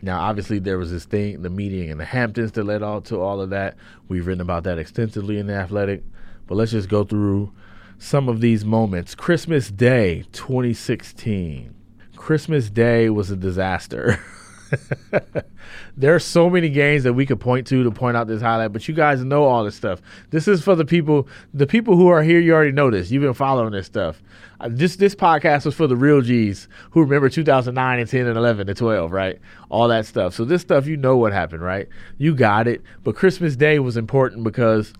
[0.00, 3.20] Now obviously there was this thing the meeting in the hamptons that led all to
[3.20, 3.76] all of that.
[4.08, 6.04] We've written about that extensively in the athletic.
[6.46, 7.52] But let's just go through
[7.98, 9.14] some of these moments.
[9.14, 11.76] Christmas day 2016
[12.22, 14.22] christmas day was a disaster
[15.96, 18.72] there are so many games that we could point to to point out this highlight,
[18.72, 20.00] but you guys know all this stuff.
[20.30, 22.40] This is for the people, the people who are here.
[22.40, 23.10] You already know this.
[23.10, 24.22] You've been following this stuff.
[24.60, 28.38] Uh, this this podcast was for the real G's who remember 2009 and 10 and
[28.38, 29.38] 11 and 12, right?
[29.68, 30.34] All that stuff.
[30.34, 31.88] So this stuff, you know what happened, right?
[32.18, 32.82] You got it.
[33.02, 34.92] But Christmas Day was important because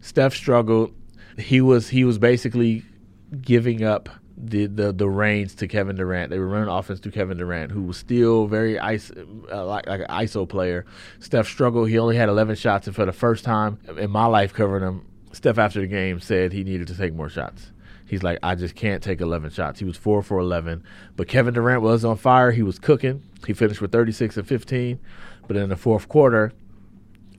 [0.00, 0.92] Steph struggled.
[1.38, 2.84] He was he was basically
[3.40, 6.30] giving up the, the the reins to Kevin Durant.
[6.30, 9.12] They were running offense to Kevin Durant, who was still very ice,
[9.52, 10.84] uh, like, like an ISO player.
[11.20, 11.88] Steph struggled.
[11.88, 15.06] He only had 11 shots, and for the first time in my life covering him,
[15.32, 17.70] Steph after the game said he needed to take more shots.
[18.06, 19.78] He's like, I just can't take 11 shots.
[19.78, 20.84] He was four for 11,
[21.16, 22.50] but Kevin Durant was on fire.
[22.50, 23.22] He was cooking.
[23.46, 24.98] He finished with 36 and 15,
[25.46, 26.52] but in the fourth quarter,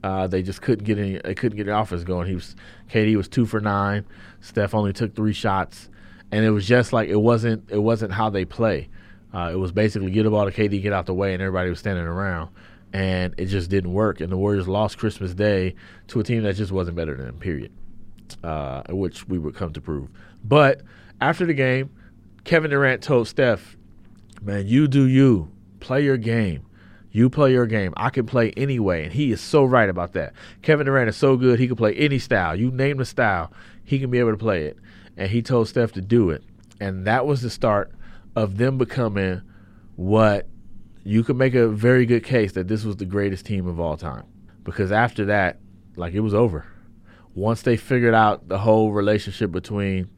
[0.02, 1.18] uh, they just couldn't get any.
[1.18, 2.28] They couldn't get the offense going.
[2.28, 2.54] He was
[2.90, 4.04] KD was two for nine.
[4.40, 5.88] Steph only took three shots,
[6.32, 7.70] and it was just like it wasn't.
[7.70, 8.88] It wasn't how they play.
[9.32, 11.68] Uh, it was basically get the ball to KD, get out the way, and everybody
[11.68, 12.50] was standing around,
[12.92, 14.20] and it just didn't work.
[14.20, 15.74] And the Warriors lost Christmas Day
[16.08, 17.38] to a team that just wasn't better than them.
[17.38, 17.72] Period.
[18.42, 20.08] Uh, which we would come to prove.
[20.42, 20.82] But
[21.20, 21.90] after the game,
[22.44, 23.76] Kevin Durant told Steph,
[24.42, 25.50] "Man, you do you.
[25.80, 26.62] Play your game."
[27.16, 27.94] You play your game.
[27.96, 29.04] I can play anyway.
[29.04, 30.34] And he is so right about that.
[30.60, 32.54] Kevin Durant is so good, he can play any style.
[32.54, 33.50] You name the style,
[33.84, 34.76] he can be able to play it.
[35.16, 36.42] And he told Steph to do it.
[36.80, 37.92] And that was the start
[38.34, 39.42] of them becoming
[39.96, 40.46] what
[41.04, 43.96] you could make a very good case that this was the greatest team of all
[43.96, 44.24] time.
[44.62, 45.58] Because after that,
[45.96, 46.66] like it was over.
[47.34, 50.08] Once they figured out the whole relationship between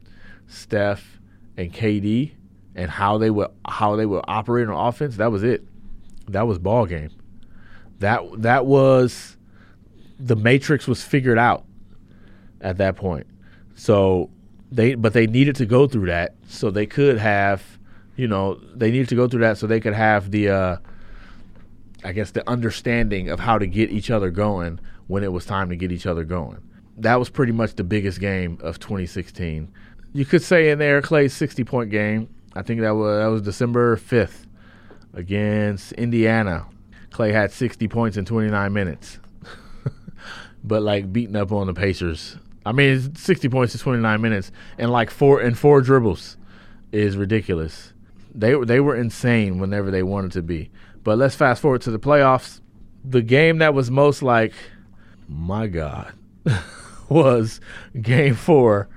[0.47, 1.19] Steph
[1.57, 2.31] and KD
[2.75, 5.63] and how they would how they would operate on offense, that was it
[6.27, 7.11] that was ball game.
[7.99, 9.37] That that was
[10.19, 11.65] the matrix was figured out
[12.61, 13.27] at that point.
[13.75, 14.29] So
[14.71, 17.63] they but they needed to go through that so they could have,
[18.15, 20.77] you know, they needed to go through that so they could have the uh
[22.03, 25.69] I guess the understanding of how to get each other going when it was time
[25.69, 26.61] to get each other going.
[26.97, 29.71] That was pretty much the biggest game of 2016.
[30.13, 32.29] You could say in there Klay's 60 point game.
[32.53, 34.45] I think that was that was December 5th
[35.13, 36.67] against Indiana.
[37.11, 39.19] Klay had 60 points in 29 minutes,
[40.63, 42.37] but like beating up on the Pacers.
[42.65, 46.37] I mean, 60 points in 29 minutes and like four and four dribbles
[46.91, 47.93] is ridiculous.
[48.33, 50.69] They they were insane whenever they wanted to be.
[51.03, 52.61] But let's fast forward to the playoffs.
[53.03, 54.53] The game that was most like,
[55.27, 56.13] my God,
[57.09, 57.61] was
[57.99, 58.89] Game Four,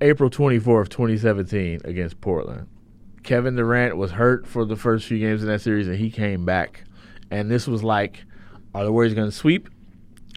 [0.00, 2.66] April 24th, 2017, against Portland.
[3.22, 6.44] Kevin Durant was hurt for the first few games in that series, and he came
[6.44, 6.84] back.
[7.30, 8.24] And this was like,
[8.74, 9.68] are the Warriors going to sweep,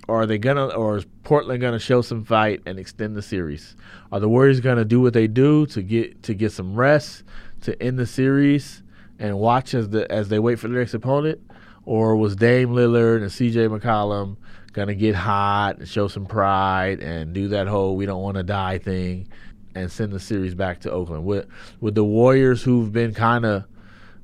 [0.07, 3.75] or are they gonna, or is Portland to show some fight and extend the series?
[4.11, 7.23] Are the Warriors to do what they do to get to get some rest
[7.61, 8.83] to end the series
[9.17, 11.39] and watch as the as they wait for their next opponent,
[11.85, 13.67] or was Dame Lillard and C.J.
[13.67, 14.37] McCollum
[14.73, 18.43] to get hot and show some pride and do that whole "we don't want to
[18.43, 19.27] die" thing?
[19.75, 21.25] and send the series back to Oakland.
[21.25, 21.47] With
[21.79, 23.65] with the Warriors who've been kind of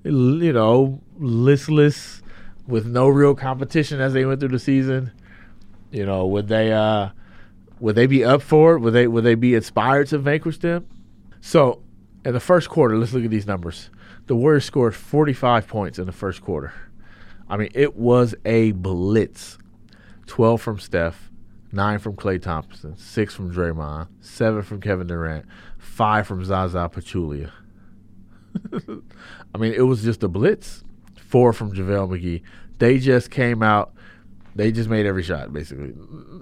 [0.03, 2.21] you know listless
[2.65, 5.11] with no real competition as they went through the season,
[5.91, 7.09] you know, would they uh
[7.79, 8.79] would they be up for it?
[8.79, 10.87] Would they would they be inspired to vanquish them?
[11.41, 11.81] So,
[12.23, 13.89] in the first quarter, let's look at these numbers.
[14.27, 16.71] The Warriors scored 45 points in the first quarter.
[17.49, 19.57] I mean, it was a blitz.
[20.27, 21.29] 12 from Steph,
[21.71, 25.45] nine from Klay Thompson, six from Draymond, seven from Kevin Durant,
[25.77, 27.51] five from Zaza Pachulia.
[29.53, 30.83] I mean, it was just a blitz.
[31.15, 32.41] Four from JaVale McGee.
[32.77, 33.93] They just came out.
[34.55, 35.93] They just made every shot, basically.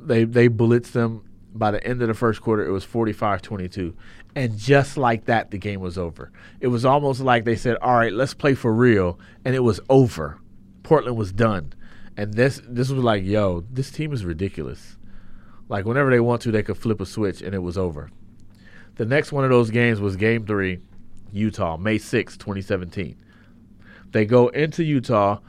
[0.06, 1.24] They they blitzed them.
[1.52, 3.96] By the end of the first quarter, it was 45-22.
[4.36, 6.32] And just like that, the game was over.
[6.60, 9.20] It was almost like they said, all right, let's play for real.
[9.44, 10.40] And it was over.
[10.84, 11.74] Portland was done.
[12.16, 14.98] And this this was like, yo, this team is ridiculous.
[15.70, 18.12] Like whenever they want to, they could flip a switch and it was over.
[18.96, 20.80] The next one of those games was Game Three,
[21.32, 23.18] Utah, May 6, 2017.
[24.12, 25.40] They go into Utah.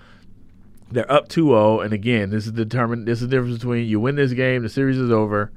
[0.93, 3.07] They're up 2-0, and again, this is determined.
[3.07, 5.53] This is the difference between you win this game, the series is over,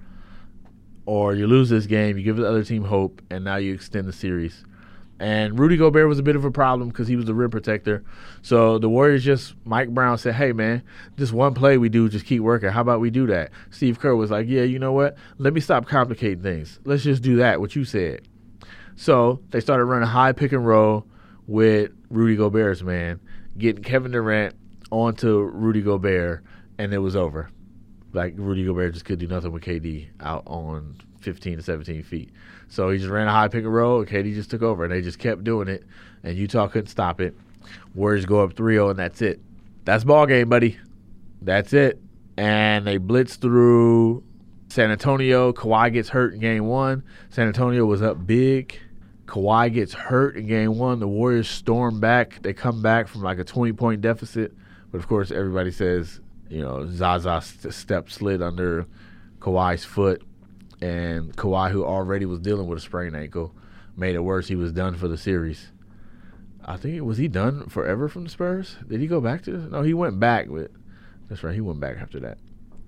[1.07, 4.07] or you lose this game, you give the other team hope, and now you extend
[4.07, 4.63] the series.
[5.19, 8.03] And Rudy Gobert was a bit of a problem because he was the rim protector.
[8.41, 10.83] So the Warriors just, Mike Brown said, hey, man,
[11.15, 12.69] this one play we do, just keep working.
[12.69, 13.51] How about we do that?
[13.71, 15.15] Steve Kerr was like, yeah, you know what?
[15.37, 16.79] Let me stop complicating things.
[16.83, 18.27] Let's just do that, what you said.
[18.95, 21.07] So they started running high pick and roll
[21.47, 23.19] with Rudy Gobert's man,
[23.57, 24.55] getting Kevin Durant
[24.93, 26.43] onto Rudy Gobert,
[26.77, 27.49] and it was over.
[28.13, 32.29] Like Rudy Gobert just could do nothing with KD out on 15 to 17 feet.
[32.67, 34.93] So he just ran a high pick and roll, and KD just took over, and
[34.93, 35.83] they just kept doing it,
[36.23, 37.35] and Utah couldn't stop it.
[37.95, 39.39] Warriors go up 3 0, and that's it.
[39.85, 40.77] That's ball game, buddy.
[41.41, 41.99] That's it.
[42.37, 44.23] And they blitz through
[44.69, 45.53] San Antonio.
[45.53, 47.03] Kawhi gets hurt in game one.
[47.29, 48.79] San Antonio was up big.
[49.25, 50.99] Kawhi gets hurt in game one.
[50.99, 52.41] The Warriors storm back.
[52.41, 54.53] They come back from like a 20 point deficit.
[54.93, 58.85] But of course, everybody says, you know, Zaza st- step slid under
[59.39, 60.21] Kawhi's foot
[60.81, 63.55] and Kawhi, who already was dealing with a sprained ankle,
[63.97, 64.49] made it worse.
[64.49, 65.71] He was done for the series.
[66.63, 68.77] I think was he done forever from the Spurs?
[68.87, 69.51] Did he go back to?
[69.51, 70.45] No, he went back.
[70.47, 70.69] But
[71.27, 72.37] that's right, he went back after that.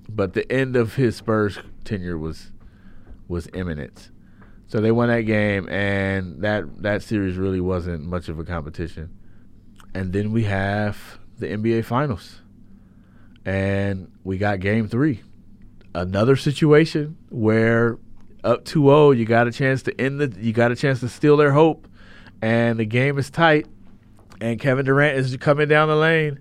[0.08, 2.52] But the end of his Spurs tenure was
[3.28, 4.12] was imminent.
[4.68, 9.10] So they won that game, and that that series really wasn't much of a competition.
[9.96, 12.42] And then we have the NBA Finals,
[13.46, 15.22] and we got Game Three,
[15.94, 17.98] another situation where
[18.44, 21.36] up 2-0, you got a chance to end the, you got a chance to steal
[21.36, 21.88] their hope,
[22.42, 23.68] and the game is tight,
[24.40, 26.40] and Kevin Durant is coming down the lane,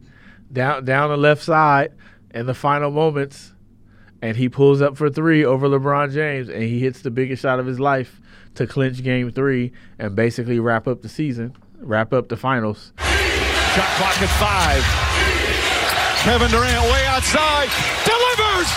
[0.53, 1.93] down down the left side
[2.33, 3.53] in the final moments.
[4.23, 7.61] And he pulls up for three over LeBron James, and he hits the biggest shot
[7.61, 8.23] of his life
[8.55, 12.95] to clinch Game Three and basically wrap up the season, wrap up the finals.
[13.75, 14.85] Shot clock at five.
[16.23, 17.69] Kevin Durant way outside
[18.07, 18.71] delivers.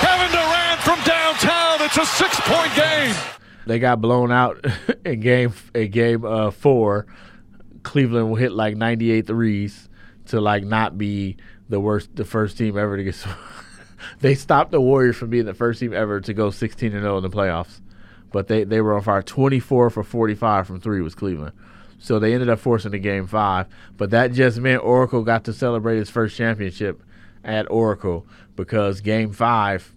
[0.00, 1.82] Kevin Durant from downtown.
[1.82, 3.14] It's a six-point game.
[3.66, 4.64] They got blown out
[5.04, 7.06] in game in game uh, four.
[7.82, 9.90] Cleveland will hit like 98 threes
[10.28, 11.36] to like not be
[11.68, 13.22] the worst, the first team ever to get.
[14.20, 17.18] they stopped the Warriors from being the first team ever to go 16 and 0
[17.18, 17.82] in the playoffs.
[18.32, 19.20] But they, they were on fire.
[19.20, 21.52] 24 for 45 from three was Cleveland.
[22.00, 23.66] So they ended up forcing the game five.
[23.96, 27.02] But that just meant Oracle got to celebrate his first championship
[27.44, 29.94] at Oracle because game five,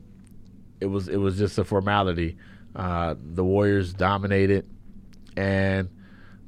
[0.80, 2.38] it was it was just a formality.
[2.76, 4.68] Uh, the Warriors dominated,
[5.38, 5.90] and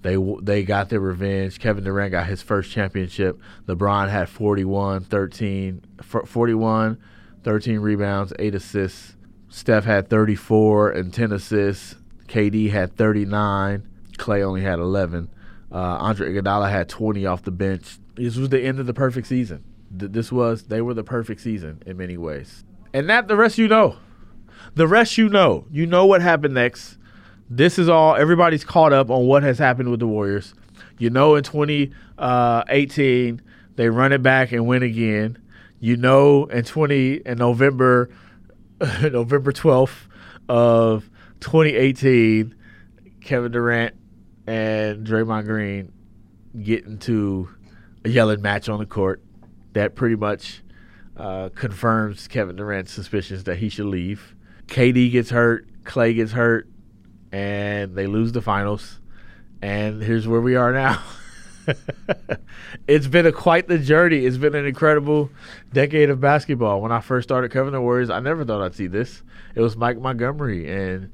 [0.02, 1.60] they they got their revenge.
[1.60, 3.40] Kevin Durant got his first championship.
[3.66, 6.98] LeBron had 41, 13, 41,
[7.44, 9.16] 13 rebounds, 8 assists.
[9.50, 11.96] Steph had 34 and 10 assists.
[12.28, 13.88] KD had 39.
[14.18, 15.30] Klay only had 11.
[15.76, 17.98] Uh, Andre Iguodala had 20 off the bench.
[18.16, 19.62] This was the end of the perfect season.
[19.92, 22.64] This was they were the perfect season in many ways.
[22.94, 23.98] And that the rest you know.
[24.76, 25.66] The rest you know.
[25.70, 26.98] You know what happened next.
[27.50, 30.54] This is all everybody's caught up on what has happened with the Warriors.
[30.98, 33.42] You know in 2018
[33.76, 35.38] they run it back and win again.
[35.82, 38.10] You know in 20 in November
[39.02, 40.08] November 12th
[40.48, 41.10] of
[41.42, 42.56] 2018
[43.20, 43.94] Kevin Durant
[44.48, 45.92] and Draymond Green
[46.62, 47.50] get into
[48.04, 49.22] a yelling match on the court
[49.74, 50.62] that pretty much
[51.18, 54.36] uh, confirms Kevin Durant's suspicions that he should leave.
[54.68, 56.68] KD gets hurt, Klay gets hurt,
[57.32, 59.00] and they lose the finals.
[59.62, 61.02] And here's where we are now.
[62.88, 64.26] it's been a quite the journey.
[64.26, 65.30] It's been an incredible
[65.74, 66.82] decade of basketball.
[66.82, 69.24] When I first started covering the Warriors, I never thought I'd see this.
[69.56, 71.12] It was Mike Montgomery and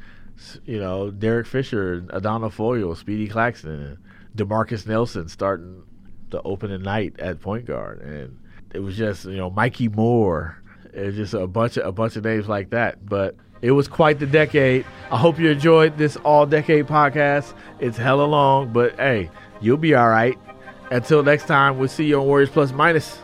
[0.65, 3.97] you know Derek Fisher, Adonal Foyle, Speedy Claxton, and
[4.35, 5.83] Demarcus Nelson starting
[6.29, 8.37] the opening night at point guard, and
[8.73, 10.57] it was just you know Mikki Moore.
[10.93, 13.35] Was just a bunch of a bunch of names like that, but.
[13.63, 14.87] It was quite the decade.
[15.11, 17.53] I hope you enjoyed this all decade podcast.
[17.79, 19.29] It's hella long, but hey,
[19.61, 20.35] you'll be all right.
[20.89, 23.19] Until next time, we'll see you on Warriors Plus Minus.